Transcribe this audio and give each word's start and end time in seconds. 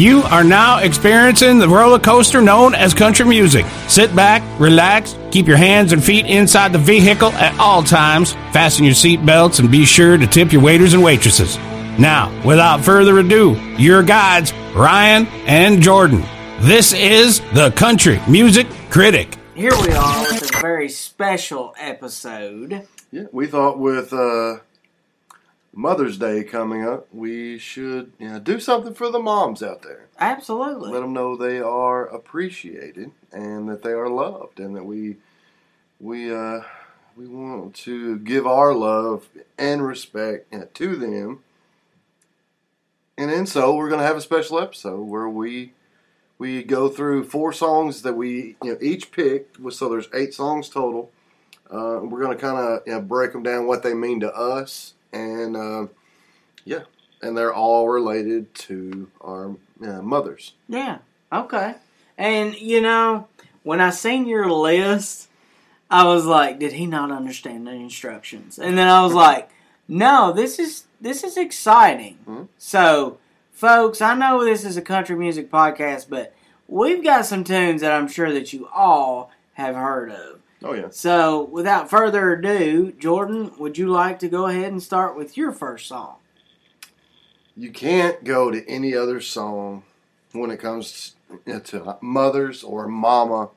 You 0.00 0.22
are 0.22 0.44
now 0.44 0.78
experiencing 0.78 1.58
the 1.58 1.68
roller 1.68 1.98
coaster 1.98 2.40
known 2.40 2.74
as 2.74 2.94
country 2.94 3.26
music. 3.26 3.66
Sit 3.86 4.16
back, 4.16 4.42
relax, 4.58 5.14
keep 5.30 5.46
your 5.46 5.58
hands 5.58 5.92
and 5.92 6.02
feet 6.02 6.24
inside 6.24 6.72
the 6.72 6.78
vehicle 6.78 7.28
at 7.32 7.60
all 7.60 7.82
times, 7.82 8.32
fasten 8.50 8.86
your 8.86 8.94
seat 8.94 9.26
belts, 9.26 9.58
and 9.58 9.70
be 9.70 9.84
sure 9.84 10.16
to 10.16 10.26
tip 10.26 10.54
your 10.54 10.62
waiters 10.62 10.94
and 10.94 11.02
waitresses. 11.02 11.58
Now, 11.98 12.32
without 12.46 12.82
further 12.82 13.18
ado, 13.18 13.60
your 13.76 14.02
guides, 14.02 14.54
Ryan 14.74 15.26
and 15.44 15.82
Jordan. 15.82 16.24
This 16.60 16.94
is 16.94 17.40
the 17.52 17.70
Country 17.72 18.22
Music 18.26 18.68
Critic. 18.88 19.36
Here 19.54 19.76
we 19.82 19.92
are 19.92 20.22
with 20.22 20.56
a 20.56 20.60
very 20.62 20.88
special 20.88 21.74
episode. 21.76 22.88
Yeah, 23.12 23.24
we 23.32 23.48
thought 23.48 23.78
with 23.78 24.14
uh, 24.14 24.60
Mother's 25.80 26.18
Day 26.18 26.44
coming 26.44 26.86
up, 26.86 27.08
we 27.10 27.56
should 27.56 28.12
you 28.18 28.28
know, 28.28 28.38
do 28.38 28.60
something 28.60 28.92
for 28.92 29.10
the 29.10 29.18
moms 29.18 29.62
out 29.62 29.80
there. 29.80 30.08
Absolutely. 30.18 30.90
Let 30.90 31.00
them 31.00 31.14
know 31.14 31.34
they 31.34 31.58
are 31.58 32.04
appreciated 32.04 33.12
and 33.32 33.66
that 33.70 33.82
they 33.82 33.92
are 33.92 34.10
loved, 34.10 34.60
and 34.60 34.76
that 34.76 34.84
we 34.84 35.16
we 35.98 36.34
uh, 36.34 36.60
we 37.16 37.26
want 37.26 37.74
to 37.76 38.18
give 38.18 38.46
our 38.46 38.74
love 38.74 39.30
and 39.56 39.86
respect 39.86 40.52
you 40.52 40.58
know, 40.58 40.68
to 40.74 40.96
them. 40.96 41.42
And 43.16 43.30
then 43.30 43.46
so 43.46 43.74
we're 43.74 43.88
going 43.88 44.02
to 44.02 44.06
have 44.06 44.18
a 44.18 44.22
special 44.22 44.60
episode 44.60 45.00
where 45.04 45.30
we 45.30 45.72
we 46.36 46.62
go 46.62 46.90
through 46.90 47.24
four 47.24 47.54
songs 47.54 48.02
that 48.02 48.12
we 48.14 48.56
you 48.62 48.72
know 48.72 48.78
each 48.82 49.12
picked. 49.12 49.56
So 49.72 49.88
there's 49.88 50.10
eight 50.12 50.34
songs 50.34 50.68
total. 50.68 51.10
Uh, 51.70 52.00
we're 52.02 52.20
going 52.20 52.36
to 52.36 52.42
kind 52.42 52.58
of 52.58 52.82
you 52.86 52.92
know, 52.92 53.00
break 53.00 53.32
them 53.32 53.42
down, 53.42 53.66
what 53.66 53.82
they 53.82 53.94
mean 53.94 54.20
to 54.20 54.34
us, 54.34 54.92
and 55.12 55.56
uh, 55.56 55.86
yeah, 56.64 56.82
and 57.22 57.36
they're 57.36 57.54
all 57.54 57.88
related 57.88 58.54
to 58.54 59.10
our 59.20 59.54
uh, 59.82 60.02
mothers. 60.02 60.54
Yeah. 60.68 60.98
Okay. 61.32 61.74
And 62.18 62.54
you 62.60 62.80
know, 62.80 63.28
when 63.62 63.80
I 63.80 63.90
seen 63.90 64.26
your 64.26 64.50
list, 64.50 65.28
I 65.90 66.04
was 66.04 66.26
like, 66.26 66.58
did 66.58 66.72
he 66.72 66.86
not 66.86 67.10
understand 67.10 67.66
the 67.66 67.72
instructions? 67.72 68.58
And 68.58 68.76
then 68.76 68.88
I 68.88 69.02
was 69.02 69.14
like, 69.26 69.50
no, 69.88 70.32
this 70.32 70.58
is 70.58 70.84
this 71.00 71.24
is 71.24 71.36
exciting. 71.36 72.18
Mhm. 72.26 72.48
So, 72.58 73.18
folks, 73.52 74.00
I 74.00 74.14
know 74.14 74.44
this 74.44 74.64
is 74.64 74.76
a 74.76 74.82
country 74.82 75.16
music 75.16 75.50
podcast, 75.50 76.06
but 76.08 76.34
we've 76.68 77.02
got 77.02 77.26
some 77.26 77.42
tunes 77.44 77.80
that 77.80 77.92
I'm 77.92 78.08
sure 78.08 78.32
that 78.32 78.52
you 78.52 78.68
all 78.68 79.30
have 79.54 79.74
heard 79.74 80.10
of. 80.10 80.39
Oh 80.62 80.74
yeah, 80.74 80.88
So, 80.90 81.44
without 81.44 81.88
further 81.88 82.34
ado, 82.34 82.92
Jordan, 82.92 83.52
would 83.58 83.78
you 83.78 83.88
like 83.88 84.18
to 84.18 84.28
go 84.28 84.46
ahead 84.46 84.70
and 84.70 84.82
start 84.82 85.16
with 85.16 85.36
your 85.36 85.52
first 85.52 85.86
song? 85.86 86.16
you 87.56 87.70
can't 87.70 88.24
go 88.24 88.50
to 88.50 88.66
any 88.68 88.94
other 88.94 89.20
song 89.20 89.82
when 90.32 90.50
it 90.50 90.58
comes 90.58 91.14
to, 91.44 91.60
to 91.60 91.98
mothers 92.00 92.62
or 92.62 92.88
mama, 92.88 93.50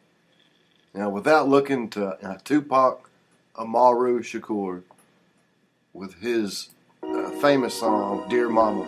you 0.93 0.99
know, 0.99 1.09
without 1.09 1.47
looking 1.47 1.89
to 1.89 2.07
uh, 2.27 2.37
Tupac 2.43 3.09
Amaru 3.57 4.21
Shakur 4.21 4.83
with 5.93 6.15
his 6.15 6.69
uh, 7.01 7.29
famous 7.39 7.79
song 7.79 8.27
"Dear 8.29 8.49
Mama." 8.49 8.85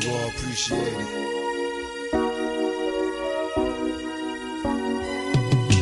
You 0.00 0.10
all 0.10 0.28
appreciate 0.28 0.92
it. 0.92 1.27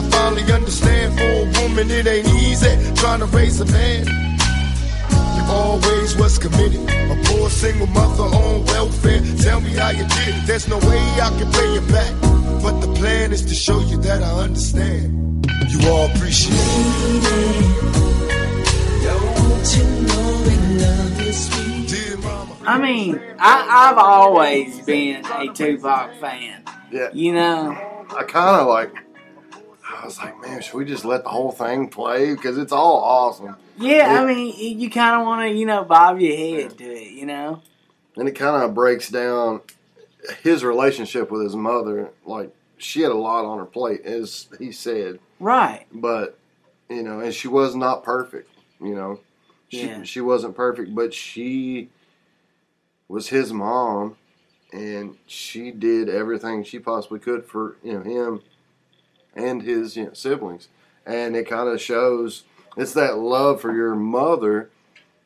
I 0.00 0.02
finally 0.08 0.50
understand 0.50 1.12
for 1.18 1.24
a 1.24 1.44
woman 1.60 1.90
it 1.90 2.06
ain't 2.06 2.26
easy 2.28 2.72
trying 2.94 3.20
to 3.20 3.26
raise 3.26 3.60
a 3.60 3.66
man. 3.66 4.06
You 5.36 5.42
always 5.52 6.16
was 6.16 6.38
committed. 6.38 6.80
A 6.88 7.22
poor 7.26 7.50
single 7.50 7.86
mother 7.88 8.22
on 8.22 8.64
welfare. 8.64 9.20
Tell 9.42 9.60
me 9.60 9.74
how 9.74 9.90
you 9.90 10.04
did 10.08 10.36
it. 10.36 10.46
There's 10.46 10.66
no 10.68 10.78
way 10.78 10.98
I 11.20 11.28
can 11.38 11.52
pay 11.52 11.74
you 11.74 11.82
back. 11.92 12.14
But 12.62 12.80
the 12.80 12.90
plan 12.94 13.30
is 13.30 13.44
to 13.44 13.54
show 13.54 13.78
you 13.80 13.98
that 13.98 14.22
I 14.22 14.30
understand. 14.40 15.46
You 15.68 15.90
all 15.90 16.10
appreciate 16.10 16.54
it. 16.54 17.90
I 22.66 22.78
mean, 22.80 23.20
I, 23.38 23.90
I've 23.90 23.98
always 23.98 24.80
been 24.80 25.26
a 25.26 25.52
Tupac 25.52 26.14
fan. 26.20 26.64
Yeah, 26.90 27.08
You 27.12 27.34
know, 27.34 28.06
I 28.16 28.22
kind 28.24 28.62
of 28.62 28.66
like. 28.66 29.09
I 29.92 30.04
was 30.04 30.18
like, 30.18 30.40
man, 30.40 30.62
should 30.62 30.76
we 30.76 30.84
just 30.84 31.04
let 31.04 31.24
the 31.24 31.30
whole 31.30 31.52
thing 31.52 31.88
play 31.88 32.34
because 32.34 32.58
it's 32.58 32.72
all 32.72 32.96
awesome, 32.98 33.56
yeah, 33.76 34.12
Yeah. 34.14 34.20
I 34.22 34.26
mean, 34.26 34.78
you 34.78 34.90
kind 34.90 35.20
of 35.20 35.26
want 35.26 35.48
to, 35.48 35.54
you 35.56 35.66
know, 35.66 35.84
bob 35.84 36.20
your 36.20 36.36
head 36.36 36.78
to 36.78 36.84
it, 36.84 37.12
you 37.12 37.26
know? 37.26 37.62
and 38.16 38.28
it 38.28 38.32
kind 38.32 38.62
of 38.62 38.74
breaks 38.74 39.08
down 39.08 39.60
his 40.42 40.62
relationship 40.64 41.30
with 41.30 41.42
his 41.42 41.56
mother. 41.56 42.10
Like 42.26 42.54
she 42.76 43.00
had 43.02 43.12
a 43.12 43.16
lot 43.16 43.44
on 43.44 43.58
her 43.58 43.64
plate, 43.64 44.02
as 44.04 44.48
he 44.58 44.72
said. 44.72 45.18
Right. 45.38 45.86
but 45.92 46.36
you 46.88 47.02
know, 47.02 47.20
and 47.20 47.32
she 47.32 47.48
was 47.48 47.74
not 47.76 48.02
perfect. 48.04 48.50
You 48.80 48.94
know, 48.94 49.20
she 49.68 49.86
Yeah. 49.86 50.02
she 50.02 50.20
wasn't 50.20 50.56
perfect, 50.56 50.94
but 50.94 51.14
she 51.14 51.88
was 53.08 53.28
his 53.28 53.52
mom, 53.52 54.16
and 54.72 55.16
she 55.26 55.70
did 55.70 56.08
everything 56.08 56.64
she 56.64 56.78
possibly 56.78 57.20
could 57.20 57.44
for 57.46 57.76
you 57.82 57.92
know 57.94 58.02
him 58.02 58.42
and 59.40 59.62
his 59.62 59.96
you 59.96 60.04
know, 60.06 60.12
siblings, 60.12 60.68
and 61.06 61.34
it 61.36 61.48
kind 61.48 61.68
of 61.68 61.80
shows 61.80 62.44
it's 62.76 62.92
that 62.94 63.18
love 63.18 63.60
for 63.60 63.74
your 63.74 63.94
mother 63.94 64.70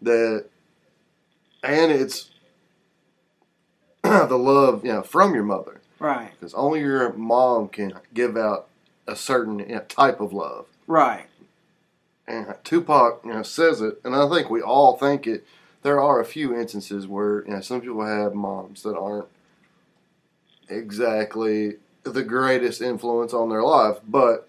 that, 0.01 0.47
and 1.63 1.93
it's 1.93 2.31
the 4.03 4.37
love 4.39 4.85
you 4.85 4.93
know 4.93 5.03
from 5.03 5.35
your 5.35 5.45
mother 5.45 5.81
Right. 5.99 6.33
because 6.33 6.53
only 6.55 6.81
your 6.81 7.13
mom 7.15 7.69
can 7.69 7.95
give 8.13 8.37
out 8.37 8.69
a 9.07 9.17
certain 9.17 9.59
you 9.61 9.67
know, 9.67 9.81
type 9.81 10.21
of 10.21 10.33
love. 10.33 10.67
Right. 10.87 11.27
And 12.27 12.55
Tupac, 12.65 13.21
you 13.25 13.33
know, 13.33 13.43
says 13.43 13.81
it, 13.83 14.01
and 14.05 14.15
I 14.15 14.29
think 14.29 14.49
we 14.51 14.61
all 14.63 14.97
think 14.97 15.27
it. 15.27 15.47
There 15.83 16.01
are 16.01 16.21
a 16.21 16.25
few 16.25 16.55
instances 16.59 17.07
where 17.07 17.45
you 17.45 17.51
know 17.53 17.61
some 17.61 17.83
people 17.83 18.05
have 18.05 18.35
moms 18.35 18.83
that 18.83 18.97
aren't 18.97 19.29
exactly 20.69 21.75
the 22.05 22.23
greatest 22.23 22.81
influence 22.83 23.33
on 23.33 23.49
their 23.49 23.63
life, 23.63 23.97
but 24.09 24.49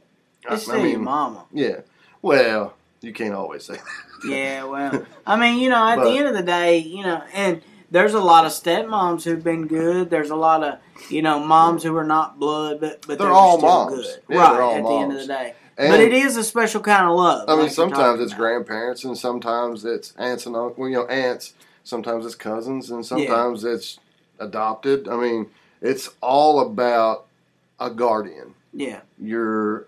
It's 0.49 0.69
I 0.69 0.75
your 0.77 0.83
mean, 0.83 1.03
mama. 1.03 1.45
yeah. 1.53 1.81
Well, 2.21 2.73
you 3.01 3.13
can't 3.13 3.33
always 3.33 3.63
say 3.63 3.75
that. 3.75 4.27
Yeah, 4.27 4.63
well, 4.65 5.05
I 5.25 5.35
mean, 5.37 5.59
you 5.59 5.69
know, 5.69 5.87
at 5.87 5.97
But- 5.97 6.05
the 6.09 6.17
end 6.17 6.27
of 6.27 6.33
the 6.35 6.43
day, 6.43 6.77
you 6.79 7.03
know, 7.03 7.21
and 7.33 7.61
there's 7.91 8.13
a 8.13 8.19
lot 8.19 8.45
of 8.45 8.51
stepmoms 8.51 9.23
who've 9.23 9.43
been 9.43 9.67
good. 9.67 10.09
There's 10.09 10.31
a 10.31 10.35
lot 10.35 10.63
of, 10.63 10.79
you 11.09 11.21
know, 11.21 11.39
moms 11.39 11.83
who 11.83 11.95
are 11.95 12.03
not 12.03 12.39
blood, 12.39 12.79
but 12.81 13.01
but 13.07 13.17
They're 13.17 13.27
they're, 13.27 13.31
all 13.33 13.57
still 13.57 13.69
moms. 13.69 13.95
good. 13.95 14.21
Yeah, 14.29 14.37
right 14.37 14.53
they're 14.53 14.61
all 14.63 14.75
at 14.77 14.83
the 14.83 14.89
end 15.03 15.11
of 15.13 15.19
the 15.19 15.27
day. 15.27 15.53
And, 15.77 15.89
but 15.91 15.99
it 15.99 16.13
is 16.13 16.35
a 16.37 16.43
special 16.43 16.81
kind 16.81 17.05
of 17.07 17.15
love. 17.17 17.47
I 17.49 17.53
mean, 17.53 17.63
like 17.63 17.71
sometimes 17.71 18.21
it's 18.21 18.31
about. 18.31 18.39
grandparents, 18.41 19.03
and 19.03 19.17
sometimes 19.17 19.83
it's 19.85 20.13
aunts 20.17 20.45
and 20.45 20.55
uncles. 20.55 20.89
You 20.89 20.95
know, 20.95 21.05
aunts. 21.07 21.53
Sometimes 21.83 22.25
it's 22.25 22.33
cousins, 22.35 22.89
and 22.89 23.05
sometimes 23.05 23.63
it's 23.63 23.99
adopted. 24.39 25.07
I 25.07 25.17
mean, 25.17 25.47
it's 25.81 26.09
all 26.21 26.59
about 26.61 27.24
a 27.79 27.89
guardian. 27.89 28.53
Yeah, 28.73 29.01
Your, 29.21 29.87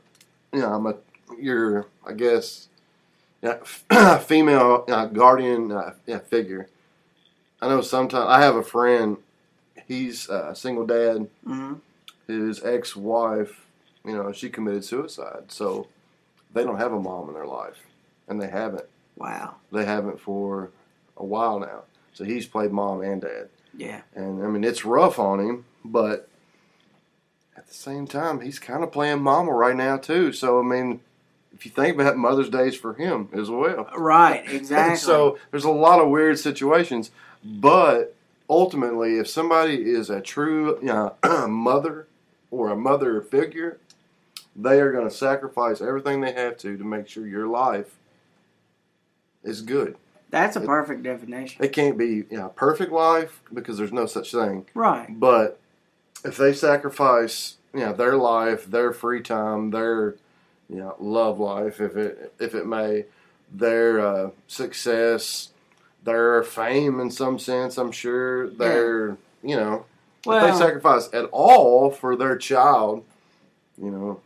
you 0.54 0.60
know, 0.62 0.74
I'm 0.74 0.86
a, 0.86 0.96
your, 1.40 1.88
I 2.06 2.14
guess, 2.14 2.68
female 4.26 4.86
uh, 4.88 5.06
guardian 5.08 5.72
uh, 5.72 5.94
yeah, 6.06 6.20
figure. 6.20 6.70
I 7.62 7.68
know 7.68 7.82
sometimes 7.82 8.26
I 8.28 8.42
have 8.42 8.56
a 8.56 8.64
friend. 8.64 9.18
He's 9.88 10.30
a 10.30 10.56
single 10.56 10.86
dad. 10.86 11.28
hmm 11.46 11.76
His 12.28 12.64
ex-wife, 12.64 13.66
you 14.06 14.14
know, 14.16 14.32
she 14.32 14.50
committed 14.50 14.84
suicide. 14.86 15.46
So 15.52 15.88
they 16.54 16.64
don't 16.64 16.78
have 16.78 16.94
a 16.94 17.00
mom 17.00 17.28
in 17.30 17.34
their 17.36 17.46
life, 17.48 17.78
and 18.28 18.42
they 18.42 18.48
haven't. 18.50 18.86
Wow. 19.18 19.56
They 19.72 19.86
haven't 19.86 20.20
for 20.20 20.70
a 21.18 21.26
while 21.26 21.60
now. 21.60 21.84
So 22.14 22.24
he's 22.24 22.46
played 22.46 22.72
mom 22.72 23.02
and 23.02 23.22
dad, 23.22 23.50
Yeah. 23.76 24.02
and 24.16 24.44
I 24.44 24.48
mean 24.48 24.64
it's 24.64 24.86
rough 24.86 25.20
on 25.20 25.40
him, 25.40 25.66
but 25.86 26.28
at 27.58 27.68
the 27.68 27.74
same 27.74 28.08
time 28.08 28.42
he's 28.42 28.60
kind 28.60 28.84
of 28.84 28.92
playing 28.92 29.22
mama 29.22 29.52
right 29.52 29.76
now 29.76 29.98
too. 29.98 30.32
So 30.32 30.60
I 30.60 30.64
mean, 30.64 31.02
if 31.54 31.66
you 31.66 31.72
think 31.72 31.96
about 31.96 32.14
it, 32.14 32.18
Mother's 32.18 32.50
Day 32.50 32.68
is 32.68 32.76
for 32.76 32.94
him 32.94 33.30
as 33.34 33.50
well. 33.50 33.90
Uh, 33.92 33.98
right. 33.98 34.44
Exactly. 34.50 34.98
so 34.98 35.38
there's 35.52 35.64
a 35.64 35.72
lot 35.72 36.00
of 36.00 36.10
weird 36.10 36.40
situations, 36.40 37.12
but 37.44 38.16
ultimately, 38.50 39.18
if 39.18 39.28
somebody 39.28 39.76
is 39.90 40.10
a 40.10 40.22
true 40.22 40.80
you 40.80 40.88
know, 40.88 41.16
mother 41.48 42.08
or 42.52 42.70
a 42.70 42.76
mother 42.76 43.22
figure, 43.22 43.78
they 44.56 44.80
are 44.80 44.92
going 44.92 45.08
to 45.08 45.14
sacrifice 45.14 45.82
everything 45.82 46.22
they 46.22 46.34
have 46.34 46.58
to 46.58 46.78
to 46.78 46.84
make 46.84 47.08
sure 47.08 47.28
your 47.28 47.48
life 47.48 47.96
is 49.44 49.62
good. 49.62 49.96
That's 50.30 50.56
a 50.58 50.62
perfect 50.62 51.04
definition. 51.04 51.64
It 51.64 51.70
can't 51.70 51.98
be 51.98 52.26
you 52.30 52.38
know, 52.38 52.48
a 52.48 52.50
perfect 52.50 52.92
life 52.92 53.42
because 53.54 53.78
there's 53.78 53.94
no 53.94 54.06
such 54.06 54.32
thing. 54.32 54.66
Right. 54.74 55.08
But 55.18 55.60
if 56.24 56.38
they 56.38 56.54
sacrifice, 56.54 57.56
you 57.74 57.82
know, 57.82 57.94
their 57.94 58.16
life, 58.18 58.66
their 58.66 58.92
free 58.92 59.22
time, 59.22 59.72
their, 59.72 60.16
you 60.70 60.78
know, 60.78 60.96
love 61.00 61.40
life, 61.40 61.80
if 61.80 61.96
it 61.96 62.34
if 62.40 62.56
it 62.56 62.66
may, 62.66 63.06
their 63.54 64.00
uh, 64.00 64.30
success, 64.48 65.50
their 66.04 66.44
fame 66.44 67.00
in 67.00 67.12
some 67.12 67.40
sense, 67.40 67.78
I'm 67.78 67.92
sure, 67.92 68.50
their, 68.50 69.18
you 69.44 69.56
know, 69.56 69.86
if 70.26 70.52
they 70.52 70.58
sacrifice 70.58 71.10
at 71.14 71.26
all 71.32 71.90
for 71.92 72.16
their 72.16 72.38
child, 72.38 73.06
you 73.78 73.92
know, 73.92 74.22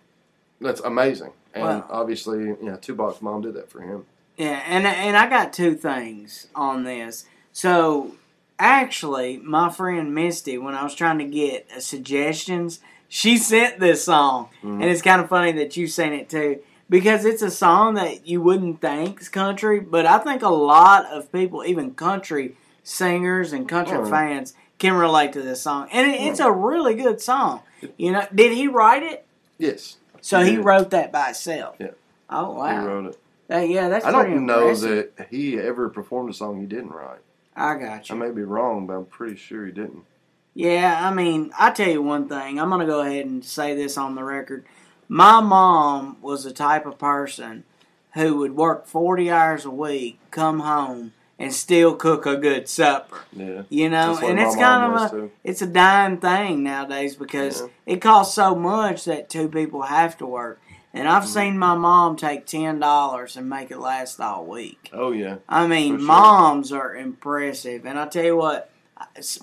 that's 0.60 0.82
amazing. 0.82 1.32
And 1.54 1.64
Well- 1.64 1.88
obviously, 1.90 2.40
you 2.46 2.58
know, 2.62 2.78
Tupac's 2.78 3.22
Mom 3.22 3.42
did 3.42 3.54
that 3.56 3.70
for 3.70 3.82
him. 3.82 4.06
Yeah, 4.38 4.64
and 4.66 4.88
and 4.88 5.16
I 5.18 5.30
got 5.30 5.54
two 5.54 5.76
things 5.76 6.48
on 6.56 6.84
this. 6.84 7.26
So 7.52 8.16
actually, 8.62 9.38
my 9.38 9.70
friend 9.70 10.14
Misty, 10.14 10.58
when 10.58 10.76
I 10.76 10.84
was 10.84 10.96
trying 10.96 11.18
to 11.18 11.26
get 11.26 11.68
uh, 11.76 11.80
suggestions, 11.80 12.80
she 13.10 13.38
sent 13.38 13.80
this 13.80 14.06
song, 14.06 14.50
and 14.62 14.84
it's 14.84 15.02
kind 15.02 15.20
of 15.22 15.28
funny 15.28 15.52
that 15.54 15.76
you 15.76 15.88
sent 15.88 16.14
it 16.14 16.30
too 16.30 16.62
because 16.90 17.26
it's 17.26 17.42
a 17.42 17.50
song 17.50 17.96
that 17.96 18.28
you 18.28 18.42
wouldn't 18.42 18.82
think 18.82 19.22
is 19.22 19.30
country, 19.30 19.80
but 19.80 20.06
I 20.06 20.20
think 20.20 20.42
a 20.44 20.50
lot 20.50 21.06
of 21.06 21.32
people, 21.32 21.64
even 21.66 21.96
country 21.96 22.56
singers 22.84 23.54
and 23.54 23.68
country 23.68 24.08
fans, 24.10 24.54
can 24.78 24.94
relate 24.94 25.34
to 25.34 25.42
this 25.42 25.62
song, 25.62 25.88
and 25.92 26.12
it, 26.12 26.22
it's 26.22 26.40
a 26.40 26.52
really 26.52 26.94
good 26.94 27.20
song. 27.22 27.62
You 27.98 28.12
know, 28.12 28.28
did 28.34 28.52
he 28.52 28.68
write 28.68 29.04
it? 29.04 29.26
Yes. 29.58 29.98
So 30.22 30.42
he 30.44 30.58
did. 30.58 30.66
wrote 30.66 30.92
that 30.92 31.12
by 31.12 31.26
himself. 31.26 31.78
Yeah. 31.80 31.92
Oh 32.30 32.52
wow. 32.52 32.82
He 32.82 32.88
wrote 32.88 33.06
it. 33.08 33.20
That- 33.48 33.70
yeah, 33.70 33.90
that's 33.90 34.06
I 34.06 34.12
don't 34.12 34.46
know 34.46 34.70
impressive. 34.70 35.12
that 35.18 35.28
he 35.30 35.60
ever 35.60 35.90
performed 35.90 36.30
a 36.30 36.34
song 36.34 36.60
he 36.62 36.66
didn't 36.66 36.92
write. 36.92 37.20
I 37.56 37.76
got 37.76 38.10
you. 38.10 38.16
I 38.16 38.18
may 38.18 38.32
be 38.32 38.44
wrong, 38.44 38.88
but 38.88 38.94
I'm 38.94 39.06
pretty 39.06 39.36
sure 39.36 39.66
he 39.66 39.72
didn't. 39.72 40.04
Yeah, 40.54 41.00
I 41.02 41.14
mean, 41.14 41.52
I 41.58 41.72
tell 41.72 41.90
you 41.90 42.02
one 42.02 42.28
thing. 42.28 42.60
I'm 42.60 42.70
gonna 42.70 42.86
go 42.86 43.02
ahead 43.02 43.26
and 43.26 43.44
say 43.44 43.76
this 43.76 43.98
on 43.98 44.16
the 44.16 44.24
record. 44.24 44.66
My 45.08 45.40
mom 45.42 46.18
was 46.22 46.44
the 46.44 46.52
type 46.54 46.86
of 46.86 46.98
person 46.98 47.64
who 48.14 48.38
would 48.38 48.56
work 48.56 48.86
40 48.88 49.30
hours 49.32 49.64
a 49.66 49.70
week, 49.70 50.20
come 50.32 50.60
home, 50.60 51.14
and 51.40 51.54
still 51.54 51.96
cook 51.96 52.26
a 52.26 52.36
good 52.38 52.68
supper. 52.68 53.20
Yeah. 53.34 53.64
You 53.70 53.90
know, 53.90 54.18
and 54.22 54.40
it's 54.40 54.56
kind 54.56 54.94
of 54.94 55.02
a 55.02 55.10
too. 55.10 55.32
it's 55.44 55.62
a 55.62 55.68
dying 55.68 56.18
thing 56.18 56.64
nowadays 56.64 57.16
because 57.16 57.62
Yeah. 57.62 57.68
it 57.86 58.02
costs 58.02 58.36
so 58.36 58.54
much 58.56 59.06
that 59.06 59.30
two 59.30 59.48
people 59.48 59.84
have 59.84 60.18
to 60.18 60.26
work. 60.26 60.62
And 60.94 61.08
I've 61.08 61.24
Mm-hmm. 61.24 61.32
seen 61.34 61.58
my 61.58 61.76
mom 61.76 62.18
take 62.18 62.46
ten 62.46 62.80
dollars 62.80 63.38
and 63.38 63.50
make 63.50 63.72
it 63.72 63.80
last 63.80 64.20
all 64.20 64.46
week. 64.46 64.90
Oh 64.94 65.12
yeah. 65.12 65.38
I 65.48 65.68
mean, 65.68 65.98
sure. 65.98 66.06
moms 66.06 66.72
are 66.72 66.96
impressive, 66.96 67.86
and 67.86 67.98
I 68.00 68.08
tell 68.08 68.26
you 68.26 68.38
what, 68.38 68.70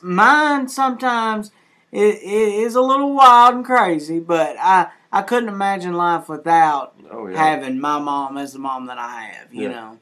mine 0.02 0.68
sometimes 0.68 1.50
it, 1.90 2.16
it 2.16 2.22
is 2.64 2.74
a 2.74 2.80
little 2.82 3.14
wild 3.14 3.54
and 3.56 3.64
crazy, 3.64 4.20
but 4.20 4.56
I 4.60 4.88
I 5.10 5.22
couldn't 5.22 5.48
imagine 5.48 5.94
life 5.94 6.28
without 6.28 6.94
Oh 7.10 7.26
yeah. 7.28 7.36
having 7.36 7.80
my 7.80 7.98
mom 7.98 8.36
as 8.36 8.52
the 8.52 8.58
mom 8.58 8.86
that 8.86 8.98
I 8.98 9.22
have. 9.22 9.52
You 9.54 9.64
Yeah. 9.64 9.68
know, 9.70 9.98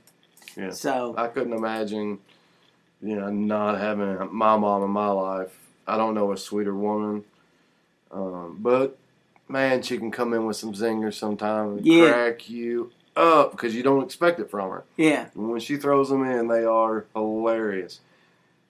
Yeah. 0.57 0.71
so 0.71 1.15
I 1.17 1.29
couldn't 1.29 1.53
imagine, 1.53 2.19
you 3.01 3.17
know, 3.17 3.31
not 3.31 3.79
having 3.79 4.19
my 4.33 4.57
mom 4.57 4.83
in 4.83 4.91
my 4.91 5.09
life. 5.09 5.57
I 5.87 5.97
don't 5.97 6.15
know 6.15 6.33
a 6.33 6.37
sweeter 6.37 6.75
woman. 6.75 7.25
Um, 8.11 8.59
but 8.61 8.99
man, 9.49 9.83
she 9.83 9.99
can 9.99 10.11
come 10.11 10.33
in 10.35 10.47
with 10.47 10.57
some 10.57 10.73
zingers 10.73 11.15
sometimes 11.15 11.79
and 11.79 11.87
Yeah. 11.87 12.13
crack 12.13 12.49
you 12.49 12.93
up 13.17 13.53
because 13.53 13.75
you 13.75 13.83
don't 13.83 14.05
expect 14.05 14.41
it 14.41 14.51
from 14.51 14.71
her. 14.71 14.85
yeah, 14.97 15.29
And 15.35 15.51
when 15.51 15.61
she 15.61 15.77
throws 15.77 16.09
them 16.11 16.25
in, 16.25 16.49
they 16.49 16.65
are 16.65 17.07
hilarious. 17.15 18.01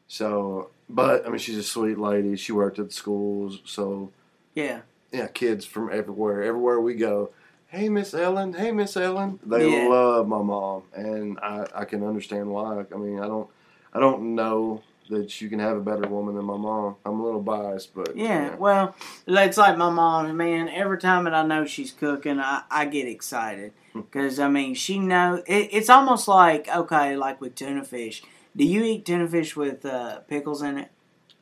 So, 0.09 0.71
but 0.89 1.27
I 1.27 1.31
mean, 1.31 1.39
she's 1.39 1.57
a 1.59 1.63
sweet 1.63 1.99
lady. 1.99 2.37
She 2.37 2.53
worked 2.53 2.79
at 2.79 2.89
the 2.89 2.95
schools, 2.95 3.61
so 3.65 4.13
yeah, 4.55 4.81
yeah, 5.13 5.27
kids 5.27 5.65
from 5.65 5.91
everywhere, 5.93 6.43
everywhere 6.43 6.81
we 6.81 6.95
go. 6.95 7.31
Hey, 7.69 7.89
Miss 7.89 8.15
Ellen. 8.15 8.53
Hey, 8.55 8.71
Miss 8.71 8.97
Ellen. 8.97 9.41
They 9.45 9.67
Yeah. 9.67 9.89
love 9.89 10.29
my 10.29 10.41
mom, 10.43 10.85
and 10.95 11.39
I, 11.41 11.67
I 11.75 11.85
can 11.85 12.05
understand 12.07 12.49
why. 12.51 12.85
I 12.93 12.97
mean, 12.97 13.19
I 13.19 13.27
don't, 13.27 13.49
I 13.93 13.99
don't 13.99 14.37
know 14.37 14.83
that 15.11 15.41
you 15.41 15.49
can 15.49 15.59
have 15.59 15.77
a 15.77 15.81
better 15.81 16.09
woman 16.09 16.35
than 16.35 16.45
my 16.45 16.57
mom. 16.57 16.97
I'm 17.05 17.21
a 17.21 17.25
little 17.25 17.41
biased, 17.41 17.95
but 17.95 18.17
yeah. 18.17 18.55
Well, 18.57 18.95
it's 19.27 19.57
like 19.57 19.77
my 19.77 19.91
mom, 19.91 20.37
man. 20.37 20.69
Every 20.69 20.99
time 20.99 21.25
that 21.25 21.35
I 21.35 21.45
know 21.47 21.65
she's 21.65 21.93
cooking, 21.93 22.39
I, 22.41 22.63
I 22.71 22.85
get 22.87 23.07
excited 23.07 23.73
because 23.95 24.39
I 24.39 24.49
mean, 24.49 24.75
she 24.75 24.99
know 24.99 25.43
it, 25.47 25.69
it's 25.73 25.91
almost 25.91 26.29
like 26.29 26.69
okay, 26.69 27.17
like 27.17 27.41
with 27.41 27.55
tuna 27.55 27.85
fish. 27.85 28.23
Do 28.57 28.65
you 28.65 28.83
eat 28.85 29.05
tuna 29.05 29.29
fish 29.29 29.57
with 29.57 29.85
uh, 29.85 30.21
pickles 30.21 30.63
in 30.63 30.79
it? 30.79 30.91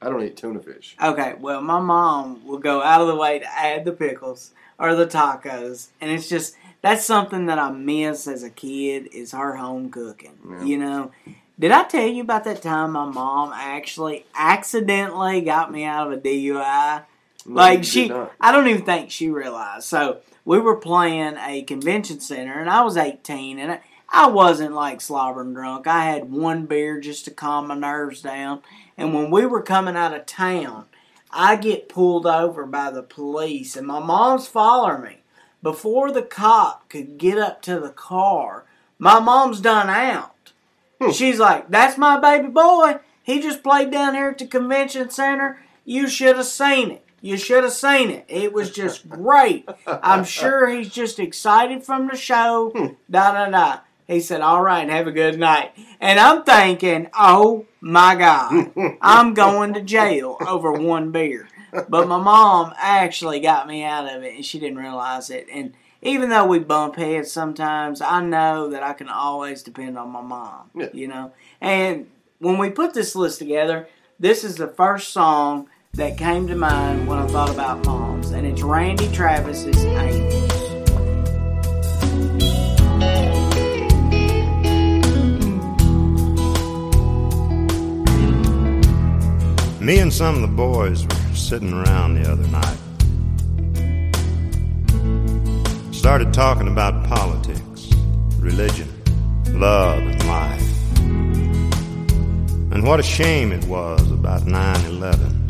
I 0.03 0.11
don't 0.11 0.23
eat 0.23 0.37
tuna 0.37 0.61
fish. 0.61 0.97
Okay, 1.03 1.35
well, 1.41 1.63
my 1.63 1.81
mom 1.81 2.47
will 2.47 2.59
go 2.59 2.83
out 2.83 3.01
of 3.01 3.07
the 3.07 3.17
way 3.17 3.39
to 3.39 3.47
add 3.47 3.85
the 3.85 3.93
pickles 3.93 4.53
or 4.79 4.95
the 4.95 5.07
tacos, 5.07 5.89
and 6.01 6.11
it's 6.11 6.29
just 6.29 6.57
that's 6.83 7.05
something 7.05 7.47
that 7.47 7.59
I 7.59 7.71
miss 7.71 8.29
as 8.29 8.43
a 8.43 8.51
kid 8.51 9.09
is 9.13 9.33
her 9.33 9.57
home 9.57 9.91
cooking. 9.91 10.39
Yeah. 10.47 10.65
You 10.65 10.79
know, 10.79 11.13
did 11.59 11.71
I 11.71 11.85
tell 11.85 12.07
you 12.07 12.23
about 12.23 12.45
that 12.45 12.63
time 12.63 12.93
my 12.93 13.07
mom 13.07 13.53
actually 13.55 14.27
accidentally 14.35 15.41
got 15.41 15.71
me 15.71 15.85
out 15.85 16.07
of 16.07 16.19
a 16.19 16.21
DUI? 16.21 17.05
No, 17.47 17.55
like 17.55 17.85
she, 17.85 18.09
not. 18.09 18.33
I 18.41 18.53
don't 18.53 18.69
even 18.69 18.85
think 18.85 19.11
she 19.11 19.29
realized. 19.29 19.85
So 19.85 20.21
we 20.45 20.59
were 20.59 20.77
playing 20.77 21.37
a 21.39 21.63
convention 21.63 22.21
center, 22.21 22.59
and 22.59 22.71
I 22.71 22.83
was 22.83 22.97
eighteen, 22.97 23.59
and 23.59 23.73
I, 23.73 23.81
I 24.09 24.29
wasn't 24.29 24.75
like 24.75 25.01
slobbering 25.01 25.55
drunk. 25.55 25.87
I 25.87 26.05
had 26.05 26.31
one 26.31 26.67
beer 26.67 27.01
just 27.01 27.25
to 27.27 27.31
calm 27.31 27.69
my 27.69 27.75
nerves 27.75 28.23
down. 28.23 28.63
And 28.97 29.13
when 29.13 29.31
we 29.31 29.45
were 29.45 29.63
coming 29.63 29.97
out 29.97 30.15
of 30.15 30.27
town, 30.27 30.87
I 31.31 31.57
get 31.57 31.89
pulled 31.89 32.27
over 32.27 32.65
by 32.65 32.91
the 32.91 33.03
police, 33.03 33.77
and 33.77 33.87
my 33.87 34.01
mom's 34.01 34.47
following 34.47 35.03
me. 35.03 35.19
Before 35.63 36.13
the 36.13 36.23
cop 36.23 36.89
could 36.89 37.19
get 37.19 37.39
up 37.39 37.63
to 37.63 37.81
the 37.81 37.91
car, 37.91 38.65
my 38.99 39.19
mom's 39.19 39.61
done 39.61 39.89
out. 39.89 40.34
Hmm. 41.01 41.11
She's 41.11 41.39
like, 41.39 41.71
"That's 41.71 41.99
my 41.99 42.19
baby 42.19 42.49
boy. 42.49 42.99
He 43.23 43.41
just 43.41 43.63
played 43.63 43.91
down 43.91 44.15
here 44.15 44.29
at 44.29 44.39
the 44.39 44.47
convention 44.47 45.11
center. 45.11 45.63
You 45.85 46.09
should 46.09 46.37
have 46.37 46.47
seen 46.47 46.91
it. 46.91 47.05
You 47.21 47.37
should 47.39 47.65
have 47.65 47.73
seen 47.73 48.11
it. 48.11 48.25
It 48.29 48.53
was 48.53 48.71
just 48.71 49.09
great. 49.09 49.69
I'm 49.87 50.25
sure 50.25 50.69
he's 50.69 50.91
just 50.91 51.19
excited 51.19 51.83
from 51.85 52.09
the 52.09 52.17
show. 52.17 52.71
Hmm. 52.75 52.87
Da 53.11 53.33
da 53.33 53.51
da." 53.51 53.81
He 54.07 54.21
said, 54.21 54.41
"All 54.43 54.63
right, 54.63 54.89
have 54.89 55.07
a 55.07 55.13
good 55.13 55.39
night." 55.39 55.73
And 56.01 56.21
I'm 56.21 56.43
thinking, 56.45 57.09
"Oh 57.15 57.67
my 57.81 58.15
God, 58.15 58.73
I'm 59.01 59.35
going 59.35 59.75
to 59.75 59.81
jail 59.81 60.37
over 60.47 60.73
one 60.73 61.11
beer." 61.11 61.49
But 61.89 62.07
my 62.07 62.19
mom 62.19 62.73
actually 62.77 63.41
got 63.41 63.67
me 63.67 63.83
out 63.83 64.07
of 64.15 64.23
it, 64.23 64.37
and 64.37 64.45
she 64.45 64.61
didn't 64.61 64.79
realize 64.79 65.31
it. 65.31 65.49
And 65.53 65.75
even 66.05 66.29
though 66.29 66.47
we 66.47 66.59
bump 66.59 66.97
heads 66.97 67.33
sometimes, 67.33 68.03
I 68.03 68.21
know 68.21 68.69
that 68.69 68.83
I 68.83 68.93
can 68.93 69.09
always 69.09 69.63
depend 69.63 69.99
on 69.99 70.11
my 70.11 70.21
mom. 70.21 70.71
Yeah. 70.75 70.89
You 70.93 71.09
know, 71.09 71.33
and 71.61 72.11
when 72.39 72.59
we 72.59 72.69
put 72.71 72.93
this 72.93 73.17
list 73.17 73.39
together, 73.39 73.89
this 74.21 74.45
is 74.45 74.57
the 74.57 74.69
first 74.69 75.09
song 75.09 75.69
that 75.95 76.19
came 76.19 76.47
to 76.49 76.55
mind 76.55 77.09
when 77.09 77.19
I 77.19 77.27
thought 77.27 77.49
about 77.51 77.87
moms, 77.87 78.31
and 78.33 78.47
it's 78.47 78.63
Randy 78.63 79.11
Travis's 79.13 79.83
"Angels." 79.85 80.53
Me 89.81 89.99
and 89.99 90.13
some 90.13 90.35
of 90.35 90.41
the 90.43 90.49
boys 90.49 91.07
were 91.07 91.35
sitting 91.35 91.73
around 91.73 92.15
the 92.15 92.31
other 92.31 92.47
night. 92.49 92.79
Started 96.05 96.35
talking 96.35 96.69
about 96.69 97.03
politics, 97.05 97.91
religion, 98.39 98.93
love, 99.59 100.01
and 100.01 100.27
life. 100.27 100.99
And 102.73 102.85
what 102.87 103.01
a 103.01 103.03
shame 103.03 103.53
it 103.53 103.65
was 103.65 104.11
about 104.11 104.45
9 104.45 104.85
11. 104.85 105.47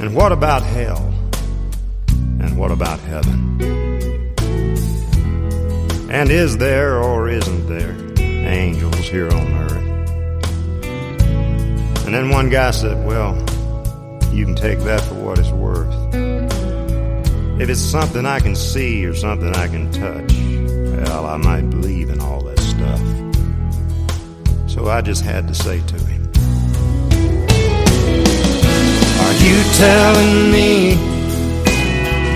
And 0.00 0.14
what 0.14 0.32
about 0.32 0.62
hell? 0.62 1.12
And 2.40 2.56
what 2.56 2.70
about 2.70 2.98
heaven? 3.00 3.60
And 6.10 6.30
is 6.30 6.56
there 6.56 7.02
or 7.02 7.28
isn't 7.28 7.66
there 7.66 7.94
angels 8.18 8.96
here 9.00 9.30
on 9.30 9.52
earth? 9.52 9.76
And 12.06 12.14
then 12.14 12.30
one 12.30 12.48
guy 12.48 12.70
said, 12.70 13.06
Well, 13.06 13.36
you 14.32 14.46
can 14.46 14.54
take 14.54 14.78
that 14.78 15.02
for 15.02 15.14
what 15.16 15.38
it's 15.38 15.50
worth. 15.50 15.97
If 17.60 17.68
it's 17.68 17.80
something 17.80 18.24
I 18.24 18.38
can 18.38 18.54
see 18.54 19.04
or 19.04 19.14
something 19.16 19.52
I 19.56 19.66
can 19.66 19.90
touch, 19.90 20.32
well, 21.02 21.26
I 21.26 21.36
might 21.38 21.68
believe 21.68 22.08
in 22.08 22.20
all 22.20 22.40
that 22.42 22.60
stuff. 22.60 23.00
So 24.70 24.86
I 24.86 25.00
just 25.00 25.24
had 25.24 25.48
to 25.48 25.54
say 25.54 25.80
to 25.80 25.94
him, 26.06 26.22
Are 29.24 29.36
you 29.42 29.58
telling 29.74 30.52
me 30.52 30.90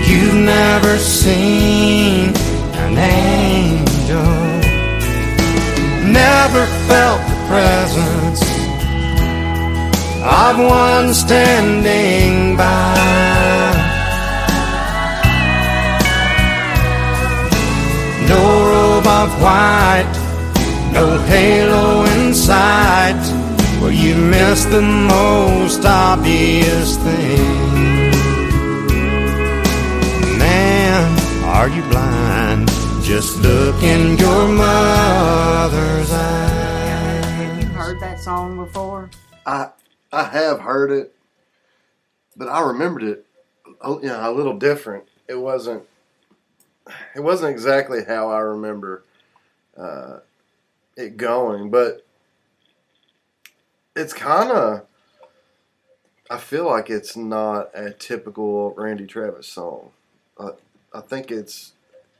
you've 0.09 0.43
never 0.43 0.97
seen 0.97 2.33
an 2.83 2.97
angel? 2.97 4.33
Never 6.11 6.65
felt 6.89 7.21
the 7.31 7.37
presence 7.47 8.41
of 10.21 10.57
one 10.59 11.13
standing 11.13 12.57
by? 12.57 13.22
White, 19.43 20.09
no 20.93 21.17
halo 21.23 22.05
in 22.05 22.33
sight, 22.33 23.21
where 23.81 23.91
you 23.91 24.15
miss 24.15 24.63
the 24.65 24.81
most 24.81 25.83
obvious 25.85 26.95
thing. 26.95 28.11
Man, 30.39 31.43
are 31.43 31.67
you 31.67 31.81
blind? 31.91 32.69
Just 33.03 33.41
look 33.41 33.83
in 33.83 34.17
your 34.17 34.47
mother's 34.47 36.11
eyes. 36.11 37.25
Have 37.25 37.61
you 37.61 37.67
heard 37.67 37.99
that 37.99 38.21
song 38.21 38.55
before? 38.55 39.09
I 39.45 39.71
I 40.13 40.23
have 40.23 40.61
heard 40.61 40.89
it, 40.89 41.13
but 42.37 42.47
I 42.47 42.61
remembered 42.61 43.03
it, 43.03 43.25
you 43.67 44.07
know, 44.07 44.19
a 44.21 44.31
little 44.31 44.57
different. 44.57 45.03
It 45.27 45.35
wasn't. 45.35 45.83
It 47.15 47.21
wasn't 47.21 47.51
exactly 47.51 48.03
how 48.05 48.29
I 48.29 48.39
remember 48.39 49.03
uh, 49.77 50.19
it 50.95 51.17
going, 51.17 51.69
but 51.69 52.05
it's 53.95 54.13
kind 54.13 54.51
of. 54.51 54.85
I 56.29 56.37
feel 56.37 56.65
like 56.65 56.89
it's 56.89 57.15
not 57.15 57.69
a 57.75 57.91
typical 57.91 58.73
Randy 58.75 59.05
Travis 59.05 59.47
song. 59.47 59.91
I, 60.39 60.51
I 60.93 61.01
think 61.01 61.29
it's 61.31 61.73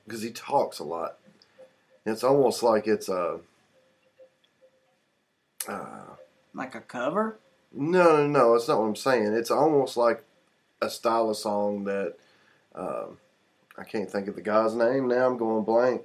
because 0.05 0.22
he 0.22 0.29
talks 0.31 0.79
a 0.79 0.83
lot. 0.83 1.17
It's 2.05 2.24
almost 2.24 2.62
like 2.63 2.86
it's 2.88 3.10
a. 3.10 3.39
Uh, 5.67 6.15
Like 6.53 6.75
a 6.75 6.81
cover? 6.81 7.38
no, 7.72 8.17
no, 8.17 8.27
no. 8.27 8.53
That's 8.53 8.67
not 8.67 8.79
what 8.79 8.88
I'm 8.88 8.95
saying. 8.95 9.33
It's 9.33 9.50
almost 9.50 9.98
like 9.98 10.24
a 10.81 10.89
style 10.89 11.29
of 11.29 11.38
song 11.38 11.86
that 11.86 12.15
um, 12.75 13.17
I 13.77 13.83
can't 13.83 14.12
think 14.12 14.27
of 14.27 14.36
the 14.36 14.41
guy's 14.41 14.75
name 14.75 15.07
now. 15.07 15.25
I'm 15.25 15.38
going 15.38 15.63
blank. 15.63 16.01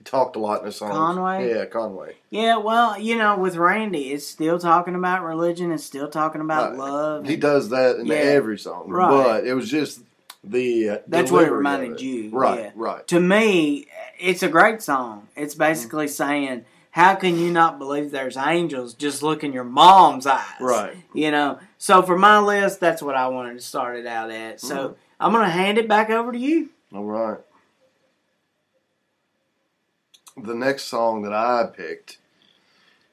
He 0.00 0.04
talked 0.04 0.34
a 0.34 0.38
lot 0.38 0.60
in 0.60 0.64
the 0.66 0.72
song. 0.72 0.92
Conway? 0.92 1.50
Yeah, 1.54 1.66
Conway. 1.66 2.16
Yeah, 2.30 2.56
well, 2.56 2.98
you 2.98 3.16
know, 3.18 3.36
with 3.38 3.56
Randy, 3.56 4.12
it's 4.12 4.26
still 4.26 4.58
talking 4.58 4.94
about 4.94 5.22
religion. 5.22 5.70
It's 5.72 5.84
still 5.84 6.08
talking 6.08 6.40
about 6.40 6.70
Right. 6.70 6.78
love. 6.78 7.26
He 7.26 7.36
does 7.36 7.68
that 7.68 7.96
in 7.96 8.06
Yeah. 8.06 8.14
every 8.14 8.58
song, 8.58 8.84
Right. 8.88 9.10
but 9.10 9.46
it 9.46 9.52
was 9.52 9.70
just 9.70 10.00
the. 10.42 10.88
Uh, 10.88 10.98
That's 11.06 11.30
what 11.30 11.44
it 11.44 11.52
reminded 11.52 11.92
it. 11.92 12.00
you, 12.00 12.30
Right, 12.32 12.60
yeah. 12.60 12.70
right. 12.74 13.06
to 13.08 13.20
me, 13.20 13.88
it's 14.18 14.42
a 14.42 14.48
great 14.48 14.80
song. 14.80 15.28
It's 15.36 15.54
basically 15.54 16.08
saying, 16.08 16.64
how 16.92 17.14
can 17.16 17.38
you 17.38 17.50
not 17.50 17.78
believe 17.78 18.10
there's 18.10 18.38
angels? 18.38 18.94
Just 18.94 19.22
look 19.22 19.44
in 19.44 19.52
your 19.52 19.64
mom's 19.64 20.26
eyes. 20.26 20.40
Right. 20.60 20.96
You 21.12 21.30
know, 21.30 21.58
so 21.76 22.00
for 22.00 22.16
my 22.16 22.38
list, 22.40 22.80
that's 22.80 23.02
what 23.02 23.16
I 23.16 23.28
wanted 23.28 23.52
to 23.54 23.60
start 23.60 23.98
it 23.98 24.06
out 24.06 24.30
at. 24.30 24.60
So 24.62 24.74
Mm-hmm. 24.76 24.92
I'm 25.22 25.32
going 25.32 25.44
to 25.44 25.50
hand 25.50 25.76
it 25.76 25.86
back 25.86 26.08
over 26.08 26.32
to 26.32 26.38
you. 26.38 26.70
All 26.94 27.04
right. 27.04 27.36
The 30.36 30.54
next 30.54 30.84
song 30.84 31.22
that 31.22 31.32
I 31.32 31.68
picked 31.74 32.18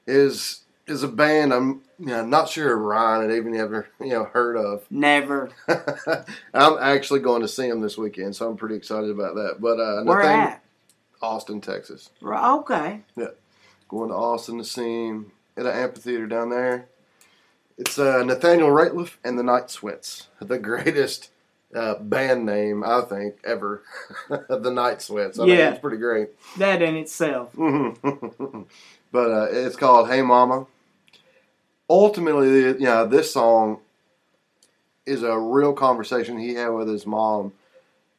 is 0.05 0.61
is 0.87 1.03
a 1.03 1.07
band 1.07 1.53
I'm 1.53 1.81
you 1.99 2.07
know, 2.07 2.25
not 2.25 2.47
sure 2.49 2.77
Ryan 2.77 3.29
had 3.29 3.37
even 3.37 3.55
ever 3.55 3.87
you 3.99 4.09
know 4.09 4.25
heard 4.25 4.55
of. 4.57 4.85
Never. 4.89 5.49
I'm 6.53 6.77
actually 6.79 7.19
going 7.19 7.41
to 7.41 7.47
see 7.47 7.69
them 7.69 7.81
this 7.81 7.97
weekend, 7.97 8.35
so 8.35 8.49
I'm 8.49 8.57
pretty 8.57 8.75
excited 8.75 9.09
about 9.09 9.35
that. 9.35 9.57
But 9.59 9.79
uh, 9.79 10.03
Where 10.03 10.21
at? 10.21 10.63
Austin, 11.21 11.61
Texas. 11.61 12.09
Right, 12.21 12.57
Okay. 12.59 13.01
Going 13.89 14.09
to 14.09 14.15
Austin 14.15 14.57
to 14.57 14.65
see 14.65 15.07
him 15.07 15.31
at 15.55 15.65
an 15.65 15.73
amphitheater 15.73 16.27
down 16.27 16.49
there. 16.49 16.87
It's 17.77 17.97
uh, 17.97 18.23
Nathaniel 18.23 18.69
Rateliff 18.69 19.15
and 19.23 19.39
the 19.39 19.43
Night 19.43 19.69
Sweats, 19.69 20.27
the 20.41 20.59
greatest 20.59 21.29
uh, 21.77 21.95
band 21.99 22.45
name 22.45 22.83
I 22.83 23.01
think 23.01 23.35
ever. 23.43 23.83
the 24.29 24.71
Night 24.71 25.01
Sweats. 25.01 25.39
I 25.39 25.45
Yeah. 25.45 25.55
think 25.57 25.71
it's 25.75 25.81
pretty 25.81 25.97
great. 25.97 26.29
That 26.57 26.81
in 26.81 26.95
itself. 26.95 27.51
but 27.55 29.31
uh, 29.31 29.47
it's 29.51 29.75
called 29.75 30.09
"Hey 30.09 30.21
Mama." 30.21 30.65
Ultimately, 31.89 32.49
you 32.49 32.79
know, 32.79 33.05
this 33.07 33.31
song 33.31 33.79
is 35.05 35.23
a 35.23 35.37
real 35.39 35.71
conversation 35.73 36.37
he 36.37 36.55
had 36.55 36.69
with 36.69 36.89
his 36.89 37.05
mom 37.05 37.53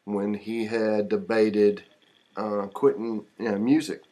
when 0.05 0.33
he 0.33 0.65
had 0.65 1.11
debated 1.11 1.83
uh, 2.37 2.67
quitting 2.73 3.27
you 3.39 3.51
know, 3.51 3.59
music 3.59 4.03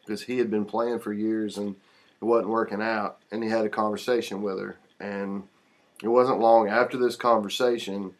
because 0.00 0.22
he 0.22 0.38
had 0.38 0.50
been 0.50 0.64
playing 0.64 0.98
for 1.00 1.12
years 1.12 1.58
and 1.58 1.76
it 2.20 2.24
wasn't 2.24 2.48
working 2.48 2.80
out, 2.80 3.18
and 3.30 3.44
he 3.44 3.50
had 3.50 3.66
a 3.66 3.68
conversation 3.68 4.40
with 4.42 4.58
her, 4.58 4.76
and 4.98 5.42
it 6.02 6.08
wasn't 6.08 6.40
long 6.40 6.68
after 6.68 6.96
this 6.96 7.14
conversation 7.14 8.14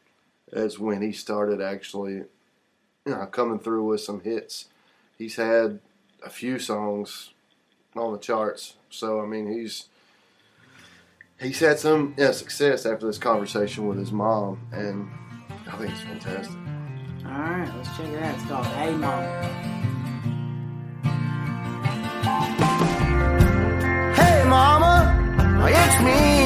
that's 0.52 0.78
when 0.78 1.02
he 1.02 1.12
started 1.12 1.60
actually 1.60 2.24
you 3.06 3.14
know, 3.14 3.26
coming 3.26 3.58
through 3.58 3.84
with 3.84 4.00
some 4.00 4.20
hits. 4.20 4.66
He's 5.16 5.36
had 5.36 5.80
a 6.24 6.30
few 6.30 6.58
songs 6.58 7.30
on 7.96 8.12
the 8.12 8.18
charts. 8.18 8.74
So 8.90 9.20
I 9.20 9.26
mean, 9.26 9.50
he's 9.50 9.88
he's 11.40 11.60
had 11.60 11.78
some 11.78 12.14
yeah, 12.16 12.32
success 12.32 12.86
after 12.86 13.06
this 13.06 13.18
conversation 13.18 13.86
with 13.88 13.98
his 13.98 14.12
mom, 14.12 14.60
and 14.72 15.08
I 15.66 15.76
think 15.76 15.90
it's 15.90 16.00
fantastic. 16.02 16.56
All 17.24 17.32
right, 17.32 17.70
let's 17.76 17.96
check 17.96 18.06
it 18.06 18.22
out. 18.22 18.34
It's 18.34 18.44
called 18.44 18.66
Hey 18.66 18.94
Mom. 18.94 19.24
Hey, 24.14 24.44
mama, 24.48 25.68
it's 25.68 26.02
me. 26.02 26.37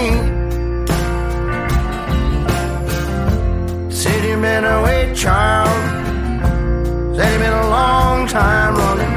Been 4.43 4.65
away, 4.65 5.15
child. 5.15 5.83
Said 7.17 7.31
you've 7.33 7.43
been 7.47 7.59
a 7.67 7.69
long 7.79 8.27
time 8.27 8.75
running. 8.83 9.15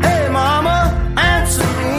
Hey, 0.00 0.28
mama, 0.40 0.78
answer 1.34 1.70
me. 1.82 1.98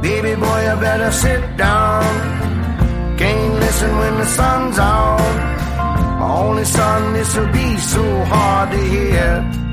Baby 0.00 0.32
boy, 0.40 0.60
you 0.68 0.76
better 0.88 1.12
sit 1.12 1.42
down. 1.58 2.04
Can't 3.18 3.54
listen 3.64 3.90
when 3.98 4.14
the 4.22 4.28
sun's 4.38 4.78
out. 4.78 5.34
My 6.20 6.28
only 6.44 6.64
son, 6.64 7.12
this'll 7.12 7.52
be 7.52 7.76
so 7.76 8.24
hard 8.24 8.70
to 8.70 8.78
hear. 8.94 9.65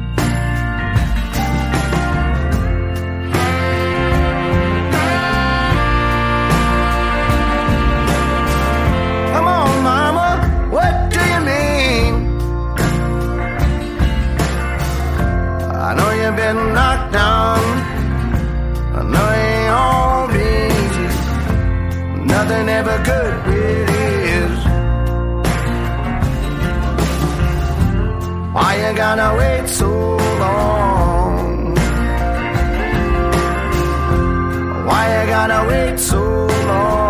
Been 16.53 16.73
knocked 16.73 17.11
down. 17.13 17.63
I 18.97 19.01
know 19.13 19.29
it 19.45 19.69
all 19.81 20.29
easy. 20.49 21.07
Nothing 22.33 22.69
ever 22.79 22.97
good 23.11 23.33
really 23.49 24.05
is. 24.39 24.59
Why 28.55 28.71
you 28.81 28.91
gotta 29.03 29.29
wait 29.39 29.67
so 29.79 29.89
long? 30.43 31.75
Why 34.87 35.03
you 35.15 35.23
gotta 35.35 35.61
wait 35.69 35.99
so 35.99 36.21
long? 36.69 37.02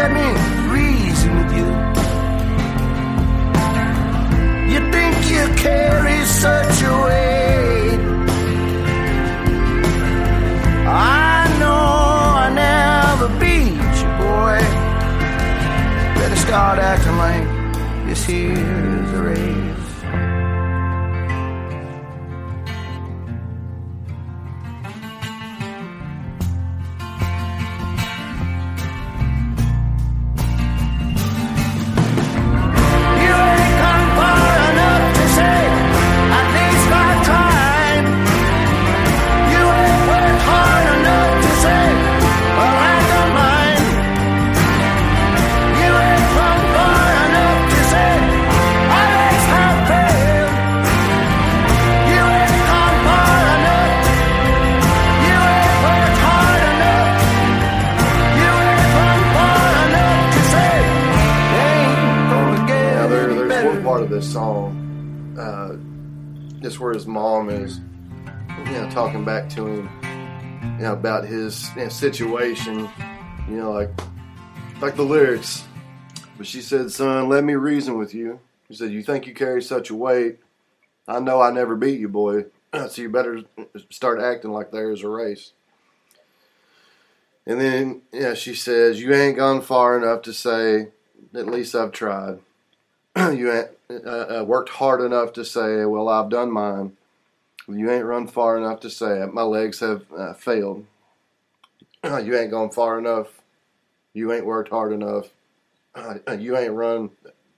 Let 0.00 0.12
me 0.12 0.28
reason 0.76 1.30
with 1.38 1.52
you. 1.58 1.68
You 4.72 4.80
think 4.92 5.16
you 5.32 5.44
carry 5.56 6.24
such 6.24 6.76
a 6.90 6.92
weight? 7.04 8.00
I 10.86 11.56
know 11.60 11.84
I 12.44 12.48
never 12.64 13.28
beat 13.40 13.94
you, 14.00 14.10
boy. 14.22 14.60
Better 16.16 16.40
start 16.46 16.78
acting 16.78 17.16
like 17.26 17.46
this 18.06 18.24
here's 18.24 19.10
the 19.10 19.20
race. 19.20 19.67
This 64.18 64.32
song, 64.32 65.36
uh, 65.38 65.76
where 66.80 66.92
his 66.92 67.06
mom 67.06 67.48
is, 67.48 67.78
you 68.66 68.72
know, 68.72 68.90
talking 68.90 69.24
back 69.24 69.48
to 69.48 69.64
him, 69.64 69.88
you 70.76 70.82
know, 70.82 70.92
about 70.92 71.24
his 71.24 71.70
you 71.76 71.84
know, 71.84 71.88
situation, 71.88 72.88
you 73.48 73.58
know, 73.58 73.70
like, 73.70 73.90
like 74.80 74.96
the 74.96 75.04
lyrics. 75.04 75.62
But 76.36 76.48
she 76.48 76.62
said, 76.62 76.90
"Son, 76.90 77.28
let 77.28 77.44
me 77.44 77.54
reason 77.54 77.96
with 77.96 78.12
you." 78.12 78.40
She 78.68 78.74
said, 78.74 78.90
"You 78.90 79.04
think 79.04 79.24
you 79.28 79.34
carry 79.34 79.62
such 79.62 79.88
a 79.88 79.94
weight? 79.94 80.38
I 81.06 81.20
know 81.20 81.40
I 81.40 81.52
never 81.52 81.76
beat 81.76 82.00
you, 82.00 82.08
boy. 82.08 82.46
so 82.88 83.02
you 83.02 83.10
better 83.10 83.44
start 83.88 84.20
acting 84.20 84.50
like 84.50 84.72
there 84.72 84.90
is 84.90 85.04
a 85.04 85.08
race." 85.08 85.52
And 87.46 87.60
then, 87.60 88.02
yeah, 88.12 88.34
she 88.34 88.56
says, 88.56 89.00
"You 89.00 89.14
ain't 89.14 89.36
gone 89.36 89.60
far 89.60 89.96
enough 89.96 90.22
to 90.22 90.32
say, 90.32 90.88
at 91.36 91.46
least 91.46 91.76
I've 91.76 91.92
tried." 91.92 92.40
you 93.16 93.52
ain't 93.52 93.77
uh, 93.90 94.40
uh, 94.40 94.44
worked 94.46 94.70
hard 94.70 95.00
enough 95.00 95.32
to 95.34 95.44
say, 95.44 95.84
"Well, 95.84 96.08
I've 96.08 96.30
done 96.30 96.50
mine." 96.50 96.96
You 97.66 97.90
ain't 97.90 98.04
run 98.04 98.26
far 98.26 98.56
enough 98.56 98.80
to 98.80 98.90
say, 98.90 99.22
it. 99.22 99.32
"My 99.32 99.42
legs 99.42 99.80
have 99.80 100.04
uh, 100.12 100.34
failed." 100.34 100.86
you 102.04 102.36
ain't 102.36 102.50
gone 102.50 102.70
far 102.70 102.98
enough. 102.98 103.40
You 104.12 104.32
ain't 104.32 104.46
worked 104.46 104.70
hard 104.70 104.92
enough. 104.92 105.28
you 106.38 106.56
ain't 106.56 106.72
run 106.72 107.10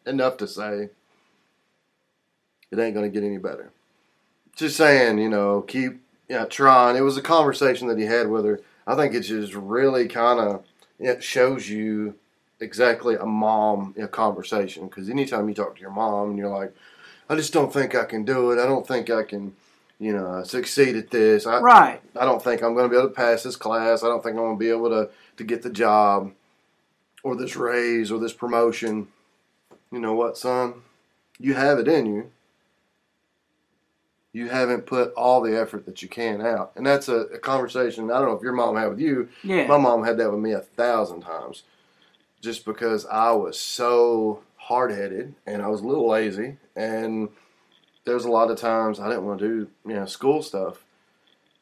enough 0.07 0.37
to 0.39 0.47
say 0.47 0.89
it 2.71 2.79
ain't 2.79 2.95
going 2.95 3.11
to 3.11 3.21
get 3.21 3.27
any 3.27 3.39
better. 3.39 3.71
Just 4.55 4.77
saying, 4.77 5.19
you 5.19 5.29
know, 5.29 5.63
keep 5.63 6.01
trying. 6.49 6.97
It 6.97 7.01
was 7.01 7.17
a 7.17 7.23
conversation 7.23 7.89
that 7.89 7.99
he 7.99 8.05
had 8.05 8.29
with 8.29 8.45
her. 8.45 8.61
I 8.87 8.95
think 8.95 9.15
it 9.15 9.21
just 9.23 9.55
really 9.55 10.09
kind 10.09 10.41
of 10.41 10.65
it 10.99 11.23
shows 11.23 11.69
you 11.69 12.15
exactly 12.61 13.17
a 13.17 13.27
mom 13.27 13.95
you 13.97 14.03
know, 14.03 14.09
conversation 14.09 14.87
because 14.87 15.09
anytime 15.09 15.49
you 15.49 15.55
talk 15.55 15.75
to 15.75 15.81
your 15.81 15.91
mom 15.91 16.31
and 16.31 16.39
you're 16.39 16.49
like, 16.49 16.75
I 17.29 17.37
just 17.37 17.53
don't 17.53 17.73
think 17.73 17.95
I 17.95 18.05
can 18.05 18.25
do 18.25 18.51
it. 18.51 18.59
I 18.59 18.67
don't 18.67 18.87
think 18.87 19.09
I 19.09 19.23
can, 19.23 19.55
you 19.99 20.13
know, 20.13 20.43
succeed 20.45 20.97
at 20.97 21.11
this. 21.11 21.47
I, 21.47 21.61
Right. 21.61 22.01
I 22.19 22.25
don't 22.25 22.43
think 22.43 22.63
I'm 22.63 22.75
going 22.75 22.89
to 22.89 22.91
be 22.91 22.99
able 22.99 23.09
to 23.09 23.15
pass 23.15 23.43
this 23.43 23.57
class. 23.57 24.03
I 24.03 24.09
don't 24.09 24.23
think 24.23 24.37
I'm 24.37 24.43
going 24.43 24.57
to 24.57 24.61
be 24.61 24.71
able 24.71 24.91
to, 24.91 25.11
to 25.37 25.45
get 25.45 25.63
the 25.63 25.71
job 25.71 26.33
or 27.23 27.37
this 27.37 27.57
raise 27.57 28.11
or 28.11 28.19
this 28.19 28.33
promotion. 28.33 29.09
You 29.93 30.01
know 30.01 30.15
what, 30.15 30.37
son? 30.37 30.75
You 31.39 31.55
have 31.55 31.79
it 31.79 31.89
in 31.89 32.07
you. 32.07 32.31
You 34.33 34.49
haven't 34.49 34.87
put 34.87 35.13
all 35.15 35.41
the 35.41 35.59
effort 35.59 35.87
that 35.87 36.03
you 36.03 36.09
can 36.09 36.41
out. 36.41 36.73
And 36.77 36.87
that's 36.87 37.09
a, 37.09 37.21
a 37.23 37.39
conversation 37.39 38.11
I 38.11 38.19
don't 38.19 38.29
know 38.29 38.37
if 38.37 38.43
your 38.43 38.53
mom 38.53 38.77
had 38.77 38.89
with 38.89 39.01
you. 39.01 39.29
Yeah. 39.43 39.67
My 39.67 39.77
mom 39.77 40.05
had 40.05 40.19
that 40.19 40.31
with 40.31 40.41
me 40.41 40.53
a 40.53 40.61
thousand 40.61 41.23
times 41.23 41.65
just 42.41 42.65
because 42.65 43.07
I 43.07 43.33
was 43.33 43.59
so 43.59 44.43
hard 44.57 44.91
headed 44.93 45.35
and 45.47 45.63
I 45.63 45.69
was 45.69 45.81
a 45.81 45.87
little 45.87 46.09
lazy. 46.09 46.57
And 46.77 47.29
there 48.05 48.15
was 48.15 48.25
a 48.25 48.31
lot 48.31 48.51
of 48.51 48.59
times 48.59 48.99
I 49.01 49.09
didn't 49.09 49.27
want 49.27 49.41
to 49.41 49.49
do, 49.49 49.71
you 49.87 49.95
know, 49.95 50.07
school 50.07 50.43
stuff. 50.43 50.85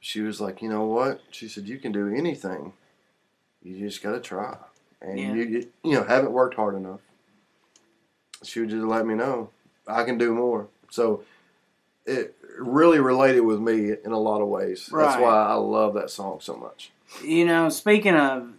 She 0.00 0.20
was 0.20 0.40
like, 0.40 0.62
you 0.62 0.68
know 0.68 0.84
what? 0.84 1.20
She 1.30 1.48
said, 1.48 1.68
you 1.68 1.78
can 1.78 1.90
do 1.92 2.08
anything. 2.08 2.72
You 3.62 3.78
just 3.78 4.02
got 4.02 4.12
to 4.12 4.20
try. 4.20 4.56
And 5.00 5.18
Yeah. 5.18 5.32
you, 5.34 5.42
you, 5.42 5.68
you 5.84 5.94
know, 5.94 6.04
haven't 6.04 6.32
worked 6.32 6.54
hard 6.54 6.74
enough. 6.76 7.00
She 8.44 8.60
would 8.60 8.68
just 8.70 8.84
let 8.84 9.04
me 9.06 9.14
know 9.14 9.50
I 9.86 10.04
can 10.04 10.18
do 10.18 10.32
more. 10.32 10.68
So 10.90 11.24
it 12.06 12.36
really 12.58 13.00
related 13.00 13.40
with 13.40 13.60
me 13.60 13.90
in 14.04 14.12
a 14.12 14.18
lot 14.18 14.40
of 14.40 14.48
ways. 14.48 14.88
That's 14.92 15.16
why 15.20 15.34
I 15.34 15.54
love 15.54 15.94
that 15.94 16.10
song 16.10 16.38
so 16.40 16.54
much. 16.56 16.90
you 17.24 17.44
know, 17.44 17.68
speaking 17.68 18.14
of, 18.14 18.52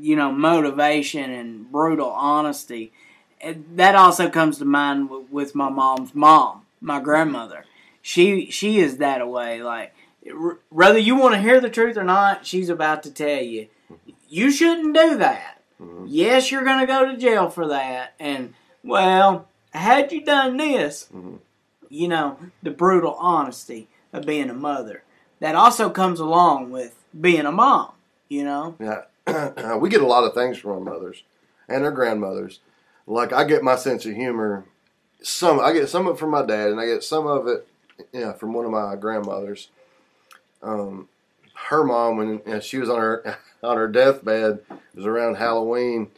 you 0.00 0.16
know, 0.16 0.32
motivation 0.32 1.30
and 1.30 1.70
brutal 1.70 2.10
honesty, 2.10 2.92
it, 3.40 3.76
that 3.76 3.94
also 3.94 4.28
comes 4.28 4.58
to 4.58 4.64
mind 4.64 5.10
with, 5.10 5.30
with 5.30 5.54
my 5.54 5.68
mom's 5.68 6.14
mom, 6.14 6.62
my 6.80 7.00
grandmother. 7.00 7.64
She 8.02 8.50
she 8.50 8.80
is 8.80 8.98
that 8.98 9.26
way. 9.28 9.62
Like, 9.62 9.94
r- 10.30 10.58
whether 10.68 10.98
you 10.98 11.16
want 11.16 11.34
to 11.34 11.40
hear 11.40 11.60
the 11.60 11.70
truth 11.70 11.96
or 11.96 12.04
not, 12.04 12.46
she's 12.46 12.68
about 12.68 13.02
to 13.04 13.10
tell 13.10 13.42
you, 13.42 13.68
you 14.28 14.50
shouldn't 14.50 14.94
do 14.94 15.18
that. 15.18 15.62
Mm-hmm. 15.80 16.06
Yes, 16.08 16.50
you're 16.50 16.64
going 16.64 16.80
to 16.80 16.86
go 16.86 17.06
to 17.06 17.16
jail 17.16 17.48
for 17.48 17.68
that. 17.68 18.14
And 18.18 18.54
well, 18.82 19.48
had 19.72 20.12
you 20.12 20.24
done 20.24 20.56
this, 20.56 21.08
mm-hmm. 21.14 21.36
you 21.88 22.08
know, 22.08 22.38
the 22.62 22.70
brutal 22.70 23.14
honesty 23.14 23.88
of 24.12 24.26
being 24.26 24.50
a 24.50 24.54
mother. 24.54 25.02
That 25.40 25.56
also 25.56 25.90
comes 25.90 26.20
along 26.20 26.70
with 26.70 26.96
being 27.18 27.44
a 27.44 27.52
mom. 27.52 27.92
You 28.28 28.44
know. 28.44 28.76
Yeah, 28.80 29.02
we 29.78 29.88
get 29.88 30.02
a 30.02 30.06
lot 30.06 30.24
of 30.24 30.34
things 30.34 30.58
from 30.58 30.72
our 30.72 30.80
mothers 30.80 31.22
and 31.68 31.84
our 31.84 31.90
grandmothers. 31.90 32.60
Like 33.06 33.32
I 33.32 33.44
get 33.44 33.62
my 33.62 33.76
sense 33.76 34.04
of 34.06 34.14
humor. 34.14 34.64
Some 35.22 35.60
I 35.60 35.72
get 35.72 35.88
some 35.88 36.06
of 36.06 36.16
it 36.16 36.18
from 36.18 36.30
my 36.30 36.44
dad, 36.44 36.70
and 36.70 36.80
I 36.80 36.86
get 36.86 37.02
some 37.02 37.26
of 37.26 37.46
it, 37.46 37.66
yeah, 38.12 38.32
from 38.32 38.52
one 38.52 38.64
of 38.64 38.70
my 38.70 38.96
grandmothers. 38.96 39.68
Um, 40.62 41.08
her 41.68 41.84
mom, 41.84 42.16
when 42.16 42.28
you 42.28 42.42
know, 42.46 42.60
she 42.60 42.78
was 42.78 42.90
on 42.90 42.98
her 42.98 43.38
on 43.62 43.76
her 43.76 43.88
deathbed, 43.88 44.60
it 44.70 44.96
was 44.96 45.06
around 45.06 45.36
Halloween, 45.36 46.10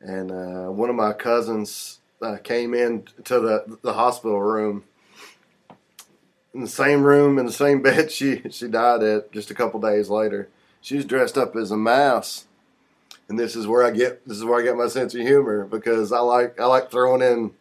and 0.00 0.30
uh, 0.32 0.70
one 0.70 0.90
of 0.90 0.96
my 0.96 1.12
cousins 1.12 2.00
uh, 2.20 2.38
came 2.38 2.74
in 2.74 3.04
to 3.24 3.40
the 3.40 3.78
the 3.82 3.94
hospital 3.94 4.40
room. 4.40 4.84
In 6.54 6.60
the 6.60 6.68
same 6.68 7.02
room, 7.02 7.38
in 7.38 7.46
the 7.46 7.52
same 7.52 7.82
bed 7.82 8.10
she 8.10 8.42
she 8.50 8.66
died 8.66 9.02
at 9.02 9.30
just 9.32 9.50
a 9.52 9.54
couple 9.54 9.80
days 9.80 10.08
later 10.08 10.48
she 10.82 10.96
was 10.96 11.06
dressed 11.06 11.38
up 11.38 11.56
as 11.56 11.70
a 11.70 11.76
mouse. 11.76 12.44
And 13.28 13.38
this 13.38 13.56
is 13.56 13.66
where 13.66 13.82
i 13.82 13.90
get 13.90 14.26
this 14.28 14.36
is 14.36 14.44
where 14.44 14.60
i 14.60 14.62
get 14.62 14.76
my 14.76 14.88
sense 14.88 15.14
of 15.14 15.22
humor 15.22 15.64
because 15.64 16.12
i 16.12 16.18
like 16.18 16.60
i 16.60 16.66
like 16.66 16.90
throwing 16.90 17.22
in 17.22 17.52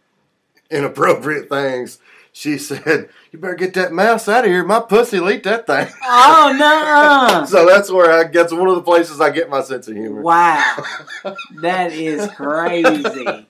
inappropriate 0.70 1.50
things. 1.50 2.00
She 2.34 2.58
said 2.58 3.10
you 3.32 3.40
better 3.40 3.56
get 3.56 3.74
that 3.76 3.92
mouse 3.92 4.28
out 4.28 4.46
of 4.46 4.50
here. 4.52 4.64
My 4.64 4.80
pussy 4.80 5.18
eat 5.18 5.44
that 5.44 5.68
thing. 5.68 5.88
Oh 6.04 6.56
no! 6.58 7.46
so 7.48 7.66
that's 7.66 7.92
where 7.92 8.12
i 8.12 8.24
that's 8.26 8.52
one 8.54 8.68
of 8.70 8.76
the 8.76 8.82
places 8.82 9.22
i 9.22 9.30
get 9.30 9.50
my 9.50 9.62
sense 9.62 9.88
of 9.88 9.96
humor. 9.96 10.22
Wow, 10.22 10.78
that 11.62 11.92
is 11.94 12.30
crazy. 12.32 13.46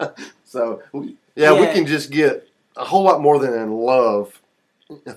so 0.46 0.82
we- 0.92 1.16
yeah, 1.36 1.54
we 1.54 1.66
can 1.68 1.86
just 1.86 2.12
get 2.12 2.48
a 2.76 2.84
whole 2.84 3.04
lot 3.04 3.22
more 3.22 3.40
than 3.40 3.54
in 3.54 3.72
love 3.72 4.42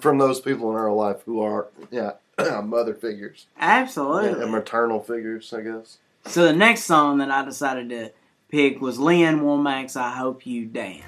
from 0.01 0.19
those 0.19 0.41
people 0.41 0.71
in 0.71 0.77
our 0.77 0.93
life 0.93 1.23
who 1.27 1.41
are 1.43 1.67
yeah 1.91 2.13
mother 2.65 2.95
figures 2.95 3.47
yeah, 3.57 3.81
Absolutely. 3.83 4.47
maternal 4.51 5.01
figures 5.01 5.53
i 5.53 5.61
guess 5.61 5.99
So 6.27 6.45
the 6.45 6.53
next 6.55 6.85
song 6.85 7.19
that 7.19 7.31
I 7.31 7.45
decided 7.45 7.91
to 7.91 8.11
pick 8.49 8.81
was 8.81 8.99
Lee 8.99 9.23
Ann 9.25 9.41
Womack's 9.41 9.95
"I 9.97 10.11
Hope 10.11 10.47
You 10.47 10.65
Dance." 10.65 11.05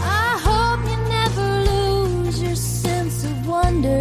I 0.00 0.38
hope 0.48 0.80
you 0.90 0.96
never 1.18 1.46
lose 1.70 2.42
your 2.42 2.56
sense 2.56 3.24
of 3.24 3.46
wonder. 3.46 4.00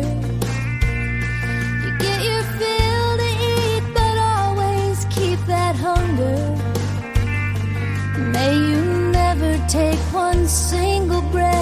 You 1.84 1.90
get 2.00 2.20
your 2.24 2.44
fill 2.58 3.10
to 3.24 3.30
eat, 3.52 3.84
but 3.94 4.16
always 4.36 5.04
keep 5.18 5.40
that 5.48 5.76
hunger. 5.76 6.40
May 8.32 8.56
you 8.56 8.82
never 9.12 9.52
take 9.68 10.00
one 10.14 10.48
single 10.48 11.22
breath 11.36 11.61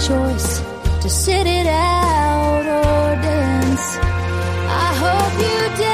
choice 0.00 0.60
to 1.02 1.10
sit 1.10 1.46
it 1.46 1.66
out 1.66 2.62
or 2.64 3.20
dance. 3.20 3.98
I 4.00 4.94
hope 4.96 5.32
you 5.34 5.60
dance. 5.76 5.90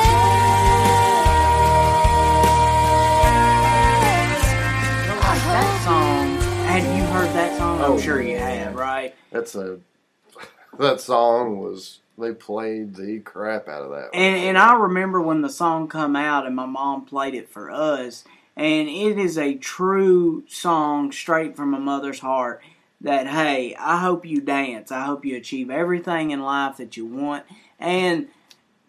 I 5.11 5.37
hope 5.37 5.64
that 5.64 5.85
song. 5.85 6.37
Have 6.69 6.85
you 6.97 7.05
heard 7.07 7.35
that 7.35 7.59
song? 7.59 7.81
Oh, 7.81 7.95
I'm 7.95 8.01
sure 8.01 8.23
you 8.23 8.38
have, 8.38 8.77
right? 8.77 9.12
That's 9.33 9.57
a 9.57 9.81
that 10.79 11.01
song 11.01 11.59
was 11.59 11.99
they 12.16 12.33
played 12.33 12.95
the 12.95 13.19
crap 13.19 13.66
out 13.66 13.83
of 13.83 13.90
that. 13.90 14.11
And 14.14 14.37
and 14.37 14.57
I 14.57 14.75
remember 14.75 15.21
when 15.21 15.42
the 15.42 15.51
song 15.51 15.88
come 15.88 16.14
out 16.14 16.47
and 16.47 16.55
my 16.55 16.66
mom 16.66 17.07
played 17.07 17.35
it 17.35 17.49
for 17.49 17.73
us, 17.73 18.23
and 18.57 18.88
it 18.88 19.19
is 19.19 19.37
a 19.37 19.57
true 19.57 20.45
song 20.47 21.11
straight 21.11 21.57
from 21.57 21.75
a 21.75 21.81
mother's 21.81 22.21
heart. 22.21 22.62
That 23.07 23.27
hey, 23.29 23.75
I 23.79 23.99
hope 23.99 24.27
you 24.27 24.40
dance. 24.40 24.90
I 24.90 25.03
hope 25.03 25.25
you 25.25 25.37
achieve 25.37 25.71
everything 25.71 26.33
in 26.33 26.40
life 26.42 26.77
that 26.79 26.97
you 26.97 27.07
want. 27.07 27.45
And 27.79 28.27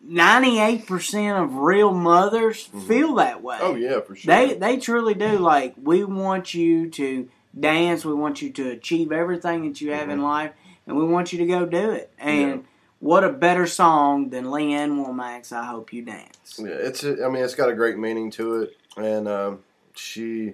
ninety 0.03 0.60
eight 0.60 0.88
percent 0.88 1.38
of 1.38 1.53
real 1.56 1.93
mothers 1.93 2.63
feel 2.88 3.15
that 3.15 3.41
way. 3.43 3.58
oh 3.62 3.75
yeah, 3.75 3.99
for 4.01 4.15
sure. 4.15 4.34
They 4.34 4.53
they 4.56 4.77
truly 4.77 5.13
do. 5.13 5.38
Like 5.38 5.75
we 5.82 6.03
want 6.03 6.53
you 6.53 6.89
to 6.91 7.30
dance. 7.58 8.06
We 8.06 8.13
want 8.13 8.41
you 8.41 8.51
to 8.53 8.69
achieve 8.71 9.12
everything 9.12 9.67
that 9.67 9.82
you 9.82 9.91
have 9.91 10.10
in 10.10 10.21
life, 10.21 10.51
and 10.86 10.97
we 10.97 11.06
want 11.06 11.32
you 11.34 11.39
to 11.39 11.45
go 11.45 11.65
do 11.65 11.91
it. 11.91 12.12
And 12.17 12.27
Mm-hmm. 12.30 12.60
Yeah. 12.60 12.65
what 12.99 13.23
a 13.23 13.30
better 13.32 13.67
song 13.67 14.30
than 14.32 14.49
Lee 14.51 14.73
Ann 14.73 14.97
Womack's 15.03 15.51
"I 15.51 15.65
Hope 15.65 15.93
You 15.93 16.01
Dance." 16.03 16.60
Yeah, 16.60 16.69
it's. 16.71 17.03
A, 17.03 17.23
I 17.25 17.30
mean, 17.30 17.43
it's 17.43 17.56
got 17.56 17.69
a 17.69 17.75
great 17.75 17.97
meaning 17.97 18.32
to 18.32 18.62
it, 18.63 18.77
and 18.95 19.27
um, 19.27 19.60
she, 19.95 20.53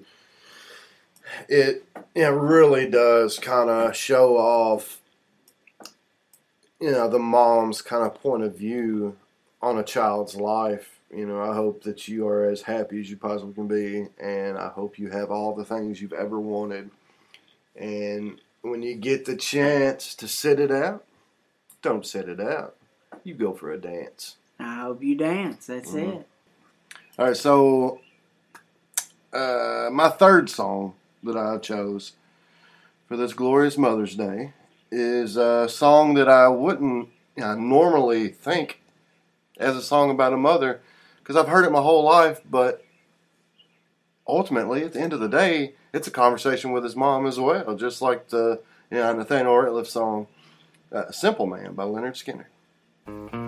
it, 1.50 1.86
it 2.16 2.26
really 2.28 2.90
does 2.90 3.40
kind 3.40 3.70
of 3.70 3.96
show 3.96 4.38
off, 4.38 5.02
you 6.80 6.92
know, 6.92 7.08
the 7.10 7.20
mom's 7.20 7.82
kind 7.82 8.06
of 8.06 8.16
point 8.16 8.44
of 8.44 8.58
view 8.58 9.18
on 9.62 9.78
a 9.78 9.84
child's 9.84 10.36
life. 10.36 11.00
You 11.16 11.26
know, 11.28 11.42
I 11.42 11.54
hope 11.54 11.84
that 11.84 12.08
you 12.08 12.28
are 12.28 12.46
as 12.50 12.64
happy 12.64 13.00
as 13.00 13.10
you 13.10 13.18
possibly 13.18 13.54
can 13.54 13.68
be, 13.68 14.08
and 14.20 14.58
I 14.58 14.70
hope 14.70 14.98
you 14.98 15.10
have 15.12 15.30
all 15.32 15.54
the 15.56 15.66
things 15.66 16.02
you've 16.02 16.14
ever 16.14 16.40
wanted. 16.40 16.90
And 17.76 18.42
when 18.62 18.82
you 18.82 18.96
get 18.96 19.26
the 19.26 19.36
chance 19.36 20.16
to 20.16 20.28
sit 20.28 20.60
it 20.60 20.72
out, 20.72 21.06
don't 21.82 22.06
sit 22.06 22.30
it 22.30 22.40
out. 22.40 22.76
You 23.24 23.36
go 23.36 23.54
for 23.54 23.72
a 23.72 23.78
dance. 23.78 24.38
I 24.60 24.76
hope 24.82 25.04
you 25.04 25.16
dance. 25.16 25.68
That's 25.68 25.92
Mhm. 25.92 26.22
it. 26.22 26.28
All 27.20 27.28
right, 27.28 27.38
so 27.38 28.00
uh, 29.32 29.90
my 29.92 30.10
third 30.10 30.50
song 30.50 30.96
that 31.24 31.38
I 31.38 31.58
chose 31.58 32.14
for 33.08 33.18
this 33.18 33.34
glorious 33.34 33.78
Mother's 33.78 34.16
Day 34.16 34.54
is 34.92 35.38
a 35.38 35.68
song 35.68 36.14
that 36.16 36.30
I 36.30 36.48
wouldn't 36.48 37.10
know, 37.38 37.56
normally 37.56 38.28
think 38.28 38.82
as 39.58 39.76
a 39.76 39.82
song 39.82 40.10
about 40.10 40.34
a 40.34 40.38
mother 40.38 40.82
because 41.20 41.36
I've 41.36 41.48
heard 41.48 41.66
it 41.66 41.72
my 41.72 41.82
whole 41.82 42.04
life, 42.04 42.42
but 42.50 42.84
ultimately, 44.28 44.84
at 44.84 44.94
the 44.94 45.02
end 45.02 45.14
of 45.14 45.20
the 45.20 45.30
day, 45.30 45.74
it's 45.94 46.08
a 46.08 46.12
conversation 46.12 46.72
with 46.72 46.84
his 46.84 46.96
mom 46.96 47.26
as 47.26 47.40
well, 47.40 47.76
just 47.76 48.02
like 48.02 48.30
the 48.30 48.62
you 48.92 48.98
know, 48.98 49.14
Nathaniel 49.14 49.54
Rateliff 49.54 49.88
song 49.88 50.28
uh, 50.92 51.12
"Simple 51.12 51.46
Man" 51.46 51.74
by 51.74 51.84
Lynyrd 51.84 52.46
Skynyrd. 53.06 53.43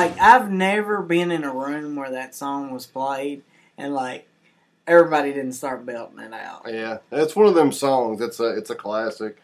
Like 0.00 0.18
I've 0.18 0.50
never 0.50 1.02
been 1.02 1.30
in 1.30 1.44
a 1.44 1.52
room 1.52 1.94
where 1.96 2.10
that 2.10 2.34
song 2.34 2.70
was 2.72 2.86
played 2.86 3.42
and 3.76 3.92
like 3.94 4.26
everybody 4.86 5.32
didn't 5.32 5.52
start 5.52 5.84
belting 5.84 6.18
it 6.20 6.32
out. 6.32 6.62
Yeah, 6.66 6.98
it's 7.12 7.36
one 7.36 7.46
of 7.46 7.54
them 7.54 7.70
songs. 7.70 8.20
It's 8.20 8.40
a 8.40 8.56
it's 8.56 8.70
a 8.70 8.74
classic. 8.74 9.36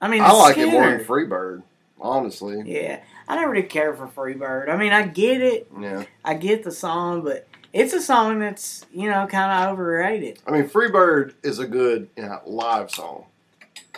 I 0.00 0.08
mean, 0.08 0.22
I 0.22 0.32
like 0.32 0.58
it 0.58 0.66
more 0.68 0.82
Skynyrd. 0.82 0.98
than 0.98 1.06
Freebird, 1.06 1.62
honestly. 2.00 2.62
Yeah, 2.66 3.00
I 3.28 3.36
never 3.36 3.54
did 3.54 3.68
care 3.70 3.94
for 3.94 4.06
Freebird. 4.08 4.68
I 4.68 4.76
mean, 4.76 4.92
I 4.92 5.06
get 5.06 5.40
it. 5.40 5.70
Yeah. 5.78 6.04
I 6.24 6.34
get 6.34 6.62
the 6.64 6.70
song, 6.72 7.22
but 7.22 7.46
it's 7.72 7.92
a 7.94 8.00
song 8.02 8.40
that's 8.40 8.84
you 8.92 9.10
know 9.10 9.26
kind 9.26 9.52
of 9.64 9.72
overrated. 9.72 10.38
I 10.46 10.50
mean, 10.50 10.64
Freebird 10.68 11.32
is 11.42 11.58
a 11.58 11.66
good 11.66 12.08
you 12.16 12.24
know, 12.24 12.40
live 12.46 12.90
song. 12.90 13.24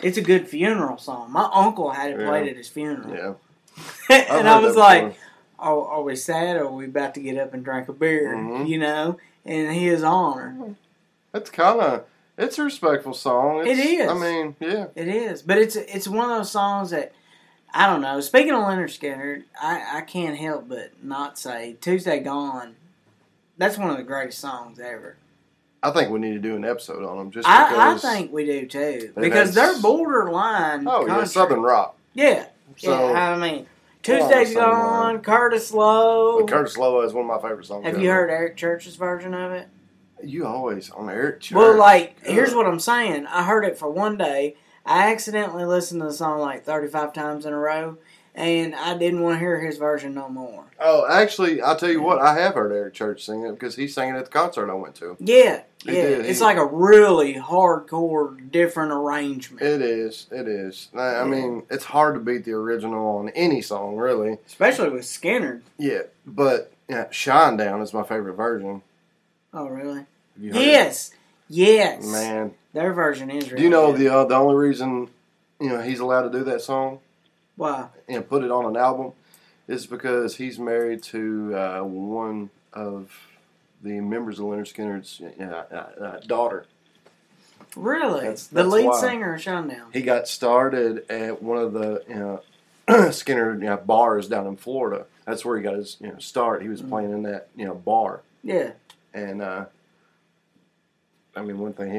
It's 0.01 0.17
a 0.17 0.21
good 0.21 0.47
funeral 0.47 0.97
song. 0.97 1.31
My 1.31 1.49
uncle 1.53 1.89
had 1.91 2.11
it 2.11 2.19
Yeah. 2.19 2.27
played 2.29 2.49
at 2.49 2.55
his 2.57 2.69
funeral, 2.69 3.13
Yeah. 3.13 3.33
And 4.29 4.47
I 4.47 4.59
was 4.59 4.75
like, 4.75 5.03
before. 5.09 5.19
"Oh, 5.63 5.85
are 5.85 6.01
we 6.03 6.15
sad, 6.15 6.57
or 6.57 6.65
are 6.65 6.71
we 6.71 6.85
about 6.85 7.13
to 7.15 7.19
get 7.21 7.37
up 7.37 7.53
and 7.53 7.63
drink 7.63 7.87
a 7.89 7.93
beer?" 7.93 8.33
Mhm. 8.35 8.67
You 8.67 8.77
know, 8.77 9.17
in 9.45 9.71
his 9.71 10.03
honor. 10.03 10.75
it's 11.33 11.49
kind 11.49 11.79
of 11.79 12.03
it's 12.37 12.57
a 12.59 12.63
respectful 12.63 13.13
song. 13.13 13.65
It 13.65 13.77
It's. 13.79 14.09
I 14.11 14.13
mean, 14.15 14.55
yeah. 14.59 14.85
It 14.95 15.07
is, 15.07 15.41
but 15.41 15.57
it's 15.57 15.75
it's 15.75 16.07
one 16.07 16.29
of 16.29 16.37
those 16.37 16.51
songs 16.51 16.89
that 16.91 17.11
I 17.73 17.87
don't 17.87 18.01
know. 18.01 18.19
Speaking 18.21 18.51
of 18.53 18.59
Lynyrd 18.63 18.89
Skynyrd, 18.99 19.43
I, 19.59 19.97
I 19.97 20.01
can't 20.01 20.37
help 20.37 20.67
but 20.69 20.91
not 21.03 21.39
say 21.39 21.75
"Tuesday 21.81 22.19
Gone." 22.19 22.75
That's 23.57 23.77
one 23.77 23.89
of 23.91 23.97
the 23.97 24.03
greatest 24.03 24.39
songs 24.39 24.79
ever. 24.79 25.15
I 25.83 25.91
think 25.91 26.09
we 26.11 26.19
need 26.19 26.33
to 26.33 26.39
do 26.39 26.55
an 26.55 26.63
episode 26.63 27.03
on 27.03 27.17
them 27.17 27.29
just 27.31 27.47
I, 27.47 27.91
I 27.93 27.97
think 27.97 28.31
we 28.31 28.45
do 28.45 28.65
too 28.67 29.11
because 29.19 29.53
had 29.53 29.73
they're 29.75 29.81
borderline. 29.81 30.87
oh 30.87 31.01
yeah, 31.01 31.07
country. 31.07 31.27
Southern 31.27 31.61
rock. 31.61 31.95
Yeah, 32.13 32.45
So 32.77 33.11
yeah. 33.11 33.31
I 33.33 33.37
mean, 33.37 33.55
Well, 33.55 33.65
Tuesday's 34.03 34.53
gone. 34.53 35.21
Curtis 35.21 35.71
Loew. 35.71 36.41
but 36.41 36.49
Curtis 36.49 36.77
Loew 36.77 37.01
is 37.01 37.13
one 37.13 37.23
of 37.23 37.41
my 37.41 37.49
favorite 37.49 37.65
songs. 37.65 37.85
Have 37.85 37.95
ever. 37.95 38.03
you 38.03 38.09
heard 38.09 38.29
Eric 38.29 38.57
Church's 38.57 38.95
version 38.95 39.33
of 39.33 39.51
it? 39.53 39.67
You 40.23 40.45
always 40.45 40.89
on 40.91 41.09
Eric 41.09 41.41
Church. 41.41 41.55
Well, 41.55 41.77
like, 41.77 42.17
here's 42.25 42.53
what 42.53 42.65
I'm 42.65 42.79
saying. 42.79 43.25
I 43.27 43.43
heard 43.43 43.65
it 43.65 43.77
for 43.77 43.89
one 43.89 44.17
day. 44.17 44.55
I 44.85 45.11
accidentally 45.11 45.65
listened 45.65 46.01
to 46.01 46.07
the 46.07 46.13
song 46.13 46.39
like 46.39 46.65
35 46.65 47.13
times 47.13 47.45
in 47.45 47.53
a 47.53 47.57
row, 47.57 47.97
and 48.35 48.75
I 48.75 48.97
didn't 48.97 49.21
want 49.21 49.35
to 49.35 49.39
hear 49.39 49.59
his 49.59 49.77
version 49.77 50.13
no 50.13 50.27
more. 50.29 50.65
Oh, 50.79 51.05
actually, 51.09 51.61
I'll 51.61 51.75
tell 51.75 51.91
you 51.91 52.01
what. 52.01 52.19
I 52.19 52.35
have 52.39 52.55
heard 52.55 52.71
Eric 52.71 52.93
Church 52.93 53.23
sing 53.25 53.45
it 53.45 53.51
because 53.51 53.75
he 53.75 53.87
sang 53.87 54.13
it 54.15 54.17
at 54.17 54.25
the 54.25 54.31
concert 54.31 54.69
I 54.69 54.73
went 54.73 54.95
to. 54.95 55.15
Yeah, 55.19 55.61
He 55.85 55.95
yeah. 55.95 56.01
did, 56.01 56.25
It's 56.25 56.41
like 56.41 56.57
a 56.57 56.65
really 56.65 57.35
hardcore, 57.35 58.51
different 58.51 58.91
arrangement. 58.91 59.61
It 59.61 59.81
is. 59.81 60.27
It 60.31 60.47
is. 60.47 60.89
I 60.95 61.17
I 61.17 61.23
mean, 61.25 61.63
it's 61.69 61.85
hard 61.85 62.15
to 62.15 62.19
beat 62.19 62.43
the 62.45 62.53
original 62.53 63.17
on 63.17 63.29
any 63.29 63.61
song, 63.61 63.95
really. 63.97 64.37
Especially 64.47 64.89
with 64.89 65.03
Skynyrd. 65.03 65.61
Yeah, 65.77 66.01
but 66.25 66.71
yeah, 66.89 67.05
"Shinedown" 67.05 67.81
is 67.81 67.93
my 67.93 68.03
favorite 68.03 68.33
version. 68.35 68.81
Oh, 69.53 69.67
really? 69.67 70.05
Heard 70.41 70.55
it? 70.55 70.55
Yes. 70.55 71.11
Yes. 71.47 72.05
man. 72.05 72.55
Their 72.73 72.91
version 72.93 73.29
is 73.29 73.45
really 73.51 73.57
Do 73.57 73.63
you 73.63 73.69
know 73.69 73.91
good. 73.91 74.01
the 74.01 74.13
uh, 74.13 74.25
the 74.25 74.35
only 74.35 74.55
reason 74.55 75.09
you 75.61 75.69
know 75.69 75.81
he's 75.81 75.99
allowed 75.99 76.23
to 76.23 76.31
do 76.37 76.43
that 76.45 76.61
song 76.61 76.99
Why? 77.55 77.87
and 78.07 78.27
put 78.27 78.43
it 78.43 78.51
on 78.51 78.65
an 78.65 78.75
album 78.77 79.11
is 79.67 79.85
because 79.85 80.35
he's 80.37 80.57
married 80.59 81.03
to 81.03 81.55
uh, 81.55 81.79
one 81.81 82.49
of 82.73 83.11
the 83.81 83.99
members 84.01 84.39
of 84.39 84.45
Lynyrd 84.45 84.73
Skynyrd's 84.73 85.21
uh, 85.39 85.43
uh, 85.71 86.03
uh, 86.03 86.19
daughter. 86.21 86.65
Really? 87.75 88.21
That's- 88.21 88.47
the 88.47 88.63
lead 88.63 88.85
why. 88.87 88.99
singer 88.99 89.35
of 89.35 89.41
Shinedown. 89.41 89.93
He 89.93 90.01
got 90.01 90.27
started 90.27 91.09
at 91.09 91.41
one 91.41 91.57
of 91.57 91.73
the 91.73 92.03
you 92.09 92.15
know, 92.87 93.11
Skinner 93.11 93.53
you 93.53 93.61
know, 93.61 93.77
bars 93.77 94.27
down 94.27 94.47
in 94.47 94.57
Florida. 94.57 95.05
That's 95.25 95.45
where 95.45 95.55
he 95.57 95.63
got 95.63 95.75
his 95.75 95.97
you 96.01 96.07
know 96.07 96.17
start. 96.19 96.61
He 96.61 96.67
was 96.69 96.81
Mm. 96.81 96.89
playing 96.89 97.11
in 97.11 97.23
that 97.23 97.47
you 97.55 97.65
know 97.65 97.75
bar, 97.75 98.21
Yeah. 98.43 98.71
and 99.13 99.41
uh, 99.41 99.65
I 101.35 101.41
mean 101.41 101.57
one 101.59 101.73
thing 101.73 101.91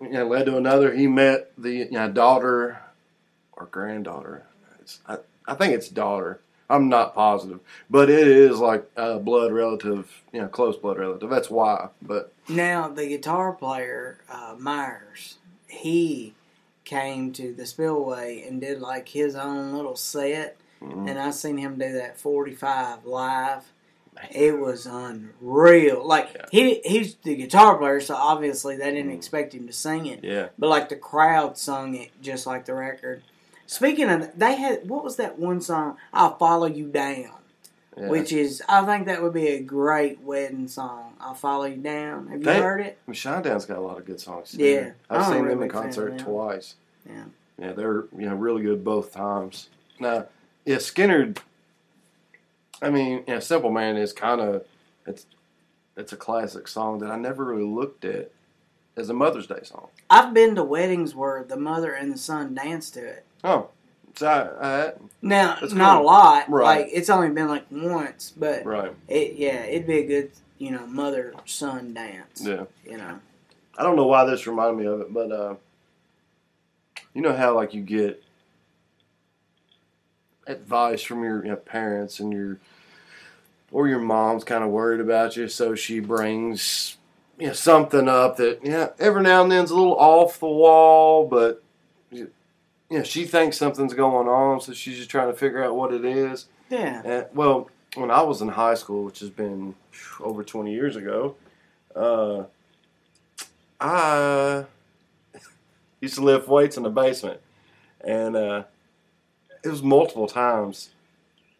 he 0.00 0.06
you 0.06 0.12
know, 0.12 0.26
led 0.26 0.46
to 0.46 0.56
another. 0.56 0.94
He 0.94 1.06
met 1.06 1.52
the 1.58 1.70
you 1.72 1.90
know, 1.90 2.10
daughter 2.10 2.78
or 3.52 3.66
granddaughter. 3.66 4.44
It's, 4.86 5.00
I 5.08 5.18
I 5.48 5.54
think 5.54 5.74
it's 5.74 5.88
daughter. 5.88 6.40
I'm 6.70 6.88
not 6.88 7.14
positive, 7.14 7.60
but 7.90 8.08
it 8.10 8.26
is 8.26 8.58
like 8.58 8.88
a 8.96 9.18
blood 9.20 9.52
relative, 9.52 10.22
you 10.32 10.40
know, 10.40 10.48
close 10.48 10.76
blood 10.76 10.98
relative. 10.98 11.28
That's 11.30 11.50
why. 11.50 11.88
But 12.02 12.32
Now, 12.48 12.88
the 12.88 13.06
guitar 13.06 13.52
player, 13.52 14.18
uh, 14.28 14.54
Myers, 14.58 15.38
he 15.68 16.34
came 16.84 17.32
to 17.34 17.52
the 17.52 17.66
Spillway 17.66 18.42
and 18.46 18.60
did 18.60 18.80
like 18.80 19.08
his 19.08 19.34
own 19.36 19.72
little 19.74 19.94
set. 19.96 20.56
mm, 20.82 21.08
And 21.08 21.18
I 21.20 21.30
seen 21.30 21.56
him 21.58 21.78
do 21.78 21.92
that 21.92 22.18
45 22.18 23.04
live. 23.06 23.64
It 24.32 24.58
was 24.58 24.86
unreal. 24.86 26.04
Like, 26.04 26.30
Yeah. 26.34 26.46
he 26.50 26.80
he's 26.84 27.14
the 27.16 27.36
guitar 27.36 27.76
player, 27.78 28.00
so 28.00 28.16
obviously 28.16 28.76
they 28.76 28.90
didn't 28.90 29.12
Mm. 29.12 29.16
expect 29.16 29.54
him 29.54 29.66
to 29.68 29.72
sing 29.72 30.06
it. 30.06 30.24
yeah, 30.24 30.48
But 30.58 30.68
like 30.70 30.88
the 30.88 30.96
crowd 30.96 31.56
sung 31.58 31.94
it 31.94 32.10
just 32.20 32.44
like 32.46 32.64
the 32.64 32.74
record. 32.74 33.22
Speaking 33.66 34.08
of, 34.08 34.38
they 34.38 34.56
had 34.56 34.88
what 34.88 35.04
was 35.04 35.16
that 35.16 35.38
one 35.38 35.60
song? 35.60 35.96
I'll 36.12 36.36
follow 36.36 36.66
you 36.66 36.86
down, 36.86 37.30
yeah. 37.96 38.08
which 38.08 38.32
is 38.32 38.62
I 38.68 38.84
think 38.86 39.06
that 39.06 39.22
would 39.22 39.32
be 39.34 39.48
a 39.48 39.60
great 39.60 40.20
wedding 40.20 40.68
song. 40.68 41.14
I'll 41.20 41.34
follow 41.34 41.64
you 41.64 41.76
down. 41.76 42.28
Have 42.28 42.38
you 42.40 42.44
They- 42.44 42.60
heard 42.60 42.80
it? 42.80 42.98
I 43.06 43.10
mean, 43.10 43.14
Shinedown's 43.16 43.66
got 43.66 43.78
a 43.78 43.80
lot 43.80 43.98
of 43.98 44.04
good 44.04 44.20
songs. 44.20 44.52
too. 44.52 44.64
Yeah, 44.64 44.90
I've 45.10 45.24
seen 45.26 45.34
them 45.44 45.50
in 45.50 45.58
big 45.58 45.72
fan 45.72 45.78
of 45.80 45.84
concert 45.84 46.18
twice. 46.18 46.74
Yeah. 47.08 47.24
yeah, 47.58 47.72
they're 47.72 48.04
you 48.16 48.28
know 48.28 48.34
really 48.36 48.62
good 48.62 48.84
both 48.84 49.12
times. 49.12 49.68
Now, 49.98 50.26
yeah, 50.64 50.76
Skynyrd. 50.76 51.38
I 52.82 52.90
mean, 52.90 53.24
yeah, 53.26 53.38
Simple 53.38 53.70
Man 53.70 53.96
is 53.96 54.12
kind 54.12 54.40
of 54.40 54.64
it's 55.06 55.26
it's 55.96 56.12
a 56.12 56.16
classic 56.16 56.68
song 56.68 56.98
that 56.98 57.10
I 57.10 57.16
never 57.16 57.44
really 57.44 57.64
looked 57.64 58.04
at 58.04 58.30
as 58.96 59.08
a 59.08 59.14
Mother's 59.14 59.46
Day 59.46 59.60
song. 59.62 59.88
I've 60.10 60.34
been 60.34 60.54
to 60.56 60.62
weddings 60.62 61.14
where 61.14 61.42
the 61.42 61.56
mother 61.56 61.92
and 61.92 62.12
the 62.12 62.18
son 62.18 62.54
dance 62.54 62.90
to 62.92 63.04
it. 63.04 63.24
Oh, 63.46 63.68
so 64.16 64.26
I, 64.60 64.92
Now, 65.22 65.56
That's 65.60 65.72
not 65.72 66.00
a 66.00 66.04
lot. 66.04 66.50
Right. 66.50 66.80
Like 66.82 66.88
it's 66.92 67.08
only 67.10 67.30
been 67.30 67.48
like 67.48 67.66
once, 67.70 68.32
but 68.36 68.64
right, 68.66 68.92
it 69.08 69.34
yeah, 69.36 69.64
it'd 69.64 69.86
be 69.86 69.98
a 69.98 70.06
good 70.06 70.30
you 70.58 70.70
know 70.70 70.86
mother 70.86 71.32
son 71.44 71.94
dance. 71.94 72.42
yeah. 72.42 72.64
You 72.84 72.98
know. 72.98 73.20
I 73.78 73.82
don't 73.82 73.96
know 73.96 74.06
why 74.06 74.24
this 74.24 74.46
reminded 74.46 74.78
me 74.78 74.86
of 74.86 75.00
it, 75.02 75.12
but 75.12 75.30
uh, 75.30 75.54
you 77.14 77.22
know 77.22 77.36
how 77.36 77.54
like 77.54 77.72
you 77.74 77.82
get 77.82 78.22
advice 80.46 81.02
from 81.02 81.22
your 81.22 81.44
you 81.44 81.50
know, 81.50 81.56
parents 81.56 82.20
and 82.20 82.32
your 82.32 82.58
or 83.72 83.88
your 83.88 83.98
mom's 83.98 84.44
kind 84.44 84.64
of 84.64 84.70
worried 84.70 85.00
about 85.00 85.36
you, 85.36 85.46
so 85.48 85.74
she 85.74 86.00
brings 86.00 86.96
you 87.38 87.48
know 87.48 87.52
something 87.52 88.08
up 88.08 88.38
that 88.38 88.60
yeah 88.64 88.88
every 88.98 89.22
now 89.22 89.42
and 89.42 89.52
then's 89.52 89.70
a 89.70 89.76
little 89.76 89.96
off 89.96 90.40
the 90.40 90.46
wall, 90.46 91.28
but 91.28 91.62
know 92.90 93.02
she 93.02 93.24
thinks 93.24 93.56
something's 93.56 93.94
going 93.94 94.28
on, 94.28 94.60
so 94.60 94.72
she's 94.72 94.98
just 94.98 95.10
trying 95.10 95.28
to 95.28 95.36
figure 95.36 95.64
out 95.64 95.76
what 95.76 95.92
it 95.92 96.04
is. 96.04 96.46
Yeah. 96.70 97.02
And, 97.04 97.26
well, 97.34 97.70
when 97.94 98.10
I 98.10 98.22
was 98.22 98.42
in 98.42 98.48
high 98.48 98.74
school, 98.74 99.04
which 99.04 99.20
has 99.20 99.30
been 99.30 99.74
over 100.20 100.44
20 100.44 100.72
years 100.72 100.96
ago, 100.96 101.36
uh, 101.94 102.44
I 103.80 104.64
used 106.00 106.14
to 106.16 106.22
lift 106.22 106.48
weights 106.48 106.76
in 106.76 106.82
the 106.82 106.90
basement. 106.90 107.40
And 108.02 108.36
uh, 108.36 108.64
it 109.64 109.68
was 109.68 109.82
multiple 109.82 110.26
times 110.26 110.90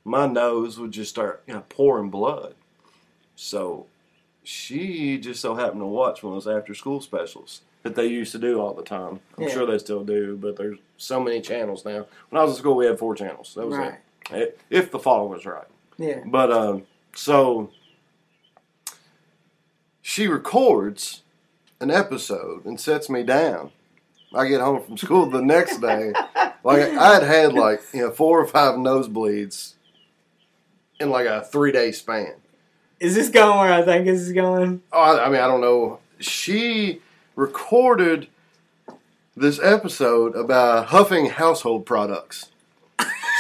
my 0.05 0.27
nose 0.27 0.79
would 0.79 0.93
just 0.93 1.11
start 1.11 1.43
you 1.47 1.55
know, 1.55 1.65
pouring 1.69 2.11
blood. 2.11 2.55
So 3.35 3.87
she 4.45 5.19
just 5.19 5.41
so 5.41 5.57
happened 5.57 5.81
to 5.81 5.87
watch 5.87 6.23
one 6.23 6.37
of 6.37 6.45
those 6.45 6.57
after 6.57 6.75
school 6.75 7.01
specials 7.01 7.63
that 7.87 7.95
they 7.97 8.07
used 8.07 8.33
to 8.33 8.39
do 8.39 8.61
all 8.61 8.75
the 8.75 8.83
time. 8.83 9.21
I'm 9.39 9.45
Yeah. 9.45 9.49
sure 9.51 9.67
they 9.67 9.79
still 9.79 10.05
do, 10.05 10.37
but 10.37 10.57
there's 10.57 10.79
so 10.97 11.21
many 11.21 11.41
channels 11.41 11.85
now. 11.85 12.07
When 12.31 12.41
I 12.41 12.45
was 12.45 12.53
in 12.53 12.59
school, 12.59 12.75
we 12.77 12.87
had 12.87 12.99
four 12.99 13.15
channels. 13.15 13.55
That 13.55 13.67
was 13.67 13.77
Right. 13.79 13.95
it. 14.31 14.59
If- 14.71 14.91
the 14.91 14.99
the 14.99 15.29
was 15.29 15.47
right. 15.47 15.67
Yeah. 15.99 16.21
But 16.27 16.51
um, 16.53 16.83
so 17.15 17.71
she 20.03 20.27
records 20.27 21.23
an 21.81 21.91
episode 21.91 22.65
and 22.65 22.81
sets 22.81 23.09
me 23.11 23.23
down. 23.23 23.71
I 24.35 24.49
get 24.49 24.61
home 24.61 24.83
from 24.83 24.97
school 24.97 25.27
the 25.27 25.43
next 25.43 25.79
day. 25.79 26.13
Like 26.65 26.83
I 26.83 27.15
had 27.15 27.23
had 27.23 27.53
like 27.53 27.81
you 27.93 28.01
know 28.01 28.11
four 28.11 28.41
or 28.41 28.47
five 28.47 28.75
nosebleeds 28.75 29.75
in 30.99 31.11
like 31.11 31.27
a 31.27 31.45
three 31.45 31.71
day 31.71 31.93
span. 31.93 32.33
Is 32.99 33.15
this 33.15 33.29
going 33.29 33.57
where 33.61 33.73
I 33.73 33.83
think 33.83 34.05
this 34.07 34.21
is 34.21 34.33
going? 34.33 34.83
Oh, 34.93 34.99
I, 35.01 35.27
I 35.27 35.29
mean 35.29 35.41
I 35.41 35.47
don't 35.47 35.61
know. 35.61 36.01
She 36.19 37.03
recorded 37.37 38.27
this 39.37 39.61
episode 39.63 40.35
about 40.35 40.87
huffing 40.87 41.27
household 41.27 41.87
products. 41.87 42.47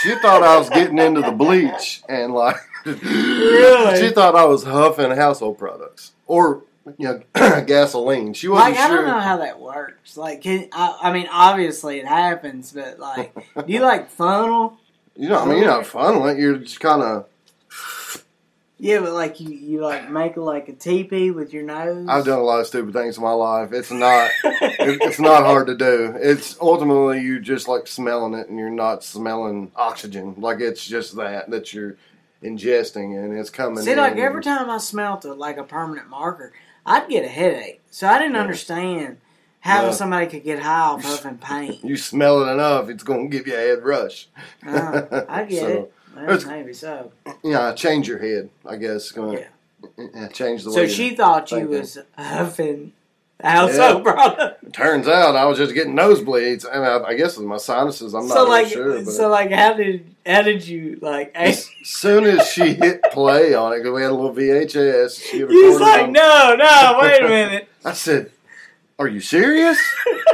She 0.02 0.14
thought 0.16 0.42
I 0.42 0.58
was 0.58 0.68
getting 0.68 0.98
into 0.98 1.22
the 1.22 1.32
bleach 1.32 2.02
and 2.08 2.32
like 2.34 2.56
Really? 2.84 4.00
she 4.00 4.10
thought 4.14 4.36
I 4.36 4.44
was 4.44 4.62
huffing 4.62 5.10
household 5.10 5.58
products 5.58 6.12
or 6.26 6.62
you 6.98 7.08
know 7.08 7.22
gasoline. 7.66 8.34
She 8.34 8.46
wasn't 8.46 8.76
Like 8.76 8.78
I 8.78 8.88
don't 8.94 9.06
know 9.06 9.18
how 9.18 9.38
that 9.38 9.58
works. 9.58 10.16
Like, 10.16 10.42
can, 10.42 10.68
I, 10.72 10.98
I 11.04 11.12
mean, 11.12 11.26
obviously 11.32 11.98
it 11.98 12.06
happens, 12.06 12.72
but 12.72 13.00
like, 13.00 13.34
do 13.34 13.72
you 13.72 13.80
like 13.80 14.10
funnel? 14.10 14.78
You 15.16 15.30
know, 15.30 15.40
I 15.40 15.46
mean, 15.46 15.58
you're 15.58 15.66
not 15.66 15.84
funneling. 15.84 16.38
You're 16.38 16.58
just 16.58 16.78
kind 16.78 17.02
of. 17.02 17.26
Yeah, 18.78 19.00
but 19.00 19.12
like 19.14 19.40
you, 19.40 19.50
you 19.50 19.80
like 19.80 20.10
make 20.10 20.36
like 20.36 20.68
a 20.68 20.72
teepee 20.74 21.30
with 21.30 21.52
your 21.54 21.62
nose. 21.62 22.06
I've 22.08 22.26
done 22.26 22.38
a 22.38 22.42
lot 22.42 22.60
of 22.60 22.66
stupid 22.66 22.92
things 22.92 23.16
in 23.16 23.22
my 23.22 23.32
life. 23.32 23.72
It's 23.72 23.90
not. 23.90 24.30
it, 24.44 25.00
it's 25.02 25.18
not 25.18 25.44
hard 25.44 25.68
to 25.68 25.74
do. 25.74 26.14
It's 26.20 26.58
ultimately 26.60 27.22
you 27.22 27.40
just 27.40 27.68
like 27.68 27.86
smelling 27.86 28.34
it, 28.34 28.48
and 28.48 28.58
you're 28.58 28.68
not 28.68 29.02
smelling 29.02 29.72
oxygen. 29.76 30.34
Like 30.36 30.60
it's 30.60 30.84
just 30.86 31.16
that 31.16 31.48
that 31.50 31.72
you're 31.72 31.96
ingesting, 32.42 33.16
and 33.18 33.38
it's 33.38 33.50
coming. 33.50 33.82
See, 33.82 33.94
like 33.94 34.16
every 34.18 34.42
time 34.42 34.68
I 34.68 34.76
smelt 34.78 35.24
a, 35.24 35.32
like 35.32 35.56
a 35.56 35.64
permanent 35.64 36.08
marker, 36.10 36.52
I'd 36.84 37.08
get 37.08 37.24
a 37.24 37.28
headache. 37.28 37.80
So 37.90 38.06
I 38.06 38.18
didn't 38.18 38.34
Yeah. 38.34 38.42
understand 38.42 39.16
how 39.60 39.84
Yeah. 39.86 39.90
somebody 39.92 40.26
could 40.26 40.44
get 40.44 40.58
high 40.58 40.80
off 40.80 41.02
huffing 41.04 41.38
paint. 41.38 41.82
you 41.82 41.96
smell 41.96 42.46
it 42.46 42.52
enough, 42.52 42.90
it's 42.90 43.02
going 43.02 43.30
to 43.30 43.36
give 43.36 43.46
you 43.46 43.54
a 43.54 43.56
head 43.56 43.82
rush. 43.82 44.28
Uh, 44.66 45.02
I 45.28 45.44
get 45.44 45.60
So, 45.60 45.66
it. 45.68 45.92
Maybe 46.46 46.72
so. 46.72 47.12
Yeah, 47.44 47.72
change 47.74 48.08
your 48.08 48.18
head. 48.18 48.50
I 48.64 48.76
guess. 48.76 49.10
Gonna, 49.12 49.40
Yeah. 49.40 50.04
yeah, 50.14 50.28
change 50.28 50.64
the 50.64 50.70
So 50.72 50.80
way. 50.80 50.88
So 50.88 50.94
she 50.94 51.14
thought 51.14 51.50
you 51.50 51.58
thinking. 51.58 51.78
was 51.78 51.98
huffing 52.16 52.92
household 53.42 54.02
product. 54.02 54.72
turns 54.72 55.06
out 55.06 55.36
I 55.36 55.44
was 55.44 55.58
just 55.58 55.74
getting 55.74 55.94
nosebleeds. 55.94 56.64
I, 56.70 56.74
mean, 56.78 56.84
I, 56.86 57.08
I 57.10 57.14
guess 57.14 57.36
my 57.38 57.58
sinuses. 57.58 58.14
I'm 58.14 58.26
not 58.28 58.34
so 58.34 58.44
really 58.44 58.62
like, 58.64 58.72
sure. 58.72 59.04
But 59.04 59.12
so 59.12 59.28
like, 59.28 59.50
how 59.50 59.74
did 59.74 60.06
how 60.24 60.42
did 60.42 60.66
you 60.66 60.98
like? 61.02 61.32
as 61.34 61.68
soon 61.84 62.24
as 62.24 62.48
she 62.48 62.72
hit 62.74 63.02
play 63.12 63.54
on 63.54 63.74
it, 63.74 63.78
because 63.78 63.92
we 63.94 64.02
had 64.02 64.10
a 64.10 64.14
little 64.14 64.34
VHS, 64.34 65.22
she 65.22 65.44
was 65.44 65.80
like, 65.80 66.04
on- 66.04 66.12
no, 66.12 66.56
no, 66.58 66.98
wait 67.02 67.22
a 67.22 67.28
minute. 67.28 67.68
I 67.84 67.92
said, 67.92 68.32
"Are 68.98 69.06
you 69.06 69.20
serious?" 69.20 69.78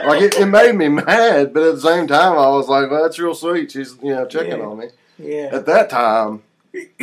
like 0.07 0.23
it, 0.23 0.35
it 0.39 0.47
made 0.47 0.75
me 0.77 0.89
mad, 1.05 1.53
but 1.53 1.65
at 1.65 1.75
the 1.75 1.81
same 1.81 2.07
time, 2.07 2.33
I 2.39 2.49
was 2.51 2.69
like, 2.69 2.89
"Well, 2.91 3.03
that's 3.03 3.19
real 3.19 3.35
sweet. 3.35 3.73
She's 3.73 3.97
you 4.03 4.15
know 4.15 4.27
checking 4.27 4.59
Yeah. 4.59 4.65
on 4.67 4.79
me." 4.79 4.87
Yeah, 5.23 5.51
At 5.53 5.67
that 5.67 5.89
time, 5.91 6.43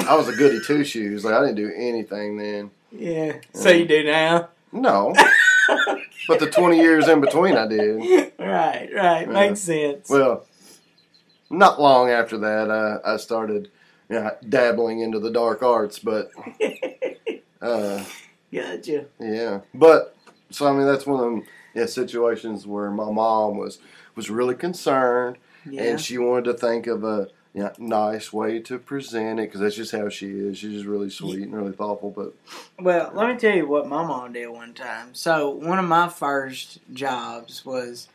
I 0.08 0.16
was 0.16 0.28
a 0.28 0.36
goody 0.36 0.60
two 0.66 0.84
shoes. 0.84 1.24
Like 1.24 1.34
I 1.34 1.42
didn't 1.42 1.56
do 1.56 1.72
anything 1.76 2.38
then. 2.38 2.72
yeah. 2.92 3.38
So 3.54 3.70
you 3.70 3.86
do 3.88 4.04
now, 4.04 4.50
No, 4.72 5.14
but 6.28 6.40
the 6.40 6.50
twenty 6.50 6.78
years 6.78 7.08
in 7.08 7.22
between, 7.22 7.56
I 7.56 7.68
did. 7.68 7.98
right? 8.40 8.90
Right, 8.94 9.28
Yeah. 9.28 9.32
makes 9.32 9.62
sense. 9.62 10.10
Well, 10.10 10.46
not 11.50 11.80
long 11.82 12.10
after 12.10 12.38
that, 12.40 12.70
I, 12.70 13.14
I 13.14 13.18
started 13.18 13.70
you 14.10 14.20
know, 14.20 14.32
dabbling 14.48 15.00
into 15.02 15.20
the 15.20 15.32
dark 15.32 15.64
arts, 15.64 16.00
but 16.00 16.32
uh, 17.62 18.04
Gotcha. 18.54 19.06
yeah. 19.20 19.62
But 19.74 20.16
so 20.50 20.68
I 20.68 20.74
mean, 20.74 20.86
that's 20.88 21.06
one 21.06 21.20
of 21.20 21.26
them 21.26 21.44
yeah, 21.76 21.86
situations 21.86 22.66
where 22.66 22.90
my 22.92 23.10
mom 23.12 23.58
was 23.58 23.80
was 24.16 24.30
really 24.30 24.56
concerned, 24.56 25.38
Yeah. 25.70 25.84
and 25.84 26.02
she 26.02 26.18
wanted 26.18 26.46
to 26.46 26.54
think 26.56 26.88
of 26.88 27.04
a 27.04 27.28
you 27.54 27.64
know, 27.64 27.72
nice 27.78 28.32
way 28.32 28.60
to 28.60 28.78
present 28.78 29.40
it 29.40 29.44
because 29.48 29.62
that's 29.62 29.76
just 29.76 29.92
how 29.92 30.10
she 30.10 30.28
is. 30.28 30.58
She's 30.58 30.74
just 30.74 30.86
really 30.86 31.10
sweet 31.10 31.44
and 31.44 31.56
really 31.56 31.72
thoughtful. 31.72 32.12
But 32.12 32.36
Well, 32.80 33.12
let 33.14 33.30
me 33.30 33.40
tell 33.40 33.56
you 33.56 33.68
what 33.68 33.88
my 33.88 34.04
mom 34.04 34.34
did 34.34 34.48
one 34.50 34.74
time. 34.74 35.16
So 35.16 35.50
one 35.50 35.80
of 35.80 35.86
my 35.86 36.10
first 36.10 36.80
jobs 36.94 37.66
was 37.66 38.08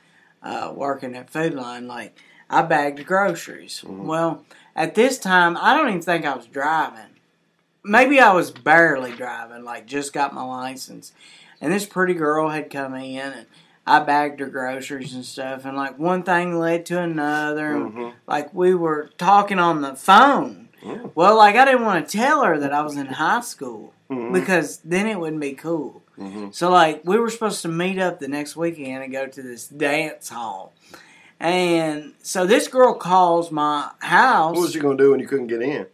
uh, 0.42 0.72
working 0.74 1.16
at 1.16 1.30
Food 1.30 1.54
Lion. 1.54 1.88
Like 1.88 2.16
I 2.48 2.62
bagged 2.62 3.04
groceries. 3.06 3.82
Mhm. 3.84 4.04
Well, 4.04 4.44
at 4.76 4.94
this 4.94 5.18
time, 5.18 5.56
I 5.60 5.76
don't 5.76 5.88
even 5.88 6.02
think 6.02 6.24
I 6.24 6.36
was 6.36 6.46
driving. 6.46 7.10
Maybe 7.82 8.20
I 8.20 8.32
was 8.32 8.50
barely 8.50 9.12
driving. 9.12 9.64
Like 9.64 9.86
just 9.86 10.12
got 10.12 10.32
my 10.32 10.44
license, 10.44 11.12
and 11.60 11.72
this 11.72 11.86
pretty 11.86 12.14
girl 12.14 12.50
had 12.50 12.70
come 12.70 12.94
in 12.94 13.18
and. 13.32 13.46
I 13.86 14.00
bagged 14.00 14.40
her 14.40 14.46
groceries 14.46 15.14
and 15.14 15.24
stuff, 15.24 15.64
and 15.66 15.76
like 15.76 15.98
one 15.98 16.22
thing 16.22 16.58
led 16.58 16.86
to 16.86 17.00
another. 17.00 17.72
and 17.76 17.92
Mhm. 17.92 18.12
Like 18.26 18.52
we 18.54 18.74
were 18.74 19.10
talking 19.18 19.58
on 19.58 19.82
the 19.82 19.94
phone. 19.94 20.68
Mm. 20.82 21.10
Well, 21.14 21.36
like 21.36 21.56
I 21.56 21.64
didn't 21.64 21.84
want 21.84 22.08
to 22.08 22.16
tell 22.18 22.42
her 22.44 22.58
that 22.58 22.72
I 22.72 22.80
was 22.82 22.96
in 22.96 23.06
high 23.06 23.40
school 23.40 23.92
Mhm. 24.10 24.32
because 24.32 24.78
then 24.84 25.06
it 25.06 25.18
wouldn't 25.20 25.40
be 25.40 25.52
cool. 25.52 26.02
Mhm. 26.18 26.54
So 26.54 26.70
like 26.70 27.02
we 27.04 27.18
were 27.18 27.28
supposed 27.30 27.60
to 27.62 27.68
meet 27.68 27.98
up 27.98 28.20
the 28.20 28.28
next 28.28 28.56
weekend 28.56 29.02
and 29.02 29.12
go 29.12 29.26
to 29.26 29.42
this 29.42 29.66
dance 29.66 30.28
hall. 30.30 30.72
And 31.40 32.12
so 32.22 32.46
this 32.46 32.68
girl 32.68 32.94
calls 32.94 33.50
my 33.50 33.90
house. 33.98 34.54
what 34.54 34.62
was 34.62 34.74
you 34.74 34.80
gonna 34.80 34.96
do 34.96 35.10
when 35.10 35.20
you 35.20 35.26
couldn't 35.26 35.48
get 35.48 35.60
in? 35.62 35.86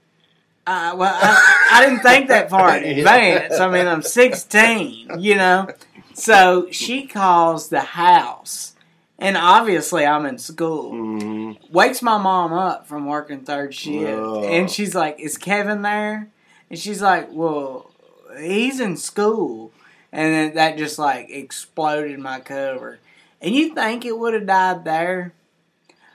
uh, 0.67 0.95
well, 0.97 1.13
I, 1.21 1.69
I 1.73 1.85
didn't 1.87 2.01
think 2.03 2.29
that 2.29 2.51
far 2.51 2.77
in 2.77 2.85
advance. 2.99 3.59
I 3.59 3.67
mean, 3.69 3.89
I'm 3.89 4.03
16, 4.03 5.19
you 5.19 5.35
know. 5.35 5.67
So 6.15 6.69
she 6.71 7.07
calls 7.07 7.69
the 7.69 7.81
house, 7.81 8.75
and 9.19 9.37
obviously 9.37 10.05
I'm 10.07 10.27
in 10.27 10.39
school. 10.39 10.91
hmm 10.91 11.53
Wakes 11.71 12.03
my 12.03 12.19
mom 12.19 12.53
up 12.53 12.87
from 12.87 13.07
working 13.07 13.41
third 13.41 13.75
shift, 13.75 14.21
Whoa. 14.21 14.45
and 14.45 14.71
she's 14.71 14.95
like, 14.95 15.21
"Is 15.21 15.39
Kevin 15.39 15.83
there?" 15.83 16.29
And 16.69 16.79
she's 16.79 17.01
like, 17.01 17.29
"Well, 17.31 17.91
he's 18.39 18.81
in 18.81 18.97
school." 18.97 19.73
And 20.13 20.35
then 20.35 20.55
that 20.55 20.77
just 20.79 20.99
like 20.99 21.31
exploded 21.31 22.19
my 22.19 22.41
cover. 22.41 22.99
And 23.41 23.55
you 23.55 23.75
think 23.75 24.05
it 24.05 24.19
would 24.19 24.35
have 24.35 24.47
died 24.47 24.85
there? 24.85 25.33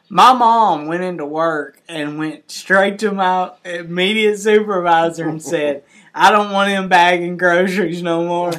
My 0.10 0.34
mom 0.34 0.86
went 0.86 1.02
into 1.04 1.26
work 1.26 1.80
and 1.90 2.20
went 2.20 2.52
straight 2.52 3.00
to 3.00 3.12
my 3.12 3.52
immediate 3.64 4.38
supervisor 4.38 5.28
and 5.28 5.42
said, 5.42 5.84
I 6.14 6.30
don't 6.32 6.52
want 6.52 6.70
him 6.70 6.90
bagging 6.90 7.38
groceries 7.38 8.04
no 8.04 8.24
more. 8.24 8.52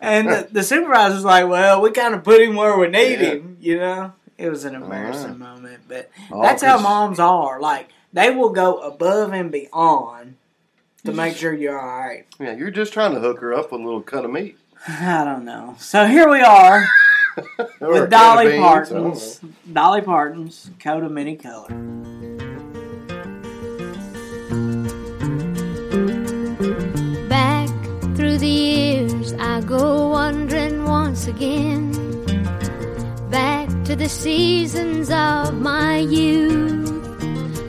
And 0.00 0.28
the, 0.28 0.48
the 0.50 0.62
supervisor's 0.62 1.24
like, 1.24 1.48
Well, 1.48 1.80
we 1.80 1.90
kind 1.90 2.14
of 2.14 2.24
put 2.24 2.40
him 2.40 2.56
where 2.56 2.76
we 2.76 2.88
need 2.88 3.20
Yeah. 3.20 3.26
him, 3.32 3.56
you 3.60 3.78
know? 3.78 4.12
It 4.38 4.48
was 4.48 4.64
an 4.64 4.74
embarrassing 4.74 5.24
Alright. 5.24 5.38
moment, 5.38 5.82
but 5.88 6.10
Oh, 6.30 6.42
that's 6.42 6.62
how 6.62 6.78
moms 6.80 7.18
are. 7.20 7.60
Like, 7.60 7.88
they 8.12 8.30
will 8.30 8.50
go 8.50 8.78
above 8.78 9.32
and 9.32 9.50
beyond 9.50 10.36
to 11.04 11.12
mm. 11.12 11.16
make 11.16 11.36
sure 11.36 11.52
you're 11.52 11.78
all 11.78 11.98
right. 12.00 12.26
Yeah, 12.40 12.56
you're 12.56 12.70
just 12.70 12.92
trying 12.92 13.14
to 13.14 13.20
hook 13.20 13.40
her 13.40 13.54
up 13.54 13.72
with 13.72 13.80
a 13.80 13.84
little 13.84 14.02
cut 14.02 14.24
of 14.24 14.30
meat. 14.30 14.58
I 14.88 15.24
don't 15.24 15.44
know. 15.44 15.76
So 15.78 16.06
here 16.06 16.28
we 16.28 16.40
are 16.40 16.88
Or 17.58 17.64
a 17.64 17.68
can 17.78 17.88
with 17.88 18.10
Dolly 18.10 18.46
beans, 18.46 18.54
I 18.54 18.56
don't 18.56 18.62
Parton's 18.62 19.40
Dolly 19.72 20.00
Parton's 20.02 20.70
coat 20.80 21.02
of 21.02 21.12
many 21.12 21.36
color. 21.36 21.68
The 28.42 28.48
years, 28.48 29.32
I 29.34 29.60
go 29.60 30.08
wandering 30.08 30.84
once 30.84 31.28
again. 31.28 31.92
Back 33.30 33.68
to 33.84 33.94
the 33.94 34.08
seasons 34.08 35.10
of 35.10 35.54
my 35.54 35.98
youth. 35.98 36.90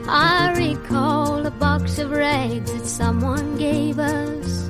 I 0.07 0.51
recall 0.57 1.45
a 1.45 1.51
box 1.51 1.99
of 1.99 2.09
rags 2.09 2.71
that 2.73 2.87
someone 2.87 3.55
gave 3.57 3.99
us. 3.99 4.69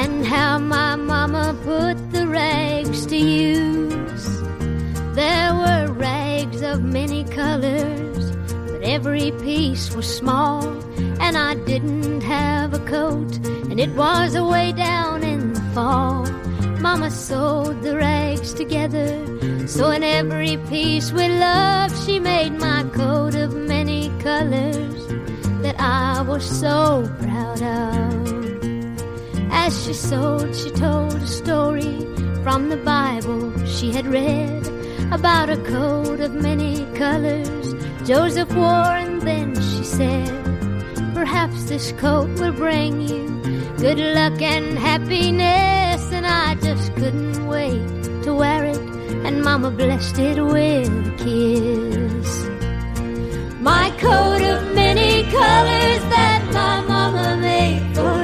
And 0.00 0.26
how 0.26 0.58
my 0.58 0.96
mama 0.96 1.56
put 1.62 1.96
the 2.10 2.26
rags 2.26 3.06
to 3.06 3.16
use. 3.16 4.26
There 5.14 5.54
were 5.54 5.92
rags 5.92 6.62
of 6.62 6.82
many 6.82 7.22
colors, 7.22 8.17
but 8.78 8.88
every 8.88 9.32
piece 9.42 9.92
was 9.94 10.06
small, 10.06 10.64
and 11.20 11.36
I 11.36 11.54
didn't 11.54 12.20
have 12.20 12.74
a 12.74 12.78
coat, 12.80 13.36
and 13.70 13.80
it 13.80 13.90
was 13.96 14.36
away 14.36 14.72
down 14.72 15.24
in 15.24 15.52
the 15.52 15.60
fall. 15.74 16.24
Mama 16.80 17.10
sewed 17.10 17.82
the 17.82 17.96
rags 17.96 18.54
together, 18.54 19.08
so 19.66 19.90
in 19.90 20.04
every 20.04 20.58
piece 20.68 21.10
with 21.10 21.32
love, 21.40 21.90
she 22.04 22.20
made 22.20 22.52
my 22.52 22.84
coat 22.94 23.34
of 23.34 23.52
many 23.56 24.10
colors 24.20 25.06
that 25.62 25.74
I 25.80 26.22
was 26.22 26.44
so 26.44 27.10
proud 27.20 27.62
of. 27.62 28.28
As 29.50 29.84
she 29.84 29.92
sewed, 29.92 30.54
she 30.54 30.70
told 30.70 31.14
a 31.16 31.26
story 31.26 31.98
from 32.44 32.68
the 32.68 32.80
Bible 32.84 33.66
she 33.66 33.92
had 33.92 34.06
read 34.06 34.66
about 35.10 35.50
a 35.50 35.56
coat 35.64 36.20
of 36.20 36.32
many 36.32 36.84
colors 36.94 37.77
Joseph 38.08 38.50
wore, 38.54 38.96
and 38.96 39.20
then 39.20 39.54
she 39.54 39.84
said, 39.84 40.32
Perhaps 41.14 41.64
this 41.64 41.92
coat 41.92 42.30
will 42.40 42.52
bring 42.54 43.02
you 43.02 43.28
good 43.76 43.98
luck 43.98 44.40
and 44.40 44.78
happiness. 44.78 46.10
And 46.10 46.24
I 46.24 46.54
just 46.54 46.94
couldn't 46.94 47.46
wait 47.46 47.86
to 48.22 48.32
wear 48.32 48.64
it, 48.64 48.78
and 49.26 49.42
Mama 49.44 49.70
blessed 49.70 50.18
it 50.20 50.42
with 50.42 50.88
a 50.88 51.14
kiss. 51.18 52.46
My 53.60 53.90
coat 53.98 54.40
of 54.40 54.74
many 54.74 55.24
colors 55.24 56.02
that 56.14 56.48
my 56.50 56.80
mama 56.88 57.36
made 57.36 57.94
for 57.94 58.17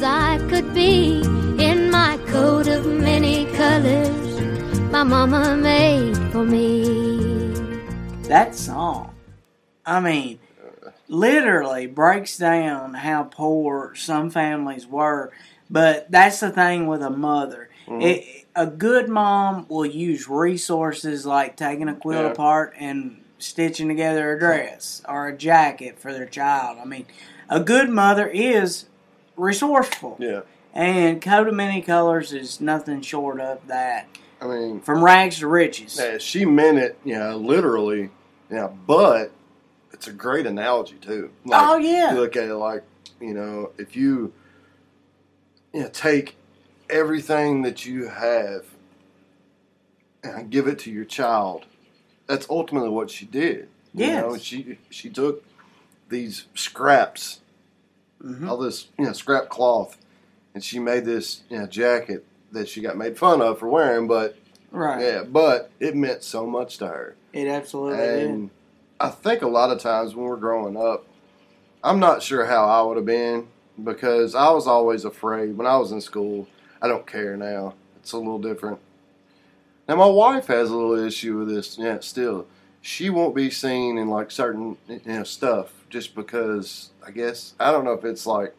as 0.00 0.04
I 0.04 0.48
could 0.48 0.72
be. 0.72 1.20
In 1.62 1.90
my 1.90 2.18
coat 2.28 2.66
of 2.68 2.86
many 2.86 3.44
colors, 3.52 4.40
my 4.90 5.02
mama 5.02 5.56
made 5.56 6.16
for 6.32 6.44
me. 6.44 7.52
That 8.22 8.54
song, 8.54 9.14
I 9.84 10.00
mean, 10.00 10.38
literally 11.08 11.86
breaks 11.86 12.38
down 12.38 12.94
how 12.94 13.24
poor 13.24 13.94
some 13.94 14.30
families 14.30 14.86
were. 14.86 15.32
But 15.68 16.10
that's 16.10 16.40
the 16.40 16.50
thing 16.50 16.86
with 16.86 17.02
a 17.02 17.10
mother. 17.10 17.68
Mm-hmm. 17.86 18.00
It, 18.00 18.46
a 18.56 18.66
good 18.66 19.08
mom 19.08 19.66
will 19.68 19.86
use 19.86 20.28
resources 20.28 21.26
like 21.26 21.56
taking 21.56 21.88
a 21.88 21.94
quilt 21.94 22.24
Yeah. 22.24 22.32
apart 22.32 22.74
and 22.78 23.22
stitching 23.38 23.88
together 23.88 24.32
a 24.32 24.38
dress 24.38 25.02
or 25.08 25.28
a 25.28 25.36
jacket 25.36 25.98
for 25.98 26.12
their 26.12 26.26
child. 26.26 26.78
I 26.80 26.84
mean, 26.84 27.06
a 27.48 27.60
good 27.60 27.90
mother 27.90 28.26
is 28.26 28.86
resourceful. 29.40 30.16
Yeah, 30.20 30.40
And 30.74 31.20
Coat 31.22 31.48
of 31.48 31.54
Many 31.54 31.82
Colors 31.82 32.32
is 32.32 32.60
nothing 32.60 33.00
short 33.02 33.40
of 33.40 33.66
that. 33.66 34.06
I 34.40 34.46
mean, 34.46 34.80
From 34.80 35.02
rags 35.04 35.38
to 35.40 35.46
riches. 35.48 35.98
yeah, 36.00 36.18
she 36.18 36.44
meant 36.44 36.78
it, 36.78 36.98
you 37.04 37.18
know, 37.18 37.36
literally. 37.36 38.10
Yeah, 38.50 38.68
but 38.68 39.32
it's 39.92 40.06
a 40.08 40.12
great 40.12 40.46
analogy 40.46 40.96
too. 41.00 41.30
Like, 41.44 41.62
Oh, 41.68 41.76
yeah. 41.76 42.12
You 42.14 42.20
look 42.20 42.36
at 42.36 42.48
it 42.48 42.54
like, 42.54 42.82
you 43.20 43.34
know, 43.34 43.70
if 43.78 43.96
you, 43.96 44.32
you 45.74 45.82
know, 45.82 45.88
take 45.88 46.36
everything 46.88 47.62
that 47.62 47.84
you 47.86 48.08
have 48.08 48.64
and 50.22 50.50
give 50.50 50.66
it 50.66 50.78
to 50.80 50.90
your 50.90 51.04
child, 51.04 51.66
that's 52.26 52.46
ultimately 52.48 52.88
what 52.88 53.10
she 53.10 53.24
did. 53.26 53.68
You 53.92 54.06
know, 54.12 54.38
she 54.38 54.78
she 54.88 55.10
took 55.10 55.44
these 56.08 56.46
scraps, 56.54 57.39
Mhm. 58.24 58.48
all 58.48 58.56
this 58.58 58.88
you 58.98 59.04
know 59.06 59.12
scrap 59.12 59.48
cloth, 59.48 59.96
and 60.54 60.62
she 60.62 60.78
made 60.78 61.04
this 61.04 61.42
you 61.48 61.58
know 61.58 61.66
jacket 61.66 62.24
that 62.52 62.68
she 62.68 62.80
got 62.80 62.96
made 62.96 63.16
fun 63.18 63.40
of 63.40 63.58
for 63.58 63.68
wearing. 63.68 64.06
But 64.06 64.36
Right. 64.72 65.02
yeah, 65.02 65.22
but 65.24 65.70
it 65.80 65.96
meant 65.96 66.22
so 66.22 66.46
much 66.46 66.78
to 66.78 66.86
her. 66.88 67.16
It 67.32 67.46
absolutely 67.48 67.96
did. 67.98 68.50
I 69.00 69.08
think 69.08 69.40
a 69.42 69.48
lot 69.48 69.70
of 69.70 69.78
times 69.80 70.14
when 70.14 70.26
we're 70.26 70.36
growing 70.36 70.76
up, 70.76 71.06
I'm 71.82 71.98
not 71.98 72.22
sure 72.22 72.44
how 72.44 72.66
I 72.66 72.82
would 72.82 72.96
have 72.98 73.06
been 73.06 73.48
because 73.82 74.34
I 74.34 74.50
was 74.50 74.66
always 74.66 75.04
afraid 75.06 75.56
when 75.56 75.66
I 75.66 75.78
was 75.78 75.90
in 75.90 76.00
school. 76.02 76.46
I 76.82 76.88
don't 76.88 77.06
care 77.06 77.36
now. 77.36 77.74
It's 77.96 78.12
a 78.12 78.18
little 78.18 78.38
different. 78.38 78.78
Now 79.88 79.96
my 79.96 80.06
wife 80.06 80.46
has 80.48 80.70
a 80.70 80.76
little 80.76 80.94
issue 81.04 81.38
with 81.38 81.48
this. 81.48 81.78
Yeah, 81.78 81.98
still, 82.00 82.46
she 82.82 83.08
won't 83.10 83.34
be 83.34 83.50
seen 83.50 83.96
in 83.98 84.08
like 84.08 84.30
certain 84.30 84.76
you 84.88 85.00
know 85.06 85.24
stuff 85.24 85.72
just 85.90 86.14
because 86.14 86.90
I 87.06 87.10
guess 87.10 87.54
I 87.60 87.70
don't 87.70 87.84
know 87.84 87.92
if 87.92 88.04
it's 88.04 88.26
like 88.26 88.54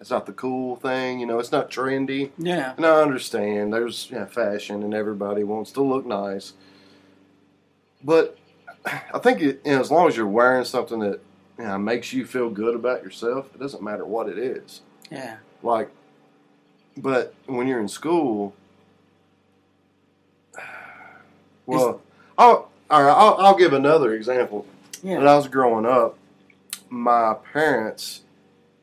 it's 0.00 0.10
not 0.10 0.26
the 0.26 0.32
cool 0.32 0.76
thing. 0.76 1.18
You 1.18 1.26
know, 1.26 1.38
it's 1.38 1.50
not 1.50 1.70
trendy. 1.70 2.30
Yeah. 2.38 2.74
And 2.76 2.86
I 2.86 3.00
understand 3.00 3.72
there's 3.72 4.10
you 4.10 4.18
know, 4.18 4.26
fashion 4.26 4.82
and 4.82 4.94
everybody 4.94 5.42
wants 5.42 5.72
to 5.72 5.82
look 5.82 6.06
nice. 6.06 6.52
But 8.04 8.38
I 8.84 9.18
think 9.18 9.40
it, 9.40 9.62
you 9.64 9.72
know, 9.72 9.80
as 9.80 9.90
long 9.90 10.06
as 10.06 10.16
you're 10.16 10.26
wearing 10.26 10.64
something 10.64 11.00
that 11.00 11.20
you 11.58 11.64
know, 11.64 11.78
makes 11.78 12.12
you 12.12 12.26
feel 12.26 12.50
good 12.50 12.74
about 12.74 13.02
yourself, 13.02 13.48
it 13.54 13.58
doesn't 13.58 13.82
matter 13.82 14.04
what 14.04 14.28
it 14.28 14.38
is. 14.38 14.82
Yeah. 15.10 15.38
Like, 15.62 15.90
but 16.96 17.34
when 17.46 17.66
you're 17.66 17.80
in 17.80 17.88
school, 17.88 18.54
well, 21.66 22.02
I'll, 22.36 22.70
all 22.90 23.02
right, 23.02 23.12
I'll, 23.12 23.36
I'll 23.38 23.56
give 23.56 23.72
another 23.72 24.14
example. 24.14 24.66
Yeah. 25.02 25.18
When 25.18 25.26
I 25.26 25.36
was 25.36 25.48
growing 25.48 25.86
up, 25.86 26.18
my 26.88 27.34
parents, 27.52 28.22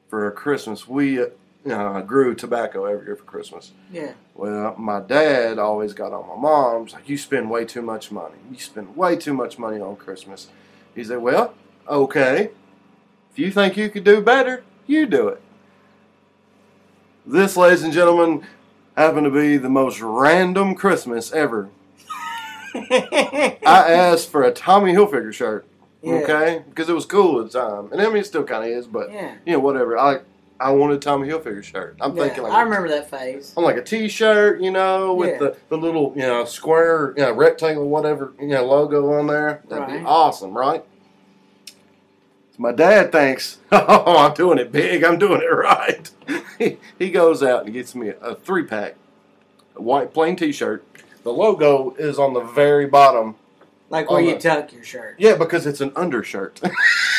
for 0.10 0.30
Christmas, 0.32 0.88
we 0.88 1.26
uh, 1.70 2.02
grew 2.02 2.36
tobacco 2.36 2.86
every 2.86 3.06
year 3.06 3.16
for 3.16 3.24
Christmas. 3.24 3.72
Yeah. 3.92 4.14
Well, 4.36 4.76
my 4.78 5.00
dad 5.00 5.60
always 5.60 5.94
got 5.94 6.14
on 6.14 6.28
my 6.28 6.36
mom's 6.36 6.94
like, 6.94 7.10
"You 7.10 7.18
spend 7.18 7.50
way 7.50 7.66
too 7.66 7.82
much 7.82 8.12
money. 8.12 8.36
You 8.52 8.60
spend 8.60 8.96
way 8.96 9.16
too 9.16 9.34
much 9.34 9.58
money 9.58 9.80
on 9.80 9.96
Christmas." 9.96 10.50
He 10.94 11.04
said, 11.04 11.20
"Well, 11.20 11.54
okay. 11.88 12.52
If 13.32 13.40
you 13.40 13.52
think 13.52 13.78
you 13.78 13.90
could 13.90 14.04
do 14.04 14.22
better, 14.22 14.64
you 14.86 15.06
do 15.06 15.30
it." 15.30 15.42
This, 17.26 17.56
ladies 17.56 17.84
and 17.84 17.94
gentlemen, 17.94 18.46
happened 18.98 19.26
to 19.26 19.32
be 19.32 19.58
the 19.58 19.70
most 19.70 20.02
random 20.02 20.76
Christmas 20.76 21.32
ever. 21.32 21.70
I 22.76 23.58
asked 23.66 24.30
for 24.30 24.44
a 24.44 24.52
Tommy 24.52 24.94
Hilfiger 24.94 25.34
shirt, 25.34 25.66
Yeah. 26.04 26.16
okay, 26.16 26.64
because 26.70 26.90
it 26.90 26.94
was 26.94 27.06
cool 27.06 27.40
at 27.40 27.50
the 27.52 27.60
time, 27.60 27.90
and 27.92 28.02
I 28.02 28.08
mean 28.08 28.18
it 28.18 28.26
still 28.26 28.44
kind 28.44 28.64
of 28.66 28.70
is, 28.78 28.86
but 28.88 29.10
Yeah. 29.12 29.36
you 29.46 29.54
know 29.54 29.60
whatever. 29.60 29.98
I 29.98 30.20
I 30.60 30.72
wanted 30.72 30.98
a 30.98 31.00
Tommy 31.00 31.28
Hilfiger 31.30 31.64
shirt. 31.64 31.96
I'm 32.02 32.16
Yeah, 32.16 32.24
thinking 32.26 32.44
like 32.44 32.52
I 32.54 32.62
remember 32.62 32.88
that 32.90 33.10
phase. 33.10 33.54
I'm 33.58 33.64
like 33.64 33.76
a 33.78 33.82
T-shirt, 33.84 34.62
you 34.62 34.72
know, 34.72 35.14
with 35.14 35.32
Yeah. 35.32 35.38
the, 35.40 35.56
the 35.70 35.78
little, 35.78 36.14
you 36.16 36.22
know, 36.22 36.46
square, 36.46 37.14
you 37.18 37.24
know, 37.24 37.34
rectangle, 37.34 37.90
whatever, 37.90 38.34
you 38.40 38.48
know, 38.48 38.64
logo 38.66 39.12
on 39.14 39.28
there. 39.28 39.62
That'd 39.68 39.88
Right. 39.88 40.00
be 40.02 40.06
awesome, 40.06 40.56
right? 40.56 40.84
My 42.58 42.72
dad 42.72 43.12
thinks, 43.12 43.58
oh, 43.72 44.18
I'm 44.18 44.34
doing 44.36 44.58
it 44.60 44.72
big. 44.72 45.04
I'm 45.04 45.18
doing 45.18 45.42
it 45.42 45.46
right. 45.54 46.10
he, 46.60 46.78
he 47.00 47.10
goes 47.10 47.42
out 47.44 47.66
and 47.66 47.74
gets 47.74 47.96
me 47.96 48.10
a, 48.10 48.18
a 48.20 48.36
three 48.36 48.64
pack, 48.64 48.96
white 49.76 50.14
plain 50.14 50.36
T-shirt. 50.36 50.86
The 51.24 51.34
logo 51.34 51.96
is 51.98 52.20
on 52.20 52.34
the 52.34 52.42
very 52.42 52.86
bottom. 52.86 53.36
Like 53.94 54.10
where 54.10 54.22
you 54.22 54.34
the- 54.34 54.40
tuck 54.40 54.74
your 54.74 54.84
shirt. 54.84 55.16
Yeah, 55.20 55.36
because 55.36 55.66
it's 55.68 55.80
an 55.82 55.92
undershirt. 55.96 56.60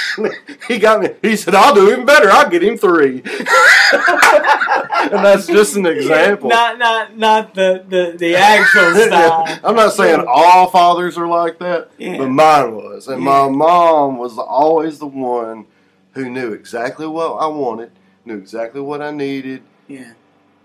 he 0.69 0.79
got 0.79 1.01
me. 1.01 1.11
He 1.23 1.37
said, 1.37 1.55
"I'll 1.55 1.75
do 1.75 1.91
even 1.93 2.05
better. 2.05 2.31
I'll 2.31 2.51
get 2.51 2.63
him 2.63 2.77
three. 2.77 3.23
and 3.93 5.25
that's 5.25 5.47
just 5.47 5.77
an 5.77 5.87
example. 5.97 6.49
Not 6.51 6.79
not 6.79 7.17
not 7.17 7.55
the 7.55 7.85
the, 7.89 8.15
the 8.19 8.37
actual 8.37 8.95
style. 9.07 9.59
I'm 9.63 9.77
not 9.77 9.93
saying 9.93 10.25
all 10.27 10.69
fathers 10.71 11.17
are 11.17 11.27
like 11.29 11.59
that, 11.61 11.91
Yeah. 11.99 12.19
but 12.19 12.29
mine 12.29 12.75
was. 12.75 13.09
And 13.09 13.23
Yeah. 13.23 13.29
my 13.31 13.49
mom 13.49 14.19
was 14.19 14.39
always 14.39 14.99
the 14.99 15.07
one 15.07 15.67
who 16.13 16.29
knew 16.31 16.53
exactly 16.53 17.07
what 17.07 17.37
I 17.41 17.47
wanted, 17.47 17.91
knew 18.25 18.37
exactly 18.37 18.81
what 18.81 19.01
I 19.03 19.11
needed. 19.11 19.63
Yeah. 19.89 20.13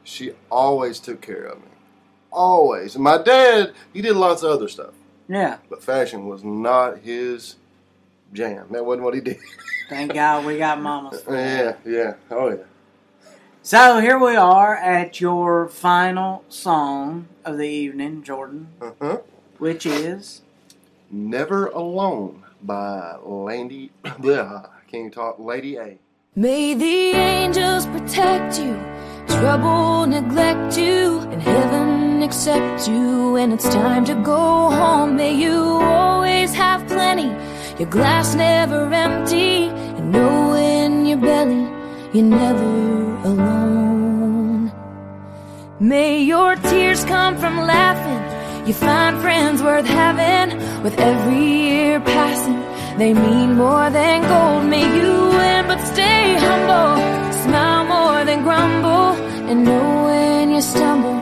She 0.04 0.32
always 0.50 1.00
took 1.00 1.22
care 1.22 1.44
of 1.46 1.60
me. 1.60 1.66
Always. 2.32 2.96
And 2.96 3.04
my 3.04 3.22
dad, 3.22 3.74
he 3.94 4.02
did 4.02 4.16
lots 4.16 4.44
of 4.44 4.52
other 4.52 4.68
stuff, 4.68 4.94
Yeah. 5.30 5.58
but 5.70 5.82
fashion 5.84 6.26
was 6.28 6.44
not 6.44 7.00
his 7.00 7.56
jam. 8.34 8.66
That 8.72 8.84
wasn't 8.86 9.04
what 9.06 9.14
he 9.14 9.22
did. 9.22 9.38
Thank 9.90 10.14
God 10.14 10.46
we 10.46 10.58
got 10.58 10.82
mamas. 10.82 11.24
yeah, 11.30 11.76
yeah. 11.86 12.14
Oh, 12.32 12.50
yeah. 12.50 12.56
So 13.62 14.00
here 14.00 14.18
we 14.18 14.36
are 14.36 14.76
at 14.76 15.22
your 15.22 15.68
final 15.70 16.44
song 16.50 17.28
of 17.46 17.58
the 17.58 17.68
evening, 17.70 18.24
Jordan, 18.24 18.70
Uh-huh. 18.82 19.20
which 19.60 19.86
is 19.86 20.42
Never 21.12 21.68
Alone 21.68 22.44
by 22.64 23.16
Landy, 23.24 23.92
bleh, 24.04 24.66
I 24.66 24.70
can't 24.90 24.96
even 25.02 25.12
talk, 25.12 25.38
Lady 25.40 25.78
A. 25.78 25.98
May 26.36 26.74
the 26.74 27.12
angels 27.12 27.86
protect 27.88 28.60
you, 28.60 28.74
trouble 29.28 30.08
neglect 30.08 30.78
you, 30.78 31.20
and 31.32 31.42
heaven 31.42 31.99
accept 32.24 32.88
you 32.88 33.34
when 33.34 33.52
it's 33.52 33.68
time 33.70 34.06
to 34.06 34.16
go 34.16 34.70
home. 34.70 35.16
May 35.16 35.34
you 35.36 35.56
always 35.56 36.54
have 36.54 36.88
plenty, 36.88 37.30
your 37.80 37.90
glass 37.90 38.36
never 38.36 38.92
empty, 38.94 39.68
and 39.98 40.12
know 40.12 40.54
in 40.54 41.06
your 41.06 41.18
belly 41.18 41.68
you're 42.14 42.24
never 42.24 43.16
alone. 43.24 44.72
May 45.80 46.22
your 46.22 46.56
tears 46.56 47.06
come 47.06 47.38
from 47.38 47.58
laughing. 47.58 48.68
You 48.68 48.74
find 48.74 49.20
friends 49.22 49.64
worth 49.64 49.88
having 49.88 50.58
with 50.84 51.00
every 51.00 51.46
year 51.46 52.00
passing. 52.00 52.60
They 52.98 53.14
mean 53.14 53.56
more 53.56 53.90
than 53.90 54.22
gold. 54.28 54.66
May 54.70 54.86
you 54.98 55.14
win, 55.40 55.68
but 55.68 55.80
stay 55.86 56.36
humble. 56.36 57.32
Smile 57.44 57.86
more 57.86 58.26
than 58.26 58.44
grumble. 58.44 59.16
And 59.50 59.64
know 59.64 60.04
when 60.06 60.52
you 60.52 60.62
stumble, 60.62 61.18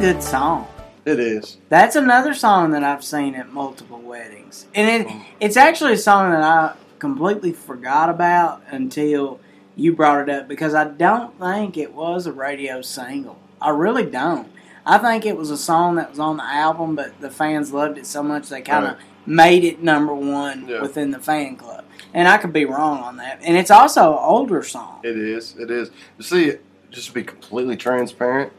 Good 0.00 0.22
song. 0.22 0.68
It 1.04 1.18
is. 1.18 1.56
That's 1.68 1.96
another 1.96 2.32
song 2.32 2.70
that 2.70 2.84
I've 2.84 3.02
seen 3.02 3.34
at 3.34 3.52
multiple 3.52 3.98
weddings, 4.00 4.66
and 4.74 4.88
it 4.88 5.06
oh. 5.10 5.26
it's 5.40 5.56
actually 5.56 5.94
a 5.94 5.98
song 5.98 6.30
that 6.30 6.42
I 6.42 6.74
completely 7.00 7.52
forgot 7.52 8.08
about 8.08 8.62
until 8.70 9.40
you 9.74 9.94
brought 9.94 10.28
it 10.28 10.30
up 10.32 10.46
because 10.48 10.74
I 10.74 10.84
don't 10.84 11.36
think 11.40 11.76
it 11.76 11.94
was 11.94 12.26
a 12.26 12.32
radio 12.32 12.80
single. 12.80 13.38
I 13.60 13.70
really 13.70 14.04
don't. 14.04 14.48
I 14.86 14.98
think 14.98 15.26
it 15.26 15.36
was 15.36 15.50
a 15.50 15.58
song 15.58 15.96
that 15.96 16.10
was 16.10 16.18
on 16.20 16.36
the 16.36 16.44
album, 16.44 16.94
but 16.94 17.20
the 17.20 17.30
fans 17.30 17.72
loved 17.72 17.98
it 17.98 18.06
so 18.06 18.22
much 18.22 18.48
they 18.48 18.62
kind 18.62 18.86
of 18.86 18.92
Right. 18.92 19.00
made 19.26 19.64
it 19.64 19.82
number 19.82 20.14
one 20.14 20.66
Yeah. 20.68 20.80
within 20.80 21.10
the 21.10 21.18
fan 21.18 21.56
club. 21.56 21.84
And 22.14 22.26
I 22.26 22.38
could 22.38 22.52
be 22.52 22.64
wrong 22.64 23.00
on 23.00 23.16
that. 23.18 23.40
And 23.42 23.56
it's 23.56 23.70
also 23.70 24.12
an 24.12 24.18
older 24.22 24.62
song. 24.62 25.00
It 25.02 25.16
is. 25.16 25.54
It 25.58 25.70
is. 25.70 25.90
You 26.16 26.24
see, 26.24 26.52
just 26.90 27.08
to 27.08 27.12
be 27.14 27.22
completely 27.22 27.76
transparent, 27.76 28.52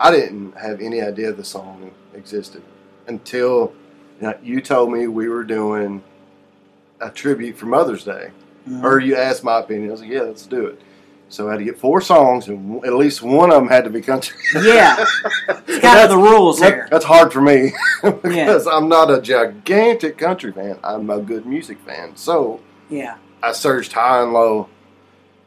I 0.00 0.10
didn't 0.10 0.56
have 0.58 0.80
any 0.80 1.00
idea 1.00 1.32
the 1.32 1.44
song 1.44 1.90
existed 2.14 2.62
until 3.06 3.72
you, 4.20 4.26
know, 4.28 4.34
you 4.42 4.60
told 4.60 4.92
me 4.92 5.06
we 5.06 5.28
were 5.28 5.44
doing 5.44 6.02
a 7.00 7.10
tribute 7.10 7.56
for 7.56 7.66
Mother's 7.66 8.04
Day. 8.04 8.30
Mhm. 8.68 8.84
Or 8.84 8.98
you 9.00 9.16
asked 9.16 9.42
my 9.44 9.60
opinion. 9.60 9.88
I 9.88 9.92
was 9.92 10.00
like, 10.02 10.10
yeah, 10.10 10.22
let's 10.22 10.44
do 10.46 10.66
it. 10.66 10.80
So 11.30 11.48
I 11.48 11.52
had 11.52 11.58
to 11.58 11.64
get 11.64 11.78
four 11.78 12.00
songs, 12.00 12.48
and 12.48 12.82
at 12.84 12.94
least 12.94 13.22
one 13.22 13.50
of 13.50 13.56
them 13.56 13.68
had 13.68 13.84
to 13.84 13.90
be 13.90 14.00
country. 14.00 14.36
Yeah, 14.54 14.96
it's 15.66 15.78
kind 15.80 16.00
of 16.00 16.08
the 16.08 16.16
rules 16.16 16.58
That- 16.60 16.72
here. 16.72 16.88
That's 16.90 17.04
hard 17.04 17.32
for 17.32 17.40
me 17.42 17.72
because 18.02 18.66
I'm 18.66 18.88
not 18.88 19.10
a 19.10 19.20
gigantic 19.20 20.16
country 20.16 20.52
fan. 20.52 20.78
I'm 20.82 21.10
a 21.10 21.20
good 21.20 21.44
music 21.46 21.78
fan. 21.86 22.16
So 22.16 22.60
Yeah. 22.88 23.16
I 23.42 23.52
searched 23.52 23.92
high 23.92 24.22
and 24.22 24.32
low, 24.32 24.68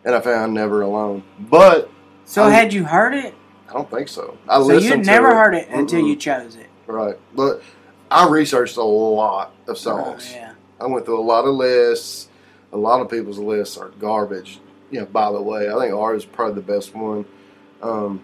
and 0.05 0.13
I 0.15 0.21
found 0.21 0.53
Never 0.53 0.81
Alone. 0.81 1.23
But 1.39 1.89
So 2.25 2.43
I'm- 2.43 2.51
had 2.51 2.73
you 2.73 2.85
heard 2.85 3.13
it? 3.15 3.33
I 3.71 3.73
don't 3.73 3.89
think 3.89 4.09
so. 4.09 4.37
I 4.49 4.61
So 4.61 4.79
to 4.79 4.97
never 4.97 5.33
heard 5.33 5.55
it 5.55 5.69
until 5.69 6.01
Mm-mm. 6.01 6.09
you 6.09 6.15
chose 6.17 6.55
it. 6.57 6.67
Right. 6.87 7.17
But 7.33 7.63
I 8.09 8.27
researched 8.27 8.75
a 8.75 8.83
lot 8.83 9.53
of 9.67 9.77
songs. 9.77 10.29
Oh, 10.33 10.35
yeah. 10.35 10.53
I 10.79 10.87
went 10.87 11.05
through 11.05 11.19
a 11.19 11.23
lot 11.23 11.45
of 11.45 11.55
lists. 11.55 12.27
A 12.73 12.77
lot 12.77 12.99
of 13.01 13.09
people's 13.09 13.39
lists 13.39 13.77
are 13.77 13.89
garbage. 13.89 14.59
You 14.91 14.99
know, 15.01 15.05
by 15.05 15.31
the 15.31 15.41
way, 15.41 15.71
I 15.71 15.79
think 15.79 15.93
ours 15.93 16.23
is 16.23 16.25
probably 16.25 16.55
the 16.55 16.73
best 16.73 16.93
one. 16.93 17.25
Um, 17.81 18.21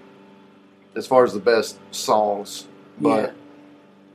as 0.96 1.08
far 1.08 1.24
as 1.24 1.34
the 1.34 1.40
best 1.40 1.80
songs. 1.92 2.68
Yeah. 3.00 3.10
But 3.10 3.36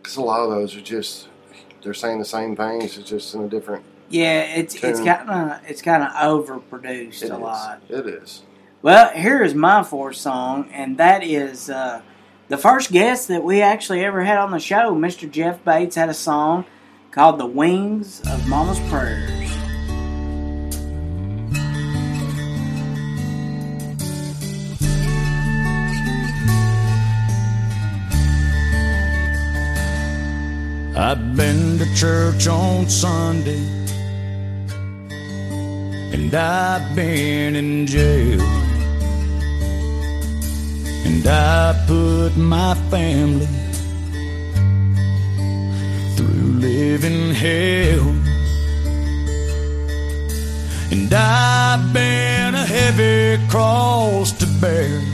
because 0.02 0.16
a 0.16 0.22
lot 0.22 0.40
of 0.40 0.50
those 0.50 0.76
are 0.76 0.80
just 0.82 1.28
they're 1.82 1.94
saying 1.94 2.18
the 2.18 2.24
same 2.24 2.54
things, 2.56 2.98
it's 2.98 3.08
just 3.08 3.34
in 3.34 3.42
a 3.42 3.48
different 3.48 3.84
Yeah, 4.10 4.42
it's 4.42 4.74
it's 4.74 5.00
kind 5.00 5.30
of 5.30 5.60
it's 5.66 5.80
kind 5.80 6.02
of 6.02 6.10
overproduced 6.10 7.22
it 7.22 7.30
a 7.30 7.34
is. 7.36 7.40
lot. 7.40 7.82
It 7.88 8.06
is. 8.06 8.42
Well, 8.82 9.10
here 9.10 9.44
is 9.44 9.54
my 9.54 9.84
fourth 9.84 10.16
song, 10.16 10.68
and 10.72 10.98
that 10.98 11.22
is 11.22 11.70
uh, 11.70 12.02
the 12.48 12.58
first 12.58 12.90
guest 12.90 13.28
that 13.28 13.44
we 13.44 13.62
actually 13.62 14.04
ever 14.04 14.24
had 14.24 14.38
on 14.38 14.50
the 14.50 14.58
show. 14.58 14.92
Mr. 14.92 15.30
Jeff 15.30 15.64
Bates 15.64 15.94
had 15.94 16.08
a 16.08 16.14
song 16.14 16.64
called 17.12 17.38
"The 17.38 17.46
Wings 17.46 18.20
of 18.22 18.48
Mama's 18.48 18.80
Prayers." 18.90 19.30
I've 30.96 31.36
been 31.36 31.78
to 31.78 31.94
church 31.94 32.48
on 32.48 32.88
Sunday, 32.88 33.62
and 36.12 36.34
I've 36.34 36.96
been 36.96 37.54
in 37.54 37.86
jail, 37.86 38.40
and 41.04 41.26
I 41.26 41.84
put 41.86 42.36
my 42.36 42.74
family 42.90 43.48
through 46.16 46.60
living 46.60 47.34
hell, 47.34 48.08
and 50.90 51.12
I've 51.12 51.92
been 51.92 52.54
a 52.54 52.66
heavy 52.66 53.46
cross 53.48 54.32
to 54.32 54.46
bear. 54.60 55.12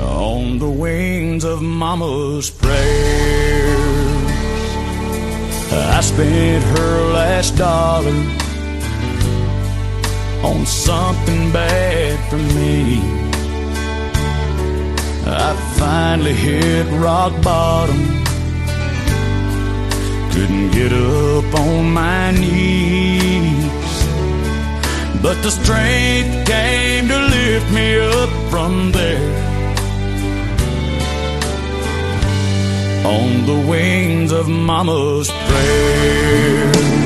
on 0.00 0.58
the 0.58 0.70
wings 0.70 1.44
of 1.44 1.62
mama's 1.62 2.50
prayers. 2.50 3.98
I 5.72 6.00
spent 6.00 6.64
her 6.78 7.12
last 7.12 7.56
dollar 7.56 8.12
on 10.42 10.66
something 10.66 11.52
bad 11.52 12.18
for 12.30 12.36
me. 12.36 13.00
I 15.26 15.54
finally 15.78 16.32
hit 16.32 16.86
rock 17.00 17.32
bottom. 17.42 18.02
Couldn't 20.32 20.70
get 20.70 20.92
up 20.92 21.54
on 21.54 21.92
my 21.92 22.30
knees. 22.32 23.64
But 25.22 25.42
the 25.42 25.50
strength 25.50 26.46
came 26.46 27.08
to 27.08 27.18
lift 27.36 27.72
me 27.72 27.98
up 27.98 28.30
from 28.50 28.92
there. 28.92 29.48
on 33.08 33.46
the 33.46 33.66
wings 33.66 34.32
of 34.32 34.48
mama's 34.48 35.30
prayers. 35.30 36.97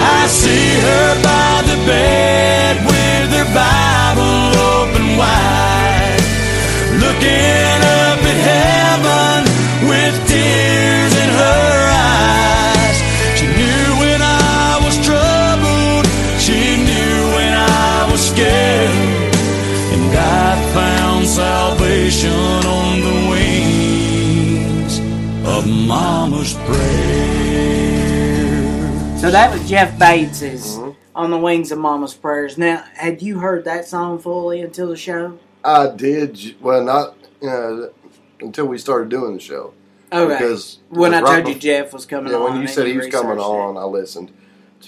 I 0.00 0.26
see 0.26 0.80
her 0.86 1.08
by 1.22 1.62
the 1.70 1.76
bed 1.86 2.76
with 2.88 3.30
her 3.36 3.48
Bible 3.52 4.58
open 4.72 5.16
wide, 5.20 6.24
looking 7.02 7.80
up 8.00 8.09
So 29.30 29.34
that 29.34 29.52
was 29.52 29.70
Jeff 29.70 29.96
Bates's 29.96 30.76
Mm-hmm. 30.76 30.90
"On 31.14 31.30
the 31.30 31.38
Wings 31.38 31.70
of 31.70 31.78
Mama's 31.78 32.14
Prayers." 32.14 32.58
Now, 32.58 32.82
had 32.94 33.22
you 33.22 33.38
heard 33.38 33.64
that 33.64 33.86
song 33.86 34.18
fully 34.18 34.60
until 34.60 34.88
the 34.88 34.96
show? 34.96 35.38
I 35.62 35.86
did 35.86 36.56
well 36.60 36.82
not 36.82 37.14
you 37.40 37.46
know, 37.46 37.90
until 38.40 38.66
we 38.66 38.76
started 38.76 39.08
doing 39.08 39.34
the 39.34 39.38
show. 39.40 39.72
Okay. 40.12 40.34
Because 40.34 40.80
when 40.88 41.14
I 41.14 41.20
told 41.20 41.46
you 41.46 41.54
Jeff 41.54 41.92
was 41.92 42.06
coming 42.06 42.32
Yeah, 42.32 42.38
on, 42.40 42.54
when 42.54 42.62
you 42.62 42.66
said 42.66 42.88
he 42.88 42.96
was 42.96 43.06
coming 43.06 43.38
on, 43.38 43.76
I 43.76 43.84
listened 43.84 44.32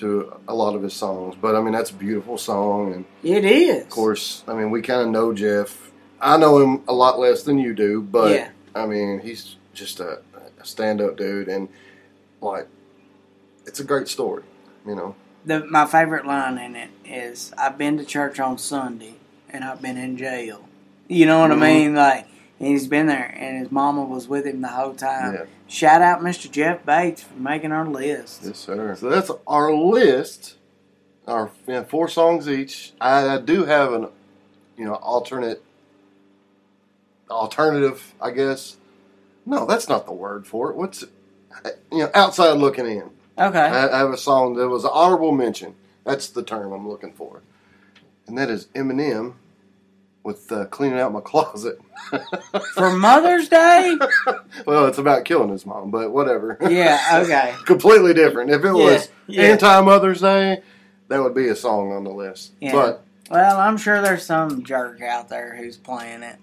to 0.01 0.37
a 0.49 0.55
lot 0.57 0.75
of 0.75 0.83
his 0.83 0.95
songs. 0.95 1.37
But 1.41 1.55
I 1.55 1.61
mean, 1.61 1.73
that's 1.73 1.91
a 1.93 1.95
beautiful 1.95 2.37
song, 2.37 2.95
and 2.95 3.05
it, 3.23 3.45
it 3.45 3.45
is. 3.45 3.83
of 3.85 3.91
course, 3.91 4.43
I 4.49 4.55
mean, 4.55 4.73
we 4.73 4.83
kind 4.83 5.03
of 5.03 5.09
know 5.11 5.33
Jeff. 5.33 5.93
I 6.21 6.37
know 6.37 6.59
him 6.59 6.83
a 6.89 6.93
lot 6.93 7.21
less 7.21 7.45
than 7.45 7.59
you 7.59 7.75
do, 7.75 8.03
but 8.03 8.33
Yeah. 8.33 8.49
I 8.75 8.87
mean, 8.87 9.21
he's 9.21 9.55
just 9.73 10.01
a, 10.01 10.21
a 10.61 10.65
stand-up 10.65 11.17
dude, 11.17 11.47
and 11.47 11.69
like, 12.41 12.67
it's 13.73 13.81
a 13.81 13.85
great 13.85 14.07
story, 14.07 14.43
you 14.87 14.95
know. 14.95 15.15
The, 15.47 15.65
my 15.65 15.87
favorite 15.87 16.27
line 16.27 16.59
in 16.59 16.77
it 16.77 16.91
is, 17.07 17.55
"I've 17.57 17.79
been 17.79 17.97
to 17.97 18.05
church 18.05 18.39
on 18.39 18.59
Sunday, 18.59 19.15
and 19.49 19.65
I've 19.65 19.81
been 19.81 19.97
in 19.97 20.19
jail." 20.19 20.69
You 21.09 21.25
know 21.25 21.41
what 21.41 21.51
Mhm. 21.53 21.57
I 21.57 21.73
mean? 21.73 21.95
Like, 21.95 22.27
and 22.61 22.69
he's 22.69 22.87
been 22.87 23.07
there, 23.07 23.35
and 23.35 23.59
his 23.61 23.73
mama 23.73 24.05
was 24.05 24.29
with 24.29 24.45
him 24.47 24.61
the 24.61 24.69
whole 24.69 24.93
time. 24.93 25.33
Yeah. 25.35 25.45
Shout 25.69 26.03
out, 26.03 26.21
Mr. 26.21 26.51
Jeff 26.51 26.85
Bates, 26.85 27.23
for 27.23 27.35
making 27.39 27.73
our 27.73 27.87
list. 27.87 28.43
Yes, 28.45 28.59
sir. 28.59 28.95
So 28.95 29.09
that's 29.09 29.31
our 29.47 29.73
list. 29.75 30.57
Our 31.27 31.51
you 31.67 31.73
know, 31.73 31.85
four 31.85 32.09
songs 32.09 32.47
each. 32.51 32.93
I, 33.01 33.37
I 33.37 33.39
do 33.39 33.65
have 33.65 33.95
an, 33.95 34.09
you 34.77 34.85
know, 34.85 34.97
alternate, 34.97 35.63
alternative. 37.31 38.13
I 38.21 38.33
guess. 38.33 38.77
No, 39.47 39.65
that's 39.65 39.89
not 39.89 40.05
the 40.05 40.13
word 40.13 40.47
for 40.47 40.71
it. 40.71 40.77
What's, 40.77 41.05
you 41.91 41.99
know, 42.01 42.11
outside 42.15 42.53
looking 42.59 42.87
in. 42.87 43.11
Okay. 43.39 43.59
I, 43.59 43.89
I 43.89 43.99
have 43.99 44.11
a 44.11 44.17
song 44.17 44.55
that 44.57 44.69
was 44.69 44.85
an 44.85 44.91
honorable 44.93 45.33
mention. 45.33 45.75
That's 46.05 46.29
the 46.29 46.43
term 46.43 46.73
I'm 46.73 46.89
looking 46.89 47.13
for, 47.13 47.43
and 48.27 48.37
that 48.37 48.51
is 48.51 48.67
Eminem 48.75 49.35
with 50.25 50.51
uh, 50.53 50.67
cleaning 50.67 50.99
out 50.99 51.13
my 51.13 51.21
closet. 51.21 51.81
For 52.75 52.91
Mother's 52.91 53.49
Day? 53.49 53.97
well, 54.67 54.87
it's 54.87 54.99
about 54.99 55.25
killing 55.25 55.51
his 55.51 55.67
mom, 55.67 55.91
but 55.91 56.13
whatever. 56.13 56.57
Yeah, 56.61 57.23
okay. 57.25 57.55
completely 57.65 58.15
different. 58.15 58.51
If 58.51 58.65
it 58.65 58.73
was 58.73 59.09
yeah. 59.27 59.43
anti 59.45 59.81
Mother's 59.81 60.21
Day, 60.21 60.63
that 61.09 61.23
would 61.23 61.35
be 61.35 61.49
a 61.49 61.57
song 61.57 61.93
on 61.93 62.05
the 62.05 62.11
list. 62.11 62.53
Yeah. 62.61 62.73
But 62.73 63.05
Well, 63.31 63.59
I'm 63.59 63.77
sure 63.77 64.01
there's 64.01 64.25
some 64.25 64.63
jerk 64.65 65.01
out 65.03 65.29
there 65.29 65.57
who's 65.57 65.77
playing 65.77 66.23
it. 66.23 66.37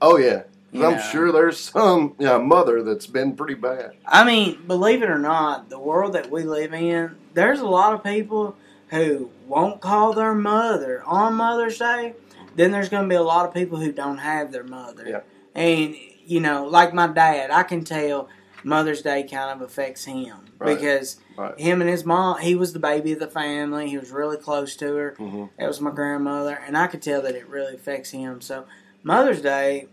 oh 0.00 0.16
yeah, 0.16 0.42
You 0.72 0.86
I'm 0.86 0.92
know. 0.96 1.02
sure 1.02 1.32
there's 1.32 1.58
some 1.60 2.14
yeah, 2.18 2.38
mother 2.38 2.82
that's 2.82 3.06
been 3.06 3.36
pretty 3.36 3.54
bad. 3.54 3.92
I 4.06 4.24
mean, 4.24 4.62
believe 4.66 5.02
it 5.02 5.10
or 5.10 5.18
not, 5.18 5.68
the 5.68 5.78
world 5.78 6.14
that 6.14 6.30
we 6.30 6.44
live 6.44 6.72
in, 6.72 7.14
there's 7.34 7.60
a 7.60 7.66
lot 7.66 7.92
of 7.92 8.02
people 8.02 8.56
who 8.88 9.30
won't 9.46 9.80
call 9.82 10.14
their 10.14 10.34
mother 10.34 11.02
on 11.06 11.34
Mother's 11.34 11.78
Day. 11.78 12.14
Then 12.56 12.70
there's 12.70 12.88
going 12.88 13.02
to 13.04 13.08
be 13.08 13.14
a 13.14 13.22
lot 13.22 13.46
of 13.46 13.54
people 13.54 13.78
who 13.78 13.92
don't 13.92 14.18
have 14.18 14.50
their 14.50 14.64
mother. 14.64 15.04
Yeah. 15.06 15.20
And, 15.54 15.94
you 16.24 16.40
know, 16.40 16.64
like 16.66 16.94
my 16.94 17.06
dad, 17.06 17.50
I 17.50 17.62
can 17.64 17.84
tell 17.84 18.28
Mother's 18.64 19.02
Day 19.02 19.24
kind 19.24 19.50
of 19.50 19.60
affects 19.60 20.04
him 20.04 20.36
Right. 20.58 20.76
because 20.76 21.18
Right. 21.36 21.58
him 21.58 21.80
and 21.82 21.90
his 21.90 22.04
mom, 22.04 22.38
he 22.40 22.54
was 22.54 22.72
the 22.72 22.78
baby 22.78 23.12
of 23.12 23.18
the 23.18 23.26
family. 23.28 23.88
He 23.90 23.98
was 23.98 24.10
really 24.10 24.36
close 24.36 24.76
to 24.76 24.94
her. 24.94 25.16
Mhm. 25.18 25.50
That 25.58 25.66
was 25.68 25.80
my 25.80 25.90
grandmother, 25.90 26.58
and 26.66 26.76
I 26.78 26.86
could 26.86 27.02
tell 27.02 27.20
that 27.22 27.34
it 27.34 27.48
really 27.48 27.74
affects 27.74 28.10
him. 28.10 28.40
So 28.40 28.64
Mother's 29.02 29.40
Day, 29.42 29.88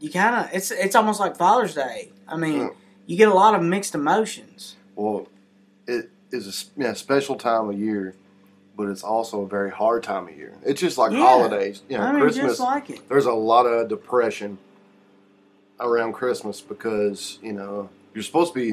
you 0.00 0.10
kind 0.10 0.34
of 0.36 0.50
it's 0.52 0.70
it's 0.70 0.94
almost 0.94 1.20
like 1.20 1.36
Father's 1.36 1.74
Day. 1.74 2.10
I 2.28 2.36
mean, 2.36 2.60
Mm. 2.70 2.74
you 3.06 3.16
get 3.16 3.28
a 3.28 3.34
lot 3.34 3.54
of 3.54 3.62
mixed 3.62 3.94
emotions. 3.94 4.76
Well, 4.94 5.28
it 5.86 6.10
is 6.30 6.68
a, 6.76 6.80
yeah, 6.80 6.92
special 6.94 7.36
time 7.36 7.68
of 7.70 7.78
year, 7.78 8.14
but 8.76 8.88
it's 8.88 9.02
also 9.04 9.42
a 9.42 9.46
very 9.48 9.70
hard 9.70 10.02
time 10.02 10.28
of 10.28 10.36
year. 10.36 10.52
It's 10.64 10.80
just 10.80 10.98
like 10.98 11.12
Yeah. 11.12 11.20
holidays. 11.20 11.82
You 11.88 11.98
know, 11.98 12.04
I 12.04 12.12
mean, 12.12 12.20
Christmas. 12.22 12.46
just 12.52 12.60
like 12.60 12.90
it. 12.90 13.08
there's 13.08 13.26
a 13.26 13.32
lot 13.32 13.64
of 13.66 13.88
depression 13.88 14.58
around 15.80 16.12
Christmas 16.14 16.60
because 16.60 17.38
you 17.42 17.52
know 17.52 17.88
you're 18.14 18.22
supposed 18.24 18.54
to 18.54 18.58
be 18.58 18.66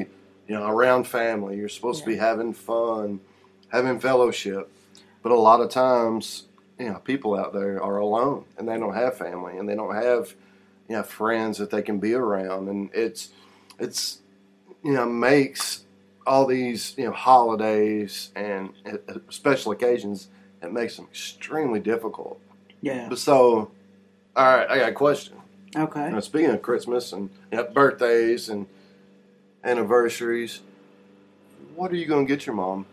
you 0.48 0.54
know 0.58 0.66
around 0.66 1.06
family. 1.06 1.56
You're 1.56 1.68
supposed 1.68 2.00
to 2.02 2.06
be 2.06 2.16
having 2.16 2.52
fun, 2.52 3.20
having 3.68 3.98
fellowship, 4.00 4.70
but 5.22 5.32
a 5.32 5.36
lot 5.38 5.60
of 5.60 5.70
times 5.70 6.44
you 6.78 6.86
know 6.90 6.98
people 7.04 7.34
out 7.38 7.52
there 7.52 7.82
are 7.82 7.98
alone 7.98 8.44
and 8.58 8.68
they 8.68 8.78
don't 8.78 8.94
have 8.94 9.16
family 9.16 9.56
and 9.58 9.68
they 9.68 9.74
don't 9.76 9.94
have 9.94 10.34
you 10.88 10.96
know 10.96 11.02
friends 11.02 11.58
that 11.58 11.70
they 11.70 11.82
can 11.82 11.98
be 11.98 12.14
around 12.14 12.68
and 12.68 12.90
it's 12.92 13.30
it's 13.78 14.20
you 14.82 14.92
know 14.92 15.06
makes 15.06 15.84
all 16.26 16.46
these 16.46 16.94
you 16.96 17.04
know 17.04 17.12
holidays 17.12 18.30
and 18.34 18.70
uh, 18.86 19.14
special 19.28 19.72
occasions 19.72 20.28
it 20.62 20.72
makes 20.72 20.96
them 20.96 21.06
extremely 21.10 21.80
difficult 21.80 22.40
Yeah. 22.80 23.08
But 23.08 23.18
so, 23.18 23.70
all 24.36 24.56
right, 24.56 24.68
I 24.68 24.78
got 24.78 24.88
a 24.90 24.92
question. 24.92 25.36
Okay. 25.74 26.10
Now, 26.10 26.20
speaking 26.20 26.50
of 26.50 26.60
Christmas 26.60 27.12
and 27.12 27.30
you 27.50 27.56
know, 27.58 27.64
birthdays 27.64 28.48
and 28.50 28.66
anniversaries, 29.64 30.60
what 31.74 31.90
are 31.90 31.96
you 31.96 32.06
going 32.06 32.26
to 32.26 32.32
get 32.32 32.46
your 32.46 32.54
mom 32.54 32.84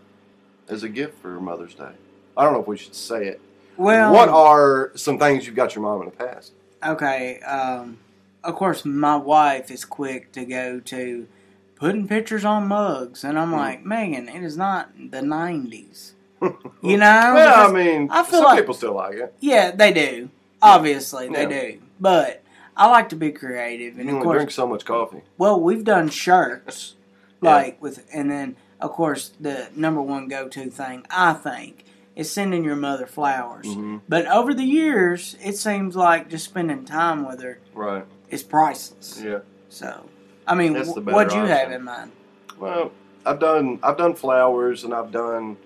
as 0.69 0.83
a 0.83 0.89
gift 0.89 1.19
for 1.21 1.39
Mother's 1.41 1.75
Day? 1.75 1.91
I 2.37 2.43
don't 2.43 2.53
know 2.53 2.61
if 2.61 2.67
we 2.67 2.77
should 2.77 2.95
say 2.95 3.27
it. 3.27 3.41
Well, 3.77 4.13
what 4.13 4.29
are 4.29 4.91
some 4.95 5.19
things 5.19 5.45
you've 5.45 5.55
got 5.55 5.75
your 5.75 5.83
mom 5.83 6.01
in 6.01 6.05
the 6.05 6.15
past? 6.15 6.53
Okay. 6.83 7.39
Um, 7.41 7.97
of 8.43 8.55
course, 8.55 8.85
my 8.85 9.15
wife 9.15 9.69
is 9.71 9.85
quick 9.85 10.31
to 10.33 10.45
go 10.45 10.79
to 10.79 11.27
putting 11.75 12.07
pictures 12.07 12.43
on 12.45 12.67
mugs, 12.67 13.23
and. 13.23 13.37
I'm 13.39 13.51
like, 13.51 13.85
Megan, 13.85 14.29
it 14.29 14.43
is 14.43 14.57
not 14.57 14.91
the 14.97 15.19
'90s. 15.21 16.11
You 16.83 16.97
know? 16.97 17.33
well, 17.35 17.69
I 17.69 17.71
mean, 17.71 18.09
I 18.09 18.23
feel 18.23 18.39
some 18.39 18.43
like- 18.45 18.59
people 18.59 18.73
still 18.73 18.95
like 18.95 19.13
it. 19.13 19.33
yeah, 19.39 19.69
they 19.69 19.93
do. 19.93 20.29
Obviously, 20.63 21.27
they 21.29 21.43
Yeah. 21.43 21.61
do. 21.73 21.79
But 21.99 22.41
I 22.75 22.87
like 22.89 23.09
to 23.09 23.15
be 23.15 23.31
creative, 23.31 23.99
and 23.99 24.09
You 24.09 24.17
of 24.17 24.23
course, 24.23 24.37
drink 24.37 24.49
so 24.51 24.65
much 24.67 24.83
coffee. 24.83 25.21
Well, 25.37 25.59
we've 25.61 25.83
done 25.83 26.09
shirts, 26.09 26.95
Yeah. 27.43 27.53
like 27.55 27.81
with, 27.81 28.03
and 28.11 28.31
then 28.31 28.55
of 28.79 28.91
course 28.91 29.31
the 29.39 29.69
number 29.75 30.01
one 30.01 30.27
go-to 30.27 30.71
thing 30.71 31.05
I 31.11 31.33
think 31.33 31.85
is 32.15 32.31
sending 32.31 32.63
your 32.63 32.75
mother 32.75 33.07
flowers. 33.07 33.65
hmm 33.73 33.97
But 34.09 34.25
over 34.27 34.53
the 34.53 34.63
years, 34.65 35.35
it 35.43 35.57
seems 35.57 35.95
like 35.95 36.29
just 36.29 36.45
spending 36.45 36.85
time 36.85 37.25
with 37.27 37.41
her 37.41 37.59
Right. 37.73 38.05
is 38.29 38.43
priceless. 38.43 39.21
Yeah. 39.23 39.39
So, 39.69 40.05
I 40.45 40.55
mean, 40.55 40.75
wh- 40.75 40.97
what'd 41.07 41.33
you 41.33 41.45
have 41.45 41.71
in 41.71 41.83
mind? 41.83 42.11
Well, 42.59 42.91
I've 43.25 43.39
done 43.39 43.79
I've 43.81 43.97
done 43.97 44.15
flowers 44.15 44.83
and 44.83 44.93
I've 44.93 45.11
done. 45.11 45.57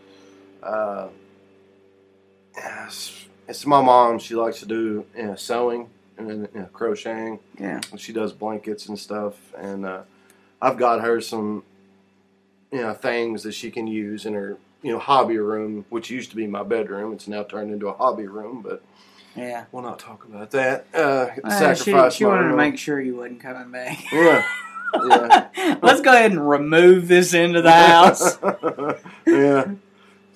Uh, 0.61 1.07
it's, 2.57 3.27
it's 3.47 3.65
my 3.65 3.81
mom. 3.81 4.19
She 4.19 4.35
likes 4.35 4.59
to 4.59 4.65
do 4.65 5.05
you 5.15 5.23
know, 5.23 5.35
sewing 5.35 5.89
and 6.17 6.47
you 6.53 6.59
know, 6.61 6.69
crocheting. 6.73 7.39
Yeah, 7.59 7.81
She 7.97 8.13
does 8.13 8.31
blankets 8.33 8.87
and 8.87 8.97
stuff, 8.97 9.35
and 9.57 9.85
uh, 9.85 10.01
I've 10.61 10.77
got 10.77 11.01
her 11.01 11.19
some, 11.21 11.63
you 12.71 12.81
know, 12.81 12.93
things 12.93 13.43
that 13.43 13.53
she 13.53 13.71
can 13.71 13.87
use 13.87 14.25
in 14.25 14.33
her, 14.33 14.57
you 14.85 14.91
know, 14.91 14.99
hobby 14.99 15.39
room, 15.39 15.83
which 15.89 16.11
used 16.11 16.29
to 16.29 16.35
be 16.35 16.45
my 16.45 16.61
bedroom. 16.61 17.11
It's 17.11 17.27
now 17.27 17.41
turned 17.41 17.73
into 17.73 17.87
a 17.87 17.93
hobby 17.93 18.27
room, 18.27 18.61
but 18.61 18.83
yeah. 19.35 19.65
we'll 19.71 19.81
not 19.81 19.97
talk 19.97 20.25
about 20.25 20.51
that. 20.51 20.85
Uh, 20.93 20.99
Uh, 21.43 21.73
she 21.73 21.83
sacrifice 21.83 22.13
she 22.13 22.25
wanted 22.25 22.49
to 22.49 22.55
make 22.55 22.77
sure 22.77 23.01
you 23.01 23.15
wasn't 23.15 23.39
coming 23.39 23.71
back. 23.71 24.11
Yeah, 24.11 24.45
yeah. 24.93 25.77
Let's 25.81 26.01
go 26.01 26.13
ahead 26.13 26.33
and 26.33 26.47
remove 26.47 27.07
this 27.07 27.33
into 27.33 27.63
the 27.63 27.71
house. 27.71 28.37
yeah, 29.25 29.71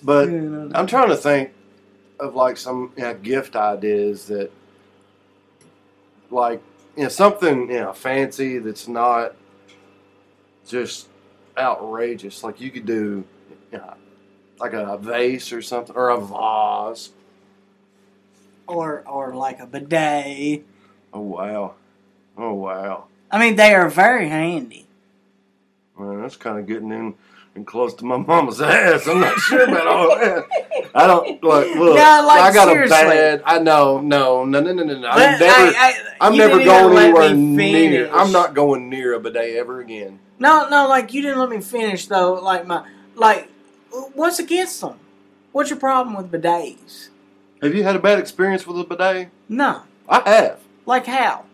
but 0.02 0.30
I'm 0.74 0.88
trying 0.88 1.10
to 1.10 1.16
think 1.16 1.52
of 2.20 2.34
like 2.34 2.58
some 2.58 2.92
you 2.98 3.04
know, 3.04 3.14
gift 3.14 3.56
ideas 3.56 4.30
that, 4.30 4.50
like, 6.32 6.64
you 6.98 7.04
know, 7.04 7.10
something 7.10 7.70
you 7.70 7.82
know 7.82 7.94
fancy 7.94 8.58
that's 8.58 8.88
not 8.88 9.36
just 10.68 11.08
outrageous. 11.56 12.44
Like 12.44 12.60
you 12.60 12.72
could 12.72 12.88
do, 12.88 13.24
you 13.72 13.78
know, 13.78 13.94
like 14.60 14.74
a 14.74 14.98
vase 14.98 15.52
or 15.54 15.62
something, 15.62 15.96
or 15.96 16.10
a 16.10 16.20
vase. 16.20 17.12
or 18.68 19.04
or 19.08 19.36
like 19.36 19.60
a 19.60 19.66
bidet. 19.66 20.64
Oh 21.14 21.22
wow, 21.22 21.76
oh 22.38 22.54
wow. 22.54 23.06
I 23.32 23.40
mean, 23.40 23.56
they 23.56 23.74
are 23.74 23.90
very 23.90 24.28
handy. 24.30 24.88
Man, 25.98 26.22
that's 26.22 26.36
kind 26.38 26.58
of 26.58 26.66
getting 26.66 26.92
in 26.92 27.16
and 27.56 27.66
close 27.68 27.94
to 27.96 28.06
my 28.06 28.18
mama's 28.18 28.62
ass. 28.62 29.08
I'm 29.08 29.20
not 29.20 29.38
sure 29.40 29.64
about 29.64 29.88
all 29.88 30.10
that. 30.18 30.46
I 30.96 31.08
don't 31.08 31.44
like. 31.44 31.76
Look, 31.76 31.96
No, 31.96 32.24
like, 32.28 32.42
I 32.42 32.54
got 32.54 32.68
seriously. 32.70 32.98
a 32.98 33.02
bad. 33.10 33.42
I 33.46 33.60
know, 33.60 34.00
no, 34.02 34.46
no, 34.46 34.60
no, 34.62 34.72
no, 34.74 34.84
no, 34.84 34.98
no. 35.00 35.08
I'm 35.08 35.40
never. 35.40 35.46
I, 35.78 35.94
I'm 36.22 36.38
never 36.38 36.64
going 36.64 36.98
anywhere 36.98 37.34
near. 37.36 38.10
I'm 38.14 38.32
not 38.32 38.54
going 38.54 38.90
near 38.90 39.14
a 39.14 39.20
bidet 39.20 39.56
ever 39.58 39.82
again. 39.82 40.20
No, 40.40 40.70
no, 40.70 40.88
like 40.88 41.14
you 41.14 41.22
didn't 41.22 41.40
let 41.40 41.50
me 41.50 41.60
finish 41.62 42.06
though. 42.08 42.34
Like 42.36 42.66
my, 42.66 42.88
like, 43.16 43.50
what's 44.14 44.40
against 44.40 44.82
them? 44.82 45.00
What's 45.52 45.70
your 45.70 45.80
problem 45.80 46.16
with 46.16 46.32
bidets? 46.32 47.10
Have 47.62 47.76
you 47.76 47.84
had 47.84 47.96
a 47.96 48.00
bad 48.00 48.20
experience 48.20 48.66
with 48.66 48.80
a 48.80 48.84
bidet? 48.84 49.30
No, 49.50 49.82
I 50.08 50.22
have. 50.30 50.60
like 50.86 51.06
how? 51.06 51.46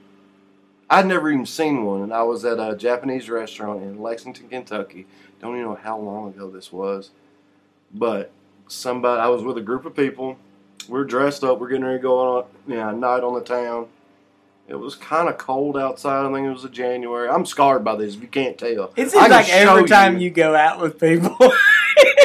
I'd 0.89 1.07
never 1.07 1.31
even 1.31 1.45
seen 1.47 1.83
one, 1.83 2.01
and 2.03 2.13
I 2.13 2.21
was 2.23 2.45
at 2.45 2.59
a 2.59 2.75
Japanese 2.75 3.27
restaurant 3.29 3.81
in 3.81 3.99
Lexington, 4.01 4.47
Kentucky. 4.49 5.07
Don't 5.41 5.53
even 5.55 5.63
know 5.65 5.75
how 5.75 5.97
long 5.97 6.29
ago 6.29 6.49
this 6.49 6.71
was, 6.71 7.09
but 7.93 8.31
somebody. 8.67 9.19
I 9.19 9.27
was 9.29 9.41
with 9.43 9.57
a 9.57 9.61
group 9.61 9.85
of 9.85 9.95
people. 9.95 10.37
We're 10.87 11.03
dressed 11.05 11.43
up. 11.43 11.59
We're 11.59 11.69
getting 11.69 11.85
ready 11.85 11.97
to 11.97 12.01
go 12.03 12.19
on 12.19 12.45
a 12.67 12.71
yeah, 12.71 12.91
night 12.91 13.23
on 13.23 13.33
the 13.33 13.41
town. 13.41 13.87
It 14.67 14.75
was 14.75 14.95
kind 14.95 15.27
of 15.29 15.37
cold 15.37 15.77
outside. 15.77 16.25
I 16.25 16.31
think 16.33 16.47
it 16.47 16.51
was 16.51 16.65
a 16.65 16.69
January. 16.69 17.29
I'm 17.29 17.45
scarred 17.45 17.83
by 17.83 17.95
this. 17.95 18.15
If 18.15 18.21
you 18.21 18.27
can't 18.27 18.57
tell, 18.57 18.93
It 18.95 19.09
seems 19.11 19.29
like 19.29 19.49
every 19.49 19.87
time 19.87 20.19
you 20.19 20.29
go 20.29 20.55
out 20.55 20.79
with 20.79 20.99
people, 20.99 21.35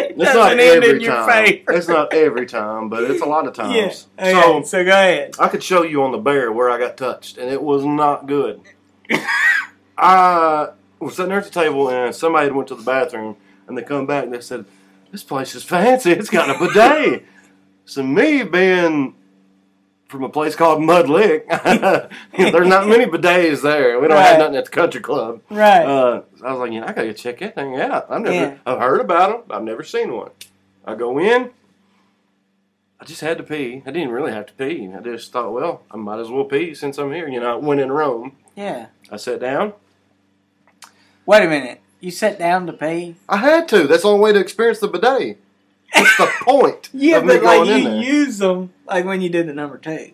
it 0.01 0.11
It's 0.19 0.35
not 0.35 0.59
every 0.59 0.91
in 0.97 1.01
your 1.01 1.13
time. 1.15 1.59
It's 1.69 1.89
not 1.89 2.13
every 2.13 2.47
time, 2.47 2.89
but 2.89 3.05
it's 3.05 3.23
a 3.23 3.27
lot 3.27 3.47
of 3.47 3.57
Yeah. 3.59 3.83
times. 3.89 4.07
Okay, 4.19 4.33
So 4.33 4.63
so 4.63 4.85
go 4.85 4.91
ahead. 4.91 5.35
I 5.39 5.49
could 5.49 5.63
show 5.63 5.83
you 5.83 6.03
on 6.03 6.13
the 6.13 6.19
bear 6.19 6.51
where 6.53 6.71
I 6.71 6.79
got 6.79 6.97
touched, 6.97 7.39
and 7.39 7.51
it 7.51 7.63
was 7.63 7.85
not 7.85 8.27
good. 8.27 8.61
I 9.99 10.71
was 10.99 11.17
sitting 11.17 11.31
there 11.31 11.39
at 11.39 11.45
the 11.45 11.51
table, 11.51 11.89
and 11.91 12.15
somebody 12.15 12.47
had 12.47 12.55
went 12.55 12.69
to 12.69 12.75
the 12.75 12.83
bathroom, 12.83 13.37
and 13.67 13.77
they 13.77 13.83
come 13.83 14.07
back 14.07 14.25
and 14.25 14.33
they 14.33 14.41
said, 14.41 14.65
"This 15.13 15.23
place 15.23 15.55
is 15.55 15.63
fancy. 15.65 16.13
It's 16.13 16.31
got 16.31 16.51
a 16.51 16.59
bidet." 16.59 17.25
so 17.85 18.03
me 18.05 18.43
being 18.45 19.15
from 20.11 20.25
a 20.25 20.29
place 20.29 20.57
called 20.57 20.83
Mud 20.83 21.09
Lick, 21.09 21.49
there's 22.37 22.67
not 22.69 22.89
many 22.89 23.07
bidets 23.07 23.63
there. 23.63 23.99
We 24.01 24.09
don't 24.09 24.17
Right. 24.17 24.27
have 24.27 24.39
nothing 24.41 24.57
at 24.57 24.65
the 24.65 24.71
country 24.71 25.01
club. 25.01 25.41
Right. 25.49 25.85
Uh, 25.85 26.23
I 26.45 26.51
was 26.53 26.61
like, 26.61 26.73
you 26.73 26.81
know, 26.81 26.87
I 26.87 26.93
gotta 26.93 27.15
check 27.15 27.39
that 27.39 27.55
thing 27.55 27.77
out. 27.81 28.07
I've 28.11 28.21
never, 28.21 28.35
Yeah. 28.35 28.55
I've 28.67 28.81
heard 28.81 29.01
about 29.01 29.49
them. 29.49 29.57
I've 29.57 29.63
never 29.63 29.83
seen 29.85 30.13
one. 30.13 30.31
I 30.85 30.97
go 30.97 31.19
in. 31.19 31.51
I 33.01 33.05
just 33.05 33.21
had 33.21 33.39
to 33.39 33.45
pee. 33.45 33.83
I 33.87 33.91
didn't 33.93 34.11
really 34.11 34.33
have 34.33 34.47
to 34.47 34.53
pee. 34.55 34.91
I 34.95 35.01
just 35.01 35.33
thought, 35.33 35.53
well, 35.53 35.83
I 35.91 35.97
might 35.97 36.19
as 36.21 36.29
well 36.29 36.45
pee 36.45 36.75
since 36.75 36.99
I'm 36.99 37.13
here. 37.13 37.29
You 37.29 37.41
know, 37.41 37.53
I 37.53 37.55
went 37.57 37.81
in 37.81 37.91
Rome. 37.93 38.37
yeah. 38.57 38.87
I 39.11 39.17
sat 39.17 39.41
down. 39.41 39.73
Wait 41.25 41.45
a 41.45 41.49
minute. 41.49 41.81
You 42.01 42.11
sat 42.11 42.39
down 42.39 42.67
to 42.67 42.73
pee? 42.73 43.15
I 43.29 43.37
had 43.39 43.69
to. 43.69 43.87
That's 43.87 44.03
the 44.03 44.09
only 44.09 44.21
way 44.25 44.33
to 44.33 44.41
experience 44.41 44.81
the 44.81 44.89
bidet. 44.89 45.39
What's 45.95 46.17
the 46.17 46.31
point 46.43 46.89
Yeah, 46.95 47.21
but 47.21 47.43
like 47.43 47.69
you 47.69 47.91
use 48.01 48.39
them 48.39 48.73
like 48.87 49.05
when 49.05 49.21
you 49.21 49.29
did 49.29 49.47
the 49.49 49.55
number 49.55 49.79
two. 49.79 50.13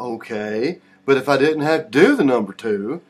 Okay, 0.00 0.78
but 1.04 1.16
if 1.16 1.28
I 1.28 1.36
didn't 1.36 1.62
have 1.62 1.90
to 1.90 1.90
do 1.90 2.14
the 2.16 2.24
number 2.24 2.52
two, 2.52 3.00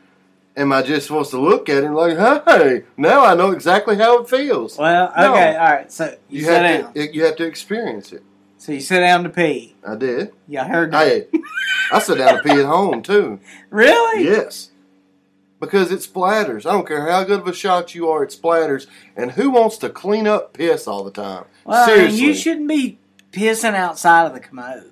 am 0.57 0.73
I 0.73 0.83
just 0.83 1.07
supposed 1.07 1.31
to 1.33 1.41
look 1.41 1.69
at 1.69 1.85
it 1.85 1.91
like, 1.91 2.17
hey, 2.47 2.85
now 2.97 3.25
I 3.25 3.35
know 3.35 3.51
exactly 3.51 3.97
how 3.97 4.23
it 4.23 4.29
feels? 4.31 4.79
Well, 4.79 5.13
No. 5.17 5.33
okay, 5.33 5.57
all 5.57 5.71
right. 5.71 5.93
So 5.93 6.17
you, 6.29 6.41
You 6.41 6.47
have 6.47 6.95
to. 6.95 7.15
You 7.15 7.25
have 7.25 7.37
to 7.37 7.45
experience 7.45 8.13
it. 8.13 8.23
So 8.57 8.73
you 8.73 8.81
sit 8.81 9.01
down 9.01 9.23
to 9.25 9.31
pee. 9.31 9.77
I 9.87 9.95
did. 9.95 10.33
You 10.49 10.61
heard 10.61 10.91
that? 10.93 11.07
Hey, 11.07 11.27
I 11.93 12.01
sit 12.01 12.19
down 12.19 12.37
to 12.39 12.43
pee 12.43 12.59
at 12.59 12.67
home 12.67 13.03
too. 13.03 13.39
Really? 13.71 14.25
Yes. 14.25 14.71
Because 15.61 15.91
it 15.91 16.01
splatters. 16.01 16.67
I 16.67 16.73
don't 16.73 16.87
care 16.87 17.11
how 17.11 17.25
good 17.25 17.41
of 17.41 17.49
a 17.49 17.53
shot 17.53 17.95
you 17.95 18.09
are, 18.09 18.23
it 18.23 18.31
splatters. 18.31 18.87
And 19.17 19.33
who 19.33 19.51
wants 19.51 19.77
to 19.79 19.89
clean 19.89 20.27
up 20.27 20.53
piss 20.53 20.87
all 20.87 21.03
the 21.03 21.11
time? 21.11 21.45
Well, 21.65 21.91
I 21.91 22.07
mean, 22.07 22.15
you 22.15 22.35
shouldn't 22.35 22.69
be 22.69 22.99
pissing 23.33 23.75
outside 23.75 24.27
of 24.27 24.35
the 24.35 24.41
commode. 24.41 24.91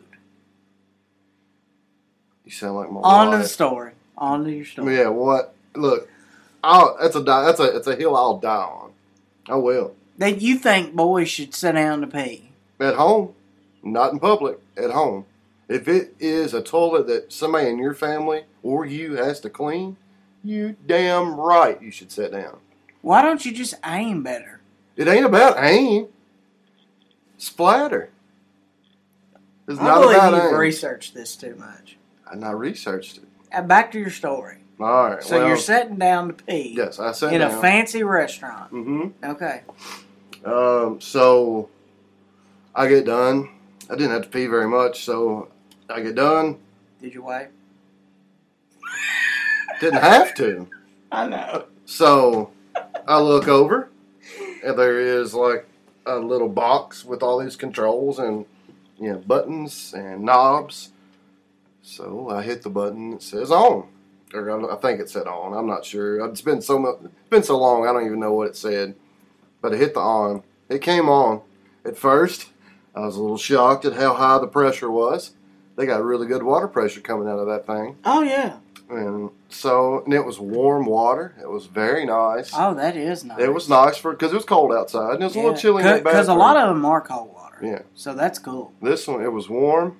You 2.44 2.52
sound 2.52 2.76
like 2.76 2.90
my 2.90 3.00
On 3.00 3.32
to 3.32 3.38
the 3.38 3.48
story. 3.48 3.92
On 4.16 4.44
to 4.44 4.52
your 4.52 4.64
story. 4.64 4.96
Yeah, 4.96 5.08
what? 5.08 5.54
Look, 5.74 6.08
I'll, 6.62 6.96
that's 7.00 7.14
a 7.14 7.20
that's 7.20 7.60
a 7.60 7.76
it's 7.76 7.86
a 7.86 7.96
hill 7.96 8.16
I'll 8.16 8.38
die 8.38 8.54
on. 8.54 8.92
I 9.48 9.56
will. 9.56 9.94
That 10.18 10.40
you 10.40 10.58
think 10.58 10.94
boys 10.94 11.28
should 11.28 11.54
sit 11.54 11.72
down 11.72 12.00
to 12.00 12.06
pee. 12.06 12.50
At 12.80 12.94
home, 12.94 13.34
not 13.82 14.12
in 14.12 14.18
public. 14.18 14.58
At 14.76 14.90
home. 14.90 15.26
If 15.68 15.88
it 15.88 16.14
is 16.20 16.54
a 16.54 16.62
toilet 16.62 17.08
that 17.08 17.32
somebody 17.32 17.68
in 17.68 17.78
your 17.78 17.94
family 17.94 18.44
or 18.62 18.86
you 18.86 19.16
has 19.16 19.40
to 19.40 19.50
clean, 19.50 19.96
you 20.46 20.76
damn 20.86 21.34
right 21.34 21.80
you 21.82 21.90
should 21.90 22.10
sit 22.12 22.32
down. 22.32 22.58
Why 23.02 23.22
don't 23.22 23.44
you 23.44 23.52
just 23.52 23.74
aim 23.84 24.22
better? 24.22 24.60
It 24.96 25.08
ain't 25.08 25.24
about 25.26 25.56
aim. 25.62 26.08
Splatter. 27.38 28.10
It's 29.68 29.78
I 29.80 29.84
not 29.84 30.00
believe 30.00 30.16
about 30.16 30.34
you've 30.34 30.52
aim. 30.52 30.58
researched 30.58 31.14
this 31.14 31.36
too 31.36 31.54
much. 31.56 31.96
and 32.30 32.44
I 32.44 32.52
researched 32.52 33.18
it. 33.18 33.24
Uh, 33.52 33.62
back 33.62 33.92
to 33.92 33.98
your 33.98 34.10
story. 34.10 34.58
All 34.80 35.10
right. 35.10 35.22
So 35.22 35.38
well, 35.38 35.48
you're 35.48 35.56
sitting 35.56 35.96
down 35.96 36.28
to 36.28 36.34
pee 36.34 36.74
yes, 36.76 36.98
I 36.98 37.12
sat 37.12 37.32
in 37.32 37.40
down. 37.40 37.50
a 37.50 37.60
fancy 37.60 38.02
restaurant. 38.02 38.72
Mm-hmm. 38.72 39.24
Okay. 39.30 39.62
Um, 40.44 41.00
so 41.00 41.68
I 42.74 42.86
get 42.88 43.06
done. 43.06 43.50
I 43.88 43.94
didn't 43.94 44.10
have 44.12 44.22
to 44.22 44.28
pee 44.28 44.46
very 44.46 44.68
much, 44.68 45.04
so 45.04 45.48
I 45.88 46.00
get 46.00 46.14
done. 46.14 46.58
Did 47.00 47.14
you 47.14 47.22
wipe? 47.22 47.52
Didn't 49.80 50.00
have 50.00 50.34
to. 50.36 50.68
I 51.12 51.26
know. 51.28 51.64
So 51.84 52.50
I 53.06 53.20
look 53.20 53.48
over, 53.48 53.90
and 54.64 54.78
there 54.78 55.00
is 55.00 55.34
like 55.34 55.66
a 56.06 56.16
little 56.16 56.48
box 56.48 57.04
with 57.04 57.22
all 57.22 57.38
these 57.38 57.56
controls, 57.56 58.18
and 58.18 58.44
you 58.98 59.12
know, 59.12 59.18
buttons 59.18 59.94
and 59.94 60.22
knobs. 60.22 60.90
So 61.82 62.28
I 62.30 62.42
hit 62.42 62.62
the 62.62 62.70
button 62.70 63.10
that 63.10 63.22
says 63.22 63.50
on, 63.50 63.88
or 64.34 64.50
I 64.50 64.74
I 64.74 64.76
think 64.76 65.00
it 65.00 65.08
said 65.08 65.26
on. 65.26 65.52
I'm 65.54 65.66
not 65.66 65.84
sure. 65.84 66.24
It's 66.26 66.40
been 66.40 66.60
so 66.60 66.78
much, 66.78 66.96
it's 67.04 67.30
been 67.30 67.42
so 67.42 67.58
long. 67.58 67.86
I 67.86 67.92
don't 67.92 68.06
even 68.06 68.20
know 68.20 68.32
what 68.32 68.48
it 68.48 68.56
said. 68.56 68.94
But 69.62 69.72
I 69.72 69.76
hit 69.76 69.94
the 69.94 70.00
on. 70.00 70.42
It 70.68 70.82
came 70.82 71.08
on. 71.08 71.42
At 71.84 71.96
first, 71.96 72.50
I 72.94 73.00
was 73.00 73.16
a 73.16 73.20
little 73.20 73.38
shocked 73.38 73.84
at 73.84 73.94
how 73.94 74.14
high 74.14 74.38
the 74.38 74.48
pressure 74.48 74.90
was. 74.90 75.32
They 75.76 75.86
got 75.86 76.02
really 76.02 76.26
good 76.26 76.42
water 76.42 76.66
pressure 76.68 77.00
coming 77.00 77.28
out 77.28 77.38
of 77.38 77.46
that 77.46 77.66
thing, 77.66 77.96
Oh 78.04 78.22
yeah. 78.22 78.56
And 78.88 79.30
so 79.48 80.02
and 80.04 80.14
it 80.14 80.24
was 80.24 80.38
warm 80.38 80.86
water. 80.86 81.34
It 81.40 81.50
was 81.50 81.66
very 81.66 82.04
nice. 82.04 82.50
Oh, 82.54 82.74
that 82.74 82.96
is 82.96 83.24
nice. 83.24 83.40
It 83.40 83.52
was 83.52 83.68
nice 83.68 83.96
for 83.96 84.12
because 84.12 84.32
it 84.32 84.36
was 84.36 84.44
cold 84.44 84.72
outside 84.72 85.14
and 85.14 85.22
it 85.22 85.26
was 85.26 85.36
a 85.36 85.40
little 85.40 85.56
chilly 85.56 85.82
because 85.82 86.28
a 86.28 86.34
lot 86.34 86.56
of 86.56 86.68
them 86.68 86.84
are 86.84 87.00
cold 87.00 87.32
water. 87.32 87.58
Yeah. 87.62 87.82
So 87.94 88.14
that's 88.14 88.38
cool. 88.38 88.72
This 88.80 89.06
one, 89.08 89.22
it 89.22 89.32
was 89.32 89.48
warm. 89.48 89.96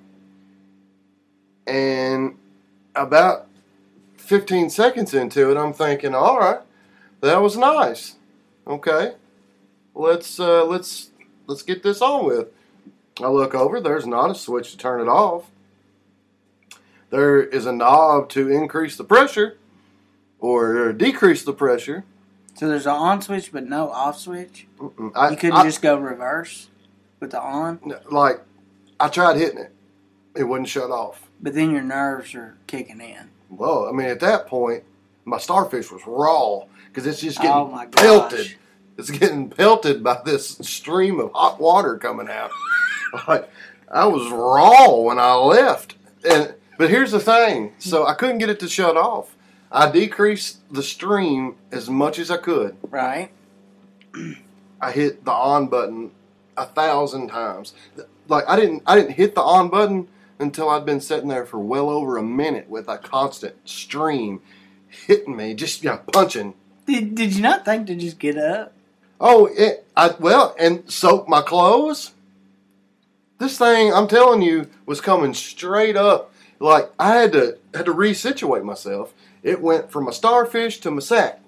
And 1.65 2.37
about 2.95 3.47
15 4.17 4.69
seconds 4.69 5.13
into 5.13 5.51
it, 5.51 5.57
I'm 5.57 5.73
thinking, 5.73 6.15
all 6.15 6.39
right, 6.39 6.59
that 7.21 7.41
was 7.41 7.57
nice. 7.57 8.15
Okay. 8.65 9.13
Let's, 9.93 10.39
uh, 10.39 10.65
let's, 10.65 11.09
let's 11.47 11.63
get 11.63 11.83
this 11.83 12.01
on 12.01 12.25
with. 12.25 12.47
I 13.19 13.27
look 13.27 13.55
over, 13.55 13.81
there's 13.81 14.05
not 14.05 14.29
a 14.29 14.35
switch 14.35 14.71
to 14.71 14.77
turn 14.77 15.01
it 15.01 15.07
off. 15.07 15.49
There 17.09 17.41
is 17.41 17.65
a 17.65 17.71
knob 17.71 18.29
to 18.29 18.49
increase 18.49 18.97
the 18.97 19.03
pressure 19.03 19.57
or 20.39 20.91
decrease 20.93 21.43
the 21.43 21.53
pressure. 21.53 22.03
So 22.55 22.67
there's 22.67 22.85
an 22.85 22.93
on 22.93 23.21
switch, 23.21 23.51
but 23.51 23.65
no 23.65 23.89
off 23.89 24.19
switch. 24.19 24.67
Mm-mm. 24.79 25.11
I, 25.15 25.29
You 25.29 25.37
couldn't 25.37 25.57
I- 25.57 25.63
just 25.63 25.81
go 25.81 25.97
reverse 25.97 26.69
with 27.19 27.31
the 27.31 27.41
on, 27.41 27.79
like, 28.11 28.41
I 28.99 29.07
tried 29.09 29.37
hitting 29.37 29.59
it. 29.59 29.71
It 30.35 30.43
wouldn't 30.43 30.69
shut 30.69 30.91
off. 30.91 31.27
but 31.41 31.53
then 31.55 31.71
your 31.71 31.81
nerves 31.81 32.35
are 32.35 32.55
kicking 32.67 32.99
in. 33.01 33.29
Well, 33.49 33.87
I 33.87 33.91
mean, 33.91 34.07
at 34.07 34.19
that 34.19 34.47
point, 34.47 34.83
my 35.25 35.37
starfish 35.39 35.91
was 35.91 36.01
raw 36.05 36.63
because 36.87 37.07
it's 37.07 37.21
just 37.21 37.37
getting 37.37 37.51
Oh 37.53 37.85
pelted. 37.91 38.55
It's 38.97 39.09
getting 39.11 39.49
pelted 39.49 40.03
by 40.03 40.19
this 40.25 40.57
stream 40.61 41.19
of 41.19 41.31
hot 41.33 41.59
water 41.59 41.97
coming 41.97 42.27
out. 42.29 42.49
like, 43.27 43.49
I 43.91 44.05
was 44.07 44.29
raw 44.31 44.91
when 44.99 45.17
I 45.19 45.33
left. 45.35 45.95
And 46.29 46.53
but 46.77 46.89
here's 46.89 47.11
the 47.11 47.19
thing: 47.19 47.73
so 47.79 48.01
mm-hmm. 48.01 48.11
I 48.11 48.13
couldn't 48.13 48.37
get 48.39 48.49
it 48.49 48.59
to 48.61 48.69
shut 48.69 48.97
off. 48.97 49.35
I 49.71 49.91
decreased 49.91 50.59
the 50.73 50.83
stream 50.83 51.55
as 51.71 51.89
much 51.89 52.19
as 52.19 52.31
I 52.31 52.37
could. 52.37 52.77
Right. 52.89 53.31
I 54.81 54.91
hit 54.91 55.25
the 55.25 55.31
on 55.31 55.67
button 55.67 56.11
a 56.55 56.65
thousand 56.65 57.29
times. 57.29 57.73
Like 58.27 58.45
I 58.47 58.55
didn't, 58.55 58.83
I 58.85 58.95
didn't 58.95 59.11
hit 59.11 59.35
the 59.35 59.41
on 59.41 59.69
button 59.69 60.07
until 60.39 60.69
I'd 60.69 60.85
been 60.85 61.01
sitting 61.01 61.27
there 61.27 61.45
for 61.45 61.59
well 61.59 61.89
over 61.89 62.17
a 62.17 62.23
minute 62.23 62.69
with 62.69 62.87
a 62.87 62.97
constant 62.97 63.55
stream 63.67 64.41
hitting 64.89 65.35
me, 65.35 65.53
just 65.53 65.83
you 65.83 65.89
know, 65.89 65.97
punching. 66.11 66.53
Did, 66.85 67.15
did 67.15 67.35
you 67.35 67.41
not 67.41 67.65
think 67.65 67.87
to 67.87 67.95
just 67.95 68.19
get 68.19 68.37
up? 68.37 68.73
Oh, 69.19 69.47
it, 69.47 69.85
I 69.95 70.15
well, 70.19 70.55
and 70.59 70.89
soak 70.91 71.27
my 71.27 71.41
clothes. 71.41 72.13
This 73.39 73.57
thing, 73.57 73.93
I'm 73.93 74.07
telling 74.07 74.41
you, 74.41 74.67
was 74.85 75.01
coming 75.01 75.33
straight 75.33 75.95
up. 75.95 76.33
Like 76.59 76.91
I 76.99 77.15
had 77.15 77.33
to 77.33 77.57
had 77.73 77.85
to 77.85 77.93
resituate 77.93 78.63
myself. 78.63 79.13
It 79.43 79.61
went 79.61 79.91
from 79.91 80.07
a 80.07 80.13
starfish 80.13 80.79
to 80.81 80.91
my 80.91 80.99
sack. 80.99 81.39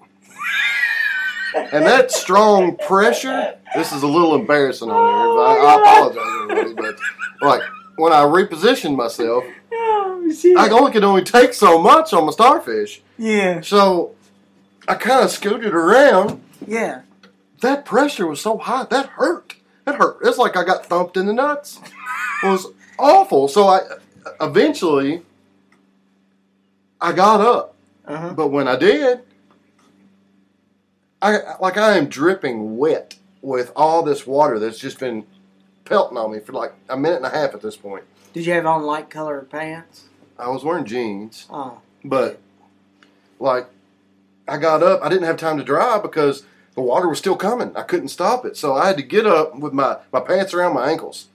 And 1.72 1.84
that 1.84 2.12
strong 2.12 2.76
pressure, 2.76 3.56
this 3.74 3.92
is 3.92 4.04
a 4.04 4.06
little 4.06 4.36
embarrassing 4.36 4.88
on 4.88 4.96
there. 4.96 5.66
I, 5.66 5.74
I 5.74 5.80
apologize, 5.80 6.58
everybody, 6.58 6.94
but 7.40 7.46
like 7.46 7.62
when 7.96 8.12
I 8.12 8.22
repositioned 8.22 8.96
myself, 8.96 9.44
Oh. 9.72 10.32
I 10.58 10.68
only 10.68 10.92
could 10.92 11.02
only 11.02 11.22
take 11.24 11.54
so 11.54 11.80
much 11.80 12.12
on 12.12 12.26
my 12.26 12.30
starfish. 12.32 13.02
yeah. 13.18 13.60
So 13.62 14.14
I 14.86 14.94
kind 14.94 15.24
of 15.24 15.30
scooted 15.30 15.74
around. 15.74 16.40
Yeah. 16.66 17.02
That 17.62 17.84
pressure 17.84 18.26
was 18.28 18.40
so 18.40 18.58
high, 18.58 18.84
that 18.90 19.06
hurt. 19.06 19.56
That 19.86 19.96
hurt. 19.96 20.18
It's 20.22 20.38
like 20.38 20.56
I 20.56 20.62
got 20.64 20.86
thumped 20.86 21.16
in 21.16 21.26
the 21.26 21.32
nuts. 21.32 21.80
It 22.44 22.46
was 22.48 22.66
awful. 22.98 23.48
So 23.48 23.66
I 23.66 23.80
eventually 24.40 25.22
I 27.00 27.12
got 27.12 27.40
up. 27.40 27.74
Uh-huh. 28.06 28.34
But 28.34 28.48
when 28.48 28.66
I 28.66 28.76
did, 28.76 29.20
I 31.22 31.54
like 31.60 31.76
I 31.76 31.96
am 31.96 32.06
dripping 32.06 32.76
wet 32.78 33.16
with 33.42 33.72
all 33.76 34.02
this 34.02 34.26
water 34.26 34.58
that's 34.58 34.78
just 34.78 34.98
been 34.98 35.24
pelting 35.84 36.16
on 36.16 36.32
me 36.32 36.40
for 36.40 36.52
like 36.52 36.72
a 36.88 36.96
minute 36.96 37.16
and 37.16 37.26
a 37.26 37.30
half 37.30 37.54
at 37.54 37.60
this 37.62 37.76
point. 37.76 38.04
Did 38.32 38.46
you 38.46 38.52
have 38.54 38.66
on 38.66 38.82
light 38.82 39.10
colored 39.10 39.50
pants? 39.50 40.04
I 40.38 40.48
was 40.48 40.64
wearing 40.64 40.84
jeans, 40.86 41.46
Oh. 41.50 41.78
but 42.04 42.40
like 43.38 43.66
I 44.48 44.56
got 44.56 44.82
up, 44.82 45.00
I 45.02 45.08
didn't 45.08 45.24
have 45.26 45.36
time 45.36 45.58
to 45.58 45.64
dry 45.64 45.98
because 46.00 46.44
the 46.74 46.80
water 46.80 47.08
was 47.08 47.18
still 47.18 47.36
coming. 47.36 47.76
I 47.76 47.82
couldn't 47.82 48.08
stop 48.08 48.44
it, 48.46 48.56
so 48.56 48.74
I 48.74 48.86
had 48.86 48.96
to 48.96 49.02
get 49.02 49.26
up 49.26 49.56
with 49.58 49.72
my 49.72 49.98
my 50.12 50.20
pants 50.20 50.54
around 50.54 50.74
my 50.74 50.90
ankles. 50.90 51.26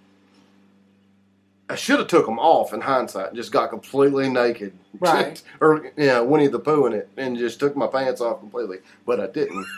I 1.69 1.75
should 1.75 1.97
have 1.99 2.07
took 2.07 2.25
them 2.27 2.37
off 2.37 2.73
in 2.73 2.81
hindsight 2.81 3.29
and 3.29 3.35
just 3.35 3.51
got 3.51 3.69
completely 3.71 4.29
naked, 4.29 4.73
Right. 4.99 5.41
or 5.61 5.91
yeah, 5.97 6.19
Winnie 6.19 6.47
the 6.47 6.59
Pooh 6.59 6.85
in 6.85 6.93
it, 6.93 7.09
and 7.17 7.37
just 7.37 7.59
took 7.59 7.75
my 7.75 7.87
pants 7.87 8.21
off 8.21 8.39
completely. 8.39 8.79
But 9.05 9.19
I 9.19 9.27
didn't. 9.27 9.65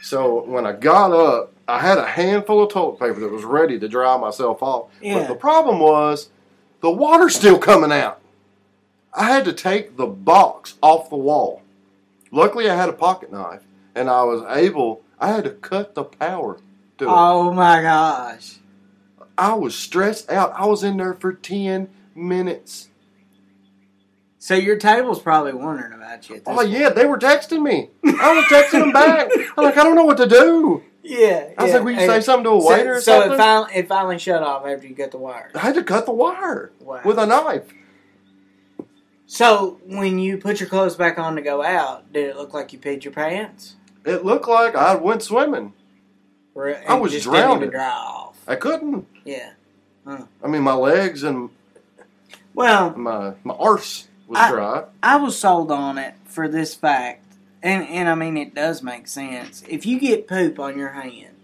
So 0.00 0.44
when 0.44 0.64
I 0.64 0.72
got 0.72 1.10
up, 1.10 1.52
I 1.66 1.80
had 1.80 1.98
a 1.98 2.06
handful 2.06 2.62
of 2.62 2.70
toilet 2.70 3.00
paper 3.00 3.18
that 3.18 3.32
was 3.32 3.42
ready 3.42 3.80
to 3.80 3.88
dry 3.88 4.16
myself 4.16 4.62
off. 4.62 4.90
Yeah. 5.02 5.14
But 5.18 5.26
the 5.28 5.34
problem 5.34 5.80
was 5.80 6.30
the 6.80 6.90
water's 6.90 7.34
still 7.34 7.58
coming 7.58 7.90
out. 7.90 8.20
I 9.12 9.24
had 9.24 9.44
to 9.46 9.52
take 9.52 9.96
the 9.96 10.06
box 10.06 10.74
off 10.82 11.10
the 11.10 11.16
wall. 11.16 11.62
Luckily, 12.30 12.70
I 12.70 12.76
had 12.76 12.88
a 12.88 12.92
pocket 12.92 13.32
knife, 13.32 13.62
and 13.96 14.08
I 14.08 14.22
was 14.22 14.44
able. 14.56 15.02
I 15.18 15.32
had 15.32 15.42
to 15.44 15.50
cut 15.50 15.96
the 15.96 16.04
power 16.04 16.58
to 16.98 17.04
it. 17.04 17.08
Oh 17.10 17.52
my 17.52 17.82
gosh. 17.82 18.58
I 19.38 19.54
was 19.54 19.74
stressed 19.74 20.30
out. 20.30 20.52
I 20.54 20.66
was 20.66 20.82
in 20.82 20.96
there 20.98 21.14
for 21.14 21.32
ten 21.32 21.88
minutes. 22.14 22.88
So 24.40 24.54
your 24.54 24.76
table's 24.76 25.20
probably 25.20 25.52
wondering 25.52 25.92
about 25.92 26.28
you. 26.28 26.36
At 26.36 26.44
this 26.44 26.54
Oh 26.56 26.60
yeah, 26.62 26.90
they 26.90 27.06
were 27.06 27.18
texting 27.18 27.62
me. 27.62 27.90
I 28.04 28.34
was 28.34 28.44
texting 28.46 28.80
them 28.80 28.92
back. 28.92 29.30
I'm 29.56 29.64
like, 29.64 29.76
I 29.76 29.82
don't 29.84 29.94
know 29.96 30.04
what 30.04 30.16
to 30.18 30.26
do. 30.28 30.82
Yeah. 31.02 31.50
I 31.56 31.62
was 31.62 31.70
yeah. 31.72 31.76
like, 31.78 31.84
will 31.84 31.92
you 31.92 32.00
say 32.06 32.20
something 32.20 32.44
to 32.44 32.56
a 32.58 32.60
So- 32.60 32.68
waiter 32.68 32.94
or 32.96 33.00
so, 33.00 33.12
something? 33.20 33.32
it 33.32 33.36
finally 33.36 33.74
it 33.74 33.88
finally 33.88 34.18
shut 34.18 34.42
off 34.42 34.66
after 34.66 34.86
you 34.86 34.94
cut 34.94 35.10
the 35.10 35.18
wire. 35.18 35.50
I 35.54 35.58
had 35.60 35.74
to 35.76 35.82
cut 35.84 36.06
the 36.06 36.12
wire 36.12 36.72
Wow. 36.80 37.00
with 37.04 37.18
a 37.18 37.26
knife. 37.26 37.72
So 39.26 39.80
when 39.84 40.18
you 40.18 40.38
put 40.38 40.60
your 40.60 40.68
clothes 40.68 40.96
back 40.96 41.18
on 41.18 41.36
to 41.36 41.42
go 41.42 41.62
out, 41.62 42.12
did 42.12 42.28
it 42.30 42.36
look 42.36 42.54
like 42.54 42.72
you 42.72 42.78
peed 42.78 43.04
your 43.04 43.12
pants? 43.12 43.76
It 44.04 44.24
looked 44.24 44.48
like 44.48 44.74
I 44.74 44.94
went 44.94 45.22
swimming. 45.22 45.74
It 46.56 46.84
I 46.88 46.94
was 46.94 47.12
just 47.12 47.30
didn't 47.30 47.56
even 47.56 47.70
drowning. 47.70 48.27
Dry 48.48 48.54
off. 48.54 48.56
I 48.56 48.60
couldn't. 48.60 49.06
Yeah. 49.24 49.50
I 50.42 50.46
mean, 50.48 50.62
my 50.62 50.74
legs 50.74 51.22
and 51.22 51.50
Well, 52.54 52.96
my 52.96 53.34
my 53.44 53.54
arse 53.54 54.08
was 54.26 54.38
I- 54.38 54.50
dry. 54.50 54.84
I 55.02 55.16
was 55.16 55.38
sold 55.38 55.70
on 55.70 55.98
it 55.98 56.14
for 56.24 56.48
this 56.48 56.74
fact, 56.74 57.24
and 57.62 57.86
and 57.88 58.08
I 58.08 58.14
mean 58.14 58.36
it 58.36 58.54
does 58.54 58.82
make 58.82 59.06
sense. 59.06 59.62
If 59.68 59.84
you 59.86 60.00
get 60.00 60.26
poop 60.26 60.58
on 60.58 60.78
your 60.78 60.90
hand, 60.90 61.34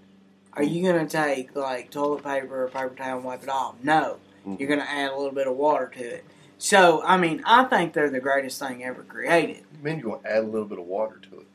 are 0.54 0.62
you 0.62 0.82
gonna 0.90 1.06
take 1.06 1.54
like 1.54 1.90
toilet 1.90 2.24
paper 2.24 2.64
or 2.64 2.68
paper 2.68 2.94
towel 2.96 3.16
and 3.16 3.24
wipe 3.24 3.42
it 3.42 3.48
off? 3.50 3.74
No, 3.82 4.16
Mm. 4.46 4.58
you're 4.58 4.68
gonna 4.68 4.86
add 4.88 5.10
a 5.12 5.16
little 5.16 5.32
bit 5.34 5.46
of 5.46 5.56
water 5.56 5.90
to 5.96 6.02
it. 6.16 6.24
So 6.56 7.02
I 7.04 7.16
mean, 7.18 7.42
I 7.44 7.64
think 7.64 7.92
they're 7.92 8.08
the 8.10 8.20
greatest 8.20 8.58
thing 8.58 8.82
ever 8.82 9.02
created. 9.02 9.64
I 9.78 9.84
mean, 9.84 9.98
you 9.98 10.08
want 10.08 10.22
to 10.24 10.30
add 10.30 10.44
a 10.44 10.46
little 10.46 10.66
bit 10.68 10.78
of 10.78 10.86
water 10.86 11.20
to 11.30 11.40
it. 11.40 11.46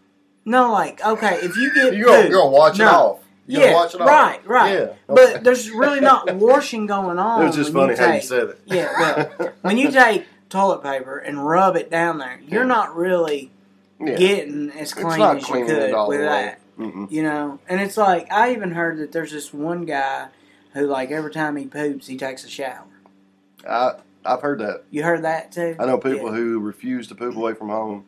No, 0.46 0.72
like 0.72 1.04
okay, 1.04 1.40
if 1.42 1.56
you 1.58 1.74
get 1.74 1.96
You're 1.96 2.06
gonna, 2.08 2.22
poop, 2.22 2.30
you're 2.32 2.40
gonna 2.40 2.52
wash 2.52 2.80
it 2.80 2.84
off. 2.86 3.20
You're 3.52 3.64
yeah, 3.64 3.74
wash 3.74 3.96
it 3.96 4.02
off. 4.02 4.08
right, 4.08 4.48
right. 4.48 4.74
Yeah. 4.74 4.94
But 5.08 5.44
there's 5.44 5.72
really 5.72 6.00
not 6.02 6.36
washing 6.36 6.86
going 6.86 7.18
on. 7.28 7.42
it 7.42 7.46
was 7.48 7.56
just 7.56 7.74
funny 7.74 7.96
how 7.96 8.06
you 8.06 8.12
take- 8.14 8.24
said 8.24 8.50
it. 8.50 8.62
Yeah, 8.66 9.28
well, 9.40 9.52
when 9.62 9.78
you 9.80 9.92
take 9.92 10.26
toilet 10.50 10.84
paper 10.84 11.18
and 11.18 11.44
rub 11.46 11.76
it 11.76 11.90
down 11.90 12.20
there, 12.20 12.40
you're 12.48 12.62
Yeah. 12.62 12.68
not 12.68 12.96
really 12.96 13.50
yeah. 14.00 14.16
getting 14.16 14.70
as 14.72 14.94
clean 14.94 15.20
as 15.20 15.50
you 15.50 15.66
could 15.66 15.94
all 15.94 16.08
with 16.08 16.22
that. 16.22 16.60
Mm-mm. 16.78 17.10
You 17.12 17.24
know, 17.24 17.60
and 17.68 17.82
it's 17.82 17.98
like 17.98 18.32
I 18.32 18.52
even 18.54 18.72
heard 18.72 19.00
that 19.00 19.12
there's 19.12 19.32
this 19.32 19.52
one 19.52 19.86
guy 19.86 20.28
who, 20.74 20.86
like, 20.86 21.10
every 21.10 21.32
time 21.32 21.56
he 21.56 21.66
poops, 21.66 22.06
he 22.06 22.16
takes 22.18 22.44
a 22.46 22.50
shower. 22.50 22.86
I 23.68 23.96
I've 24.24 24.42
heard 24.42 24.60
that. 24.60 24.84
You 24.92 25.02
heard 25.04 25.24
that 25.24 25.52
too? 25.52 25.76
I 25.80 25.86
know 25.86 25.98
people 25.98 26.30
Yeah. 26.30 26.36
who 26.36 26.60
refuse 26.60 27.08
to 27.08 27.16
poop 27.16 27.36
away 27.36 27.54
from 27.56 27.70
home 27.70 28.06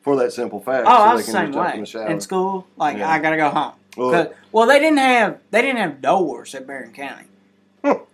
for 0.00 0.16
that 0.16 0.32
simple 0.32 0.60
fact. 0.60 0.86
Oh, 0.88 0.90
so 0.90 1.02
I 1.02 1.14
was 1.14 1.26
the 1.26 1.32
same 1.32 1.52
way 1.52 1.72
in 1.74 1.84
the 1.84 2.10
in 2.10 2.20
school. 2.22 2.66
Like. 2.78 2.96
I 2.96 3.18
gotta 3.18 3.36
go 3.36 3.50
home. 3.50 3.72
Well, 4.00 4.10
'Cause- 4.12 4.34
well, 4.52 4.66
they 4.66 4.78
didn't 4.78 4.98
have 4.98 5.38
they 5.50 5.60
didn't 5.62 5.78
have 5.78 6.00
doors 6.00 6.54
at 6.54 6.66
Barren 6.66 6.92
County, 6.92 7.24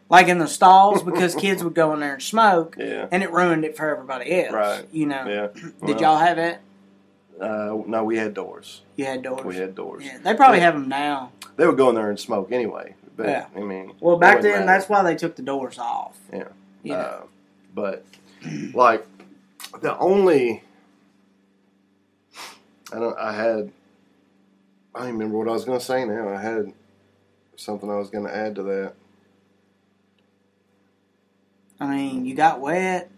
like 0.08 0.26
in 0.28 0.38
the 0.38 0.48
stalls, 0.48 1.02
because 1.10 1.34
kids 1.36 1.62
would 1.62 1.74
go 1.74 1.92
in 1.92 2.00
there 2.00 2.14
and 2.14 2.22
smoke, 2.22 2.76
yeah, 2.78 3.06
and 3.12 3.22
it 3.22 3.30
ruined 3.32 3.64
it 3.64 3.76
for 3.76 3.88
everybody 3.88 4.42
else. 4.42 4.52
Right. 4.52 4.84
You 4.90 5.06
know. 5.06 5.24
yeah. 5.54 5.70
Did 5.86 6.00
y'all 6.00 6.18
have 6.18 6.38
it? 6.38 6.58
Uh, 7.40 7.76
no, 7.86 8.02
we 8.02 8.16
had 8.16 8.34
doors. 8.34 8.80
You 8.96 9.04
had 9.04 9.22
doors. 9.22 9.44
We 9.44 9.56
had 9.56 9.74
doors. 9.74 10.02
Yeah, 10.04 10.18
they 10.22 10.34
probably 10.34 10.58
Yeah. 10.58 10.64
have 10.64 10.74
them 10.74 10.88
now. 10.88 11.32
They 11.56 11.66
would 11.66 11.76
go 11.76 11.88
in 11.90 11.94
there 11.94 12.08
and 12.10 12.18
smoke 12.18 12.50
anyway. 12.50 12.94
But 13.16 13.26
Yeah. 13.28 13.46
I 13.54 13.60
mean, 13.60 13.92
Well, 14.00 14.16
back 14.16 14.40
then, 14.42 14.66
that's 14.66 14.88
why 14.88 15.02
they 15.02 15.14
took 15.16 15.36
the 15.36 15.42
doors 15.42 15.78
off. 15.78 16.16
Yeah. 16.32 16.48
You 16.82 16.92
know? 16.92 16.98
Uh, 16.98 17.20
but 17.74 18.04
like 18.74 19.06
the 19.82 19.96
only 19.98 20.62
I 22.92 22.98
don't 22.98 23.18
I 23.18 23.32
had 23.32 23.70
I 24.96 25.00
don't 25.00 25.12
remember 25.12 25.38
what 25.38 25.48
I 25.48 25.52
was 25.52 25.64
gonna 25.64 25.78
say 25.80 26.04
now. 26.04 26.28
I 26.28 26.40
had 26.40 26.72
something 27.56 27.90
I 27.90 27.96
was 27.96 28.10
gonna 28.10 28.30
add 28.30 28.54
to 28.56 28.62
that. 28.64 28.92
I 31.78 31.86
mean, 31.86 32.24
you 32.24 32.34
got 32.34 32.60
wet. 32.60 33.10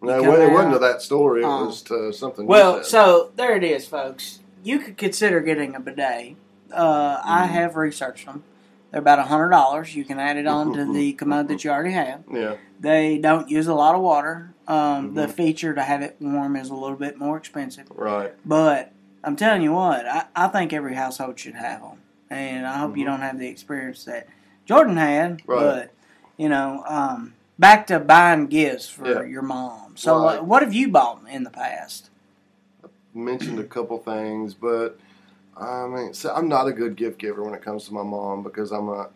No, 0.00 0.18
You 0.18 0.24
it, 0.24 0.28
wa- 0.28 0.34
it 0.44 0.52
wasn't 0.52 0.72
to 0.74 0.78
that 0.80 1.02
story. 1.02 1.42
It 1.42 1.46
Oh. 1.46 1.66
was 1.66 1.82
to 1.82 2.12
something. 2.12 2.46
Well, 2.46 2.84
so 2.84 3.32
there 3.36 3.56
it 3.56 3.64
is, 3.64 3.86
folks. 3.86 4.40
You 4.62 4.78
could 4.78 4.96
consider 4.96 5.40
getting 5.40 5.74
a 5.74 5.80
bidet. 5.80 6.36
Uh, 6.72 7.16
Mm-hmm. 7.18 7.28
I 7.28 7.46
have 7.46 7.76
researched 7.76 8.26
them. 8.26 8.44
They're 8.90 9.00
about 9.00 9.18
a 9.18 9.22
hundred 9.24 9.50
dollars. 9.50 9.96
You 9.96 10.04
can 10.04 10.20
add 10.20 10.36
it 10.36 10.46
on 10.46 10.72
to 10.74 10.92
the 10.92 11.12
commode 11.14 11.48
that 11.48 11.64
you 11.64 11.70
already 11.70 11.92
have. 11.92 12.22
yeah, 12.32 12.56
They 12.78 13.18
don't 13.18 13.48
use 13.50 13.66
a 13.66 13.74
lot 13.74 13.94
of 13.96 14.02
water. 14.02 14.52
Um, 14.68 15.14
The 15.14 15.26
Mhm. 15.26 15.32
feature 15.32 15.74
to 15.74 15.82
have 15.82 16.00
it 16.02 16.16
warm 16.20 16.54
is 16.56 16.70
a 16.70 16.74
little 16.74 16.96
bit 16.96 17.18
more 17.18 17.36
expensive. 17.36 17.86
right. 17.94 18.34
But 18.46 18.92
I'm 19.24 19.36
telling 19.36 19.62
you 19.62 19.72
what, 19.72 20.06
I, 20.06 20.26
I 20.36 20.48
think 20.48 20.72
every 20.72 20.94
household 20.94 21.38
should 21.38 21.54
have 21.54 21.80
them. 21.80 21.98
And 22.30 22.66
I 22.66 22.78
hope 22.78 22.96
you 22.96 23.04
don't 23.04 23.20
have 23.20 23.38
the 23.38 23.48
experience 23.48 24.04
that 24.04 24.28
Jordan 24.66 24.96
had. 24.96 25.38
Mm-hmm. 25.38 25.50
Right. 25.50 25.60
But, 25.60 25.90
you 26.36 26.48
know, 26.48 26.84
um, 26.86 27.34
back 27.58 27.86
to 27.88 28.00
buying 28.00 28.46
gifts 28.48 28.88
for 28.88 29.06
Yeah. 29.08 29.22
your 29.22 29.42
mom. 29.42 29.96
So, 29.96 30.14
Right. 30.16 30.24
what, 30.38 30.44
what 30.46 30.62
have 30.62 30.74
you 30.74 30.88
bought 30.88 31.22
in 31.30 31.44
the 31.44 31.50
past? 31.50 32.10
I 32.84 32.88
mentioned 33.14 33.58
a 33.60 33.64
couple 33.64 33.98
things, 33.98 34.54
but 34.54 34.98
I 35.56 35.86
mean, 35.86 36.12
so 36.14 36.34
I'm 36.34 36.48
not 36.48 36.66
a 36.66 36.72
good 36.72 36.96
gift 36.96 37.18
giver 37.18 37.42
when 37.44 37.54
it 37.54 37.62
comes 37.62 37.86
to 37.86 37.94
my 37.94 38.02
mom 38.02 38.42
because 38.42 38.72
I'm 38.72 38.88
a. 38.88 39.08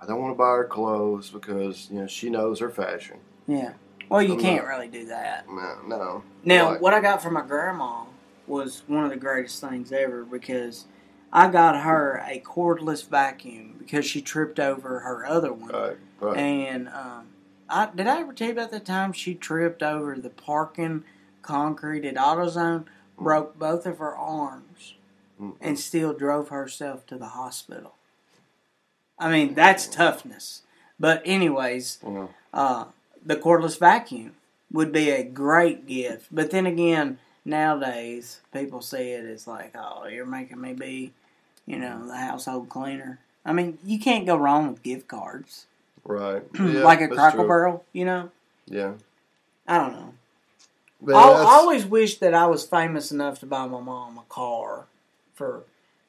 I 0.00 0.06
don't 0.06 0.20
want 0.22 0.32
to 0.32 0.38
buy 0.38 0.50
her 0.50 0.64
clothes 0.64 1.28
because 1.30 1.88
you 1.90 1.98
know 2.00 2.06
she 2.06 2.30
knows 2.30 2.60
her 2.60 2.70
fashion. 2.70 3.16
Yeah. 3.48 3.72
Well, 4.08 4.22
you 4.22 4.34
I'm 4.34 4.40
can't 4.40 4.62
not- 4.62 4.68
really 4.68 4.86
do 4.86 5.06
that. 5.06 5.46
No, 5.50 5.74
no. 5.88 6.22
Now, 6.44 6.70
Like- 6.70 6.80
what 6.80 6.94
I 6.94 7.00
got 7.00 7.20
from 7.20 7.34
my 7.34 7.42
grandma 7.44 8.04
was 8.48 8.82
one 8.86 9.04
of 9.04 9.10
the 9.10 9.16
greatest 9.16 9.60
things 9.60 9.92
ever 9.92 10.24
because 10.24 10.86
I 11.32 11.48
got 11.48 11.82
her 11.82 12.24
a 12.26 12.40
cordless 12.40 13.06
vacuum 13.06 13.76
because 13.78 14.06
she 14.06 14.20
tripped 14.20 14.58
over 14.58 15.00
her 15.00 15.26
other 15.26 15.52
one. 15.52 15.70
Right, 15.70 15.96
right. 16.20 16.36
And 16.36 16.88
um, 16.88 17.28
I 17.68 17.88
did 17.94 18.06
I 18.06 18.20
ever 18.20 18.32
tell 18.32 18.48
you 18.48 18.52
about 18.54 18.70
the 18.70 18.80
time 18.80 19.12
she 19.12 19.34
tripped 19.34 19.82
over 19.82 20.16
the 20.16 20.30
parking 20.30 21.04
concrete 21.42 22.04
at 22.04 22.14
AutoZone, 22.14 22.84
broke 23.18 23.58
both 23.58 23.86
of 23.86 23.98
her 23.98 24.16
arms, 24.16 24.94
Mm-mm. 25.40 25.56
and 25.60 25.78
still 25.78 26.12
drove 26.12 26.48
herself 26.48 27.06
to 27.06 27.16
the 27.16 27.28
hospital. 27.28 27.94
I 29.18 29.30
mean, 29.30 29.54
that's 29.54 29.86
toughness. 29.86 30.62
But 31.00 31.22
anyways, 31.24 31.98
know, 32.04 32.30
uh, 32.52 32.86
the 33.24 33.36
cordless 33.36 33.78
vacuum 33.78 34.32
would 34.72 34.92
be 34.92 35.10
a 35.10 35.24
great 35.24 35.86
gift. 35.86 36.28
But 36.30 36.50
then 36.50 36.66
again, 36.66 37.18
nowadays 37.48 38.40
people 38.52 38.80
see 38.80 39.10
it 39.10 39.24
as 39.24 39.46
like, 39.46 39.74
oh, 39.76 40.06
you're 40.06 40.26
making 40.26 40.60
me 40.60 40.74
be, 40.74 41.12
you 41.66 41.78
know, 41.78 42.06
the 42.06 42.16
household 42.16 42.68
cleaner. 42.68 43.18
I 43.44 43.52
mean, 43.52 43.78
you 43.84 43.98
can't 43.98 44.26
go 44.26 44.36
wrong 44.36 44.68
with 44.68 44.82
gift 44.82 45.08
cards, 45.08 45.66
right. 46.04 46.42
Yeah, 46.54 46.84
like 46.84 47.00
a 47.00 47.08
Cracker 47.08 47.38
true. 47.38 47.48
Barrel. 47.48 47.84
You 47.92 48.04
know, 48.04 48.30
Yeah. 48.66 48.92
I 49.66 49.78
don't 49.78 49.92
know. 49.92 50.14
But 51.00 51.14
I, 51.14 51.20
I 51.20 51.44
always 51.54 51.86
wished 51.86 52.20
that 52.20 52.34
I 52.34 52.46
was 52.46 52.64
famous 52.64 53.12
enough 53.12 53.38
to 53.40 53.46
buy 53.46 53.66
my 53.66 53.80
mom 53.80 54.18
a 54.18 54.22
car 54.28 54.86
for 55.34 55.62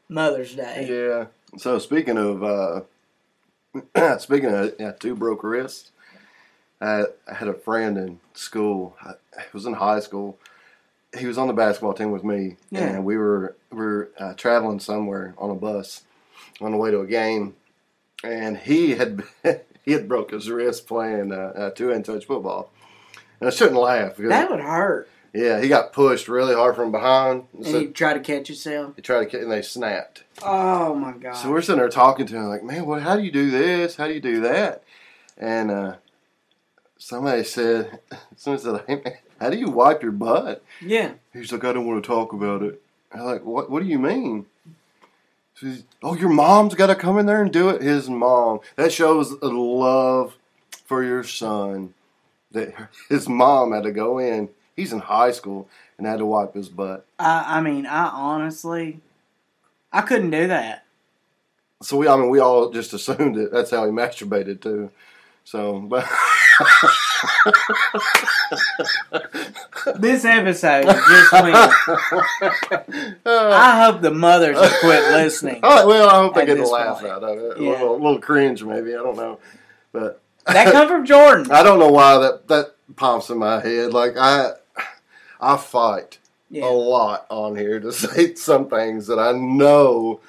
Mother's 0.08 0.56
Day. 0.56 0.88
Yeah. 0.90 1.26
So 1.58 1.80
speaking 1.80 2.18
of 2.18 2.44
uh, 2.44 4.18
speaking 4.20 4.50
of 4.54 4.74
yeah, 4.80 4.92
two 4.92 5.16
broke 5.16 5.44
wrists, 5.44 5.92
I, 6.82 7.04
I 7.30 7.34
had 7.36 7.48
a 7.48 7.54
friend 7.54 7.98
in 7.98 8.20
school. 8.34 8.96
I, 9.02 9.12
I 9.38 9.44
was 9.54 9.66
in 9.66 9.74
high 9.74 10.00
school. 10.00 10.38
He 11.18 11.26
was 11.26 11.38
on 11.38 11.47
the 11.47 11.53
basketball 11.53 11.93
team 11.93 12.12
with 12.12 12.24
me, 12.24 12.57
Yeah. 12.70 12.82
and 12.82 13.05
we 13.05 13.18
were 13.18 13.55
we 13.72 13.78
were 13.78 14.12
uh, 14.20 14.34
traveling 14.36 14.80
somewhere 14.80 15.34
on 15.38 15.49
a 15.49 15.55
bus 15.55 16.03
on 16.62 16.72
the 16.72 16.78
way 16.78 16.91
to 16.91 16.99
a 17.01 17.07
game, 17.07 17.55
and 18.24 18.57
he 18.57 18.91
had 18.91 19.24
he 19.84 19.91
had 19.93 20.07
broke 20.07 20.32
his 20.32 20.49
wrist 20.51 20.88
playing 20.88 21.32
uh, 21.32 21.53
uh, 21.55 21.70
two 21.72 21.88
hand 21.89 22.05
touch 22.05 22.26
football. 22.26 22.72
And 23.39 23.47
I 23.47 23.51
shouldn't 23.51 23.78
laugh 23.80 24.18
because 24.18 24.30
That 24.30 24.51
would 24.51 24.60
hurt. 24.60 25.10
yeah, 25.34 25.62
he 25.62 25.68
got 25.70 25.93
pushed 25.93 26.28
really 26.28 26.53
hard 26.53 26.76
from 26.76 26.91
behind. 26.91 27.45
And 27.55 27.66
So 27.66 27.80
you 27.80 27.88
try 27.91 28.14
to 28.14 28.20
catch 28.20 28.47
himself. 28.47 28.95
he 28.97 29.01
tried 29.01 29.20
to 29.22 29.26
get, 29.32 29.41
and 29.41 29.51
they 29.51 29.62
snapped. 29.62 30.24
Oh 30.43 30.93
my 30.93 31.14
god. 31.14 31.34
So 31.36 31.49
we're 31.49 31.62
sitting 31.62 31.80
there 31.80 31.89
talking 31.89 32.26
to 32.28 32.36
him, 32.36 32.45
like, 32.49 32.64
man, 32.64 32.86
what? 32.86 33.01
How 33.01 33.16
do 33.16 33.24
you 33.24 33.32
do 33.32 33.49
this? 33.49 33.95
How 33.95 34.07
do 34.07 34.14
you 34.14 34.20
do 34.20 34.41
that? 34.41 34.84
And 35.38 35.72
uh, 35.72 35.95
somebody 37.00 37.43
said, 37.43 38.00
somebody 38.36 38.64
said, 38.64 38.84
hey, 38.88 39.02
man, 39.04 39.18
how 39.41 39.50
do 39.50 39.58
you 39.58 39.70
wipe 39.70 40.04
your 40.04 40.12
butt? 40.12 40.64
yeah. 40.82 41.14
He's 41.34 41.52
like, 41.52 41.64
I 41.64 41.74
don't 41.74 41.88
want 41.88 42.04
to 42.04 42.08
talk 42.08 42.34
about 42.34 42.62
it. 42.62 42.80
I'm 43.12 43.22
like, 43.22 43.43
what? 43.43 43.72
What 43.72 43.82
do 43.82 43.89
you 43.89 43.97
mean? 43.97 44.45
She's, 45.56 45.84
oh, 46.04 46.16
your 46.16 46.30
mom's 46.30 46.76
got 46.76 46.88
to 46.88 46.95
come 46.95 47.18
in 47.18 47.26
there 47.26 47.41
and 47.41 47.52
do 47.52 47.70
it. 47.70 47.82
His 47.82 48.08
mom. 48.08 48.60
That 48.76 48.93
shows 48.93 49.32
a 49.32 49.47
love 49.47 50.38
for 50.86 51.04
your 51.04 51.24
son. 51.24 51.95
That 52.52 52.74
his 53.10 53.28
mom 53.28 53.72
had 53.74 53.84
to 53.84 53.91
go 53.91 54.20
in. 54.20 54.50
He's 54.76 54.93
in 54.93 55.00
high 55.00 55.32
school 55.32 55.68
and 55.97 56.08
had 56.08 56.20
to 56.20 56.26
wipe 56.26 56.54
his 56.54 56.70
butt. 56.70 57.06
I, 57.18 57.58
I 57.58 57.62
mean, 57.62 57.86
I 57.86 58.08
honestly, 58.10 59.02
I 59.91 60.02
couldn't 60.02 60.32
do 60.32 60.47
that. 60.47 60.86
So 61.82 61.97
we, 61.97 62.08
I 62.08 62.16
mean, 62.16 62.30
we 62.30 62.39
all 62.39 62.70
just 62.72 62.93
assumed 62.93 63.38
it. 63.38 63.52
that's 63.52 63.72
how 63.72 63.86
he 63.86 63.91
masturbated 63.91 64.62
too. 64.62 64.91
So, 65.43 65.80
but 65.80 66.08
This 69.97 70.26
episode 70.26 70.84
just 70.86 71.34
went. 71.34 71.55
I 73.26 73.84
hope 73.86 74.01
the 74.01 74.12
mothers 74.12 74.57
quit 74.82 75.03
listening. 75.12 75.62
Right, 75.62 75.86
well, 75.86 76.10
I 76.10 76.16
hope 76.22 76.36
they 76.36 76.45
get 76.45 76.60
a 76.60 76.68
laugh 76.68 76.99
point. 77.01 77.12
out 77.12 77.24
of 77.24 77.38
it. 77.38 77.57
A 77.60 77.64
Yeah. 77.64 77.72
little, 77.72 77.95
little 77.95 78.20
cringe, 78.20 78.64
maybe. 78.64 78.93
I 78.93 78.97
don't 78.97 79.16
know, 79.18 79.39
but 79.91 80.22
That 80.45 80.72
come 80.72 80.88
from 80.88 81.05
Jordan. 81.05 81.51
I 81.51 81.64
don't 81.64 81.80
know 81.80 81.91
why 81.91 82.18
that 82.20 82.47
that 82.49 82.76
pops 82.95 83.30
in 83.30 83.38
my 83.38 83.60
head. 83.62 83.93
Like 83.93 84.18
I, 84.18 84.51
I 85.39 85.57
fight 85.57 86.18
a 86.53 86.66
lot 86.66 87.26
on 87.30 87.55
here 87.55 87.80
to 87.80 87.91
say 87.93 88.36
some 88.36 88.70
things 88.70 89.07
that 89.07 89.20
I 89.20 89.32
know 89.34 90.20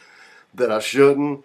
that 0.54 0.70
I 0.70 0.78
shouldn't. 0.80 1.44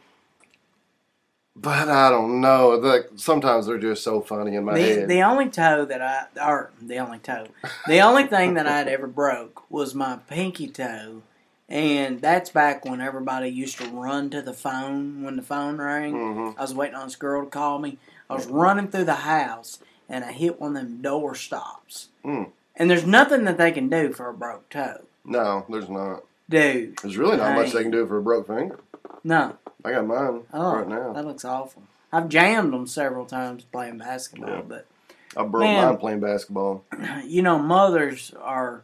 But 1.56 1.88
I 1.88 2.10
don't 2.10 2.42
know. 2.42 2.70
Like 2.72 3.10
sometimes 3.16 3.68
they're 3.68 3.78
just 3.78 4.04
so 4.04 4.20
funny 4.22 4.56
in 4.56 4.66
my 4.66 4.74
The, 4.74 4.82
head. 4.82 5.08
the 5.10 5.22
only 5.22 5.50
toe 5.50 5.86
that 5.86 6.02
I, 6.02 6.26
or 6.46 6.72
the 6.82 6.98
only 6.98 7.20
toe, 7.20 7.48
the 7.88 8.00
only 8.02 8.26
thing 8.28 8.56
that 8.56 8.68
I'd 8.68 8.88
ever 8.90 9.08
broke 9.08 9.70
was 9.72 9.96
my 9.96 10.18
pinky 10.28 10.68
toe. 10.68 11.22
And 11.70 12.22
that's 12.22 12.50
back 12.52 12.86
when 12.86 13.02
everybody 13.02 13.50
used 13.50 13.78
to 13.80 13.88
run 13.90 14.30
to 14.32 14.42
the 14.42 14.54
phone 14.54 15.24
when 15.24 15.36
the 15.38 15.42
phone 15.42 15.78
rang. 15.78 16.14
Mhm. 16.14 16.56
I 16.58 16.62
was 16.62 16.74
waiting 16.76 16.96
on 16.96 17.08
this 17.08 17.16
girl 17.16 17.44
to 17.44 17.50
call 17.50 17.80
me. 17.80 17.98
I 18.30 18.36
was 18.36 18.48
running 18.48 18.90
through 18.90 19.06
the 19.06 19.14
house 19.16 19.80
and 20.10 20.24
I 20.26 20.32
hit 20.34 20.60
one 20.60 20.76
of 20.76 20.84
them 20.84 21.02
door 21.02 21.34
stops. 21.36 22.10
Mm. 22.24 22.50
And 22.76 22.92
there's 22.92 23.06
nothing 23.06 23.46
that 23.46 23.58
they 23.58 23.72
can 23.72 23.88
do 23.90 24.12
for 24.12 24.28
a 24.30 24.34
broke 24.34 24.70
toe. 24.70 25.02
No, 25.24 25.66
there's 25.70 25.90
not. 25.90 26.24
Dude, 26.50 26.98
There's 26.98 27.18
really 27.18 27.38
not 27.38 27.56
much 27.56 27.72
they 27.72 27.82
can 27.82 27.92
do 27.92 28.06
for 28.06 28.18
a 28.18 28.22
broke 28.22 28.46
finger. 28.48 28.80
No. 29.24 29.58
I 29.84 29.92
got 29.92 30.08
mine 30.08 30.42
Oh, 30.54 30.76
right 30.78 30.88
now. 30.88 31.14
that 31.14 31.26
looks 31.26 31.46
awful. 31.46 31.84
I've 32.12 32.30
jammed 32.30 32.74
them 32.74 32.88
several 32.88 33.26
times 33.26 33.64
playing 33.72 33.98
basketball, 34.00 34.50
Yeah. 34.50 34.62
but 34.68 34.86
I 35.38 35.44
broke 35.44 35.64
Man. 35.66 35.86
mine 35.90 35.98
playing 35.98 36.20
basketball. 36.22 36.84
you 37.26 37.42
know, 37.42 37.60
mothers 37.60 38.32
are 38.42 38.84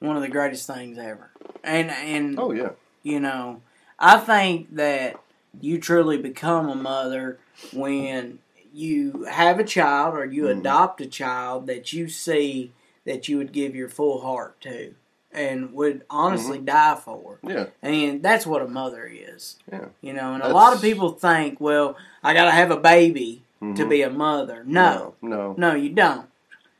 one 0.00 0.16
of 0.16 0.22
the 0.22 0.28
greatest 0.28 0.66
things 0.66 0.98
ever. 0.98 1.30
And 1.64 1.90
and 1.90 2.38
Oh 2.38 2.52
yeah. 2.52 2.70
you 3.02 3.18
know, 3.20 3.62
I 3.98 4.18
think 4.18 4.74
that 4.76 5.16
you 5.60 5.78
truly 5.80 6.18
become 6.18 6.68
a 6.68 6.74
mother 6.74 7.38
when 7.72 8.38
you 8.72 9.24
have 9.24 9.58
a 9.58 9.64
child 9.64 10.14
or 10.14 10.24
you 10.24 10.44
Mhm. 10.44 10.60
adopt 10.60 11.00
a 11.00 11.06
child 11.06 11.66
that 11.66 11.92
you 11.92 12.08
see 12.08 12.72
that 13.06 13.28
you 13.28 13.38
would 13.38 13.50
give 13.52 13.74
your 13.74 13.88
full 13.88 14.20
heart 14.20 14.60
to 14.60 14.94
and 15.32 15.72
would 15.74 16.04
honestly 16.08 16.58
die 16.58 16.94
for. 16.96 17.38
Yeah. 17.42 17.66
And 17.82 18.22
that's 18.22 18.46
what 18.46 18.62
a 18.62 18.68
mother 18.68 19.06
is. 19.12 19.56
Yeah. 19.70 19.86
You 20.00 20.12
know, 20.14 20.34
and 20.34 20.42
a 20.42 20.48
lot 20.48 20.74
of 20.74 20.80
people 20.80 21.10
think, 21.10 21.60
well, 21.60 21.96
I 22.22 22.32
got 22.34 22.46
to 22.46 22.50
have 22.50 22.70
a 22.70 22.76
baby 22.78 23.42
to 23.60 23.66
Mhm. 23.66 23.88
be 23.88 24.02
a 24.02 24.10
mother. 24.10 24.62
No, 24.66 25.14
No. 25.20 25.54
no, 25.58 25.74
you 25.74 25.90
don't. 25.90 26.26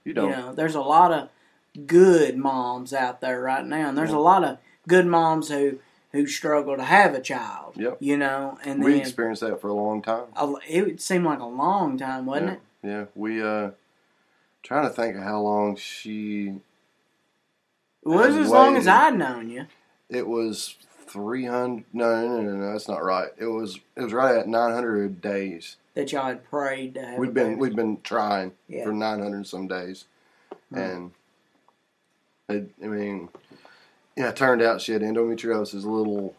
You 0.04 0.14
don't. 0.14 0.30
You 0.30 0.36
know, 0.36 0.54
there's 0.54 0.74
a 0.74 0.80
lot 0.80 1.12
of 1.12 1.28
good 1.86 2.36
moms 2.36 2.92
out 2.94 3.20
there 3.20 3.40
right 3.40 3.64
now, 3.64 3.88
and 3.88 3.98
there's 3.98 4.10
Yeah. 4.10 4.16
a 4.16 4.18
lot 4.32 4.44
of 4.44 4.58
good 4.86 5.06
moms 5.06 5.48
who 5.50 5.78
who 6.12 6.26
struggle 6.26 6.74
to 6.74 6.82
have 6.82 7.12
a 7.14 7.20
child. 7.20 7.74
Yep. 7.76 7.98
You 8.00 8.16
know, 8.16 8.56
and 8.64 8.82
we 8.82 8.92
then 8.92 9.00
experienced 9.02 9.42
that 9.42 9.60
for 9.60 9.68
a 9.68 9.74
long 9.74 10.00
time. 10.00 10.24
a, 10.36 10.54
it 10.66 11.02
seemed 11.02 11.26
like 11.26 11.38
a 11.40 11.44
long 11.46 11.98
time, 11.98 12.24
wasn't 12.24 12.46
yeah. 12.82 12.88
it? 12.90 12.92
Yeah. 12.92 13.04
We 13.14 13.42
uh 13.42 13.72
trying 14.62 14.84
to 14.84 14.90
think 14.90 15.16
of 15.16 15.22
how 15.22 15.40
long 15.42 15.76
she 15.76 16.54
It 18.12 18.16
was 18.16 18.36
as 18.36 18.50
long 18.50 18.76
as. 18.76 18.86
I'd 18.86 19.16
known 19.16 19.50
you. 19.50 19.66
it 20.08 20.26
was 20.26 20.76
three 21.06 21.44
hundred. 21.46 21.84
No, 21.92 22.26
no, 22.26 22.42
no, 22.42 22.52
no, 22.56 22.72
that's 22.72 22.88
not 22.88 23.02
right. 23.04 23.28
It 23.38 23.46
was 23.46 23.78
it 23.96 24.02
was 24.02 24.12
right 24.12 24.36
at 24.36 24.48
nine 24.48 24.72
hundred 24.72 25.20
days. 25.20 25.76
That 25.94 26.12
y'all 26.12 26.26
had 26.26 26.44
prayed 26.48 26.94
to 26.94 27.04
have. 27.04 27.18
We'd 27.18 27.30
a 27.30 27.32
been 27.32 27.48
baby. 27.50 27.60
we'd 27.60 27.76
been 27.76 28.00
trying 28.02 28.52
Yeah. 28.68 28.84
for 28.84 28.92
nine 28.92 29.20
hundred 29.20 29.46
some 29.46 29.66
days, 29.68 30.04
and 30.72 31.10
it, 32.48 32.70
I 32.82 32.86
mean, 32.86 33.28
yeah, 34.16 34.28
it 34.28 34.36
turned 34.36 34.62
out 34.62 34.80
she 34.80 34.92
had 34.92 35.02
endometriosis, 35.02 35.84
a 35.84 35.88
little, 35.88 36.34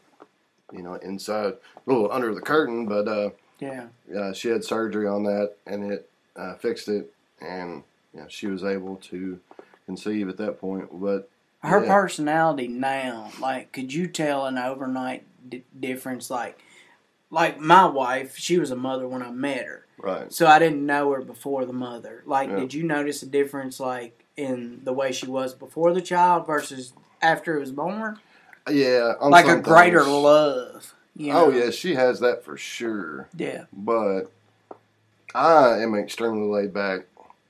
you 0.71 0.81
know, 0.81 0.95
inside, 0.95 1.53
a 1.53 1.57
little 1.85 2.11
under 2.11 2.33
the 2.33 2.41
curtain, 2.41 2.85
but 2.87 3.07
uh, 3.07 3.29
Yeah. 3.59 3.87
uh, 4.17 4.33
she 4.33 4.47
had 4.49 4.63
surgery 4.63 5.07
on 5.07 5.23
that, 5.23 5.53
and 5.67 5.91
it 5.91 6.09
uh, 6.35 6.55
fixed 6.55 6.87
it, 6.87 7.13
and 7.41 7.83
you 8.13 8.21
know, 8.21 8.27
she 8.29 8.47
was 8.47 8.63
able 8.63 8.95
to 8.97 9.39
conceive 9.85 10.29
at 10.29 10.37
that 10.37 10.59
point. 10.59 10.87
But 10.91 11.29
Her 11.61 11.83
Yeah. 11.83 11.93
personality 11.93 12.67
now, 12.67 13.31
like, 13.39 13.71
could 13.71 13.93
you 13.93 14.07
tell 14.07 14.45
an 14.45 14.57
overnight 14.57 15.23
d- 15.47 15.63
difference? 15.77 16.29
Like, 16.29 16.57
like 17.31 17.59
my 17.59 17.85
wife, 17.85 18.37
she 18.37 18.57
was 18.57 18.71
a 18.71 18.75
mother 18.75 19.07
when 19.07 19.21
I 19.21 19.29
met 19.31 19.65
her, 19.65 19.85
right, 19.97 20.31
so 20.31 20.47
I 20.47 20.57
didn't 20.57 20.85
know 20.85 21.11
her 21.11 21.21
before 21.21 21.65
the 21.65 21.73
mother. 21.73 22.23
Like, 22.25 22.49
Yeah. 22.49 22.59
did 22.59 22.73
you 22.73 22.83
notice 22.83 23.21
a 23.23 23.25
difference, 23.27 23.79
like, 23.79 24.23
in 24.37 24.79
the 24.85 24.93
way 24.93 25.11
she 25.11 25.27
was 25.27 25.53
before 25.53 25.93
the 25.93 26.01
child 26.01 26.47
versus 26.47 26.93
after 27.21 27.57
it 27.57 27.59
was 27.59 27.71
born? 27.71 28.19
yeah, 28.69 29.15
Like 29.21 29.47
a 29.47 29.59
greater 29.59 29.99
things- 30.03 30.13
love. 30.13 30.93
You 31.15 31.33
know? 31.33 31.45
Oh 31.45 31.49
yeah, 31.49 31.71
she 31.71 31.95
has 31.95 32.21
that 32.21 32.45
for 32.45 32.55
sure. 32.55 33.27
Yeah. 33.35 33.65
But 33.73 34.31
I 35.35 35.79
am 35.79 35.93
extremely 35.95 36.47
laid 36.47 36.73
back. 36.73 37.01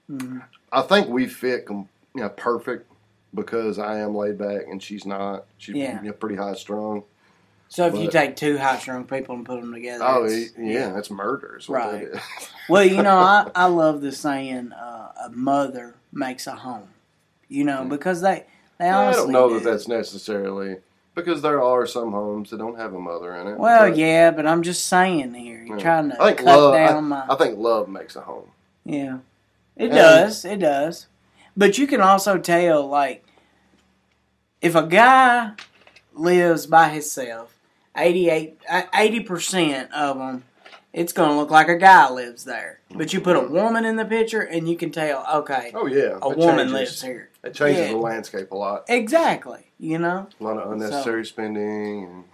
Mhm. 0.10 0.42
I 0.72 0.82
think 0.82 1.08
we 1.10 1.28
fit, 1.28 1.66
com- 1.68 1.88
you 2.16 2.22
know, 2.22 2.30
perfect 2.30 2.89
because 3.34 3.80
I 3.80 4.00
am 4.00 4.16
laid 4.16 4.38
back 4.38 4.64
and 4.70 4.82
she's 4.82 5.06
not. 5.06 5.46
She's 5.58 5.76
Yeah. 5.76 6.02
you 6.02 6.08
know, 6.08 6.14
pretty 6.14 6.36
high 6.36 6.56
strung. 6.56 7.04
So 7.72 7.86
if 7.86 7.96
you 7.96 8.10
take 8.10 8.36
two 8.36 8.58
high 8.58 8.80
strung 8.80 9.06
people 9.06 9.36
and 9.36 9.46
put 9.46 9.62
them 9.62 9.72
together, 9.72 10.04
Oh 10.08 10.26
it's- 10.26 10.52
yeah, 10.58 10.90
that's 10.92 11.12
murder. 11.12 11.60
Right. 11.68 12.12
that. 12.12 12.24
Well, 12.70 12.84
you 12.86 13.02
know, 13.02 13.18
I, 13.18 13.50
I 13.56 13.66
love 13.66 14.02
the 14.02 14.12
saying, 14.12 14.72
uh, 14.74 15.12
"A 15.26 15.30
mother 15.32 15.96
makes 16.14 16.46
a 16.48 16.52
home." 16.56 16.88
You 17.48 17.64
know, 17.64 17.86
because 17.86 18.22
they 18.22 18.46
they 18.80 18.86
Mm. 18.86 18.94
I 19.10 19.12
don't 19.14 19.32
know 19.32 19.50
do. 19.50 19.56
that 19.60 19.64
that's 19.70 19.88
necessarily 19.88 20.78
because 21.16 21.42
there 21.42 21.62
are 21.64 21.86
some 21.88 22.12
homes 22.12 22.50
that 22.52 22.58
don't 22.58 22.78
have 22.78 22.94
a 22.94 23.00
mother 23.00 23.36
in 23.36 23.48
it. 23.48 23.58
Well, 23.58 23.90
but, 23.90 23.98
yeah, 23.98 24.32
but 24.32 24.46
I'm 24.48 24.62
just 24.64 24.86
saying 24.86 25.34
here. 25.34 25.64
You're 25.64 25.78
yeah. 25.78 25.84
trying 25.84 26.10
to 26.12 26.22
I 26.22 26.26
think 26.28 26.38
cut 26.40 26.46
love. 26.46 26.74
down 26.76 26.98
I, 26.98 27.02
my. 27.02 27.26
I 27.30 27.36
think 27.36 27.58
love 27.60 27.88
makes 27.90 28.16
a 28.16 28.22
home. 28.22 28.50
yeah, 28.86 29.18
it 29.76 29.86
And- 29.86 29.94
does. 29.94 30.46
It 30.46 30.60
does. 30.60 31.08
But 31.58 31.78
you 31.78 31.88
can 31.88 32.02
also 32.02 32.38
tell, 32.38 32.88
like, 32.88 33.26
if 34.62 34.76
a 34.76 34.84
guy 34.84 35.52
lives 36.14 36.66
by 36.66 36.90
himself, 36.90 37.56
88, 37.98 38.58
uh, 38.70 38.82
80% 38.94 39.92
of 39.92 40.18
them, 40.18 40.44
it's 40.94 41.14
going 41.14 41.30
to 41.30 41.36
look 41.36 41.52
like 41.52 41.68
a 41.70 41.78
guy 41.78 42.10
lives 42.10 42.46
there. 42.46 42.80
But 42.94 43.14
you 43.14 43.22
put 43.22 43.36
a 43.36 43.42
woman 43.42 43.86
in 43.86 43.96
the 43.96 44.06
picture, 44.06 44.42
and 44.42 44.68
you 44.68 44.76
can 44.76 44.92
tell, 44.92 45.26
okay, 45.42 45.72
Oh 45.74 45.86
yeah, 45.86 46.18
a 46.22 46.30
woman 46.30 46.58
changes- 46.68 46.74
lives 46.74 47.02
here. 47.02 47.30
It 47.44 47.54
changes 47.54 47.86
Yeah. 47.88 47.92
the 47.92 47.98
landscape 47.98 48.52
a 48.52 48.56
lot. 48.56 48.86
Exactly. 48.90 49.66
You 49.78 49.98
know? 50.00 50.28
A 50.40 50.44
lot 50.44 50.58
of 50.58 50.72
unnecessary 50.72 51.26
spending. 51.26 52.26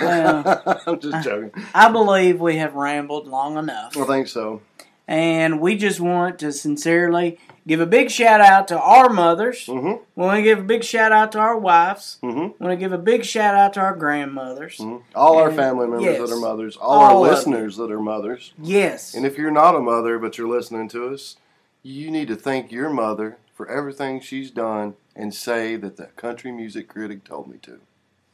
Well- 0.00 0.80
I'm 0.86 0.98
just 1.00 1.24
joking. 1.24 1.52
I 1.74 1.90
believe 1.90 2.40
we 2.40 2.56
have 2.56 2.74
rambled 2.74 3.26
long 3.28 3.56
enough. 3.56 3.96
I 3.96 4.04
think 4.04 4.28
so. 4.28 4.60
And 5.08 5.60
we 5.60 5.76
just 5.76 6.00
want 6.00 6.38
to 6.38 6.52
sincerely 6.52 7.38
give 7.66 7.80
a 7.80 7.86
big 7.86 8.10
shout 8.10 8.40
out 8.40 8.68
to 8.68 8.78
our 8.78 9.08
mothers. 9.08 9.66
Mm-hmm. 9.66 10.02
We 10.14 10.26
want 10.26 10.38
to 10.38 10.42
give 10.42 10.60
a 10.60 10.64
big 10.64 10.84
shout 10.84 11.12
out 11.12 11.32
to 11.32 11.38
our 11.38 11.58
wives. 11.58 12.18
Mm-hmm. 12.22 12.38
We 12.38 12.66
want 12.66 12.72
to 12.72 12.76
give 12.76 12.92
a 12.92 12.98
big 12.98 13.24
shout 13.24 13.54
out 13.54 13.74
to 13.74 13.80
our 13.80 13.96
grandmothers. 13.96 14.78
Mhm. 14.78 15.02
All 15.14 15.38
our 15.38 15.52
family 15.52 15.86
members 15.86 16.04
yes. 16.04 16.18
that 16.20 16.34
are 16.34 16.40
mothers, 16.40 16.76
all, 16.76 17.00
All 17.00 17.24
our 17.24 17.30
listeners 17.30 17.76
that 17.76 17.90
are 17.90 18.00
mothers. 18.00 18.52
Yes. 18.60 19.14
And 19.14 19.26
if 19.26 19.36
you're 19.36 19.50
not 19.50 19.74
a 19.74 19.80
mother 19.80 20.18
but 20.18 20.38
you're 20.38 20.48
listening 20.48 20.88
to 20.90 21.08
us, 21.08 21.36
you 21.82 22.10
need 22.10 22.28
to 22.28 22.36
thank 22.36 22.70
your 22.70 22.90
mother 22.90 23.38
for 23.54 23.68
everything 23.68 24.20
she's 24.20 24.50
done 24.50 24.94
and 25.14 25.34
say 25.34 25.76
that 25.76 25.96
the 25.96 26.06
country 26.06 26.52
music 26.52 26.88
critic 26.88 27.24
told 27.24 27.48
me 27.48 27.58
to. 27.62 27.80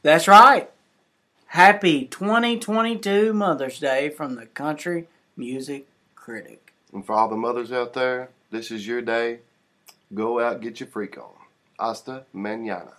That's 0.01 0.27
right. 0.27 0.69
Happy 1.47 2.05
2022 2.05 3.33
Mother's 3.33 3.79
Day 3.79 4.09
from 4.09 4.35
the 4.35 4.45
Country 4.45 5.07
Music 5.35 5.87
Critic. 6.19 6.73
And 6.93 7.05
for 7.05 7.13
all 7.13 7.29
the 7.29 7.37
mothers 7.37 7.71
out 7.71 7.93
there, 7.93 8.29
this 8.51 8.71
is 8.71 8.85
your 8.85 9.01
day. 9.01 9.39
Go 10.13 10.39
out, 10.39 10.61
get 10.61 10.79
your 10.79 10.89
freak 10.89 11.17
on. 11.17 11.33
Hasta 11.79 12.25
mañana. 12.35 12.98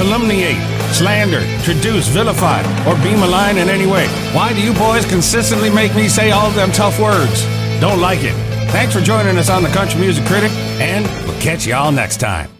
calumniate, 0.00 0.56
slander, 0.94 1.42
traduce, 1.62 2.08
vilify, 2.08 2.60
or 2.88 2.94
be 3.04 3.14
malign 3.14 3.58
in 3.58 3.68
any 3.68 3.86
way. 3.86 4.06
Why 4.32 4.54
do 4.54 4.62
you 4.62 4.72
boys 4.72 5.04
consistently 5.04 5.68
make 5.68 5.94
me 5.94 6.08
say 6.08 6.30
all 6.30 6.50
them 6.52 6.72
tough 6.72 6.98
words? 6.98 7.44
Don't 7.80 8.00
like 8.00 8.20
it. 8.22 8.34
Thanks 8.70 8.94
for 8.94 9.02
joining 9.02 9.36
us 9.36 9.50
on 9.50 9.62
the 9.62 9.68
Country 9.68 10.00
Music 10.00 10.24
Critic, 10.24 10.52
and 10.80 11.04
we'll 11.26 11.40
catch 11.40 11.66
you 11.66 11.74
all 11.74 11.92
next 11.92 12.18
time. 12.18 12.59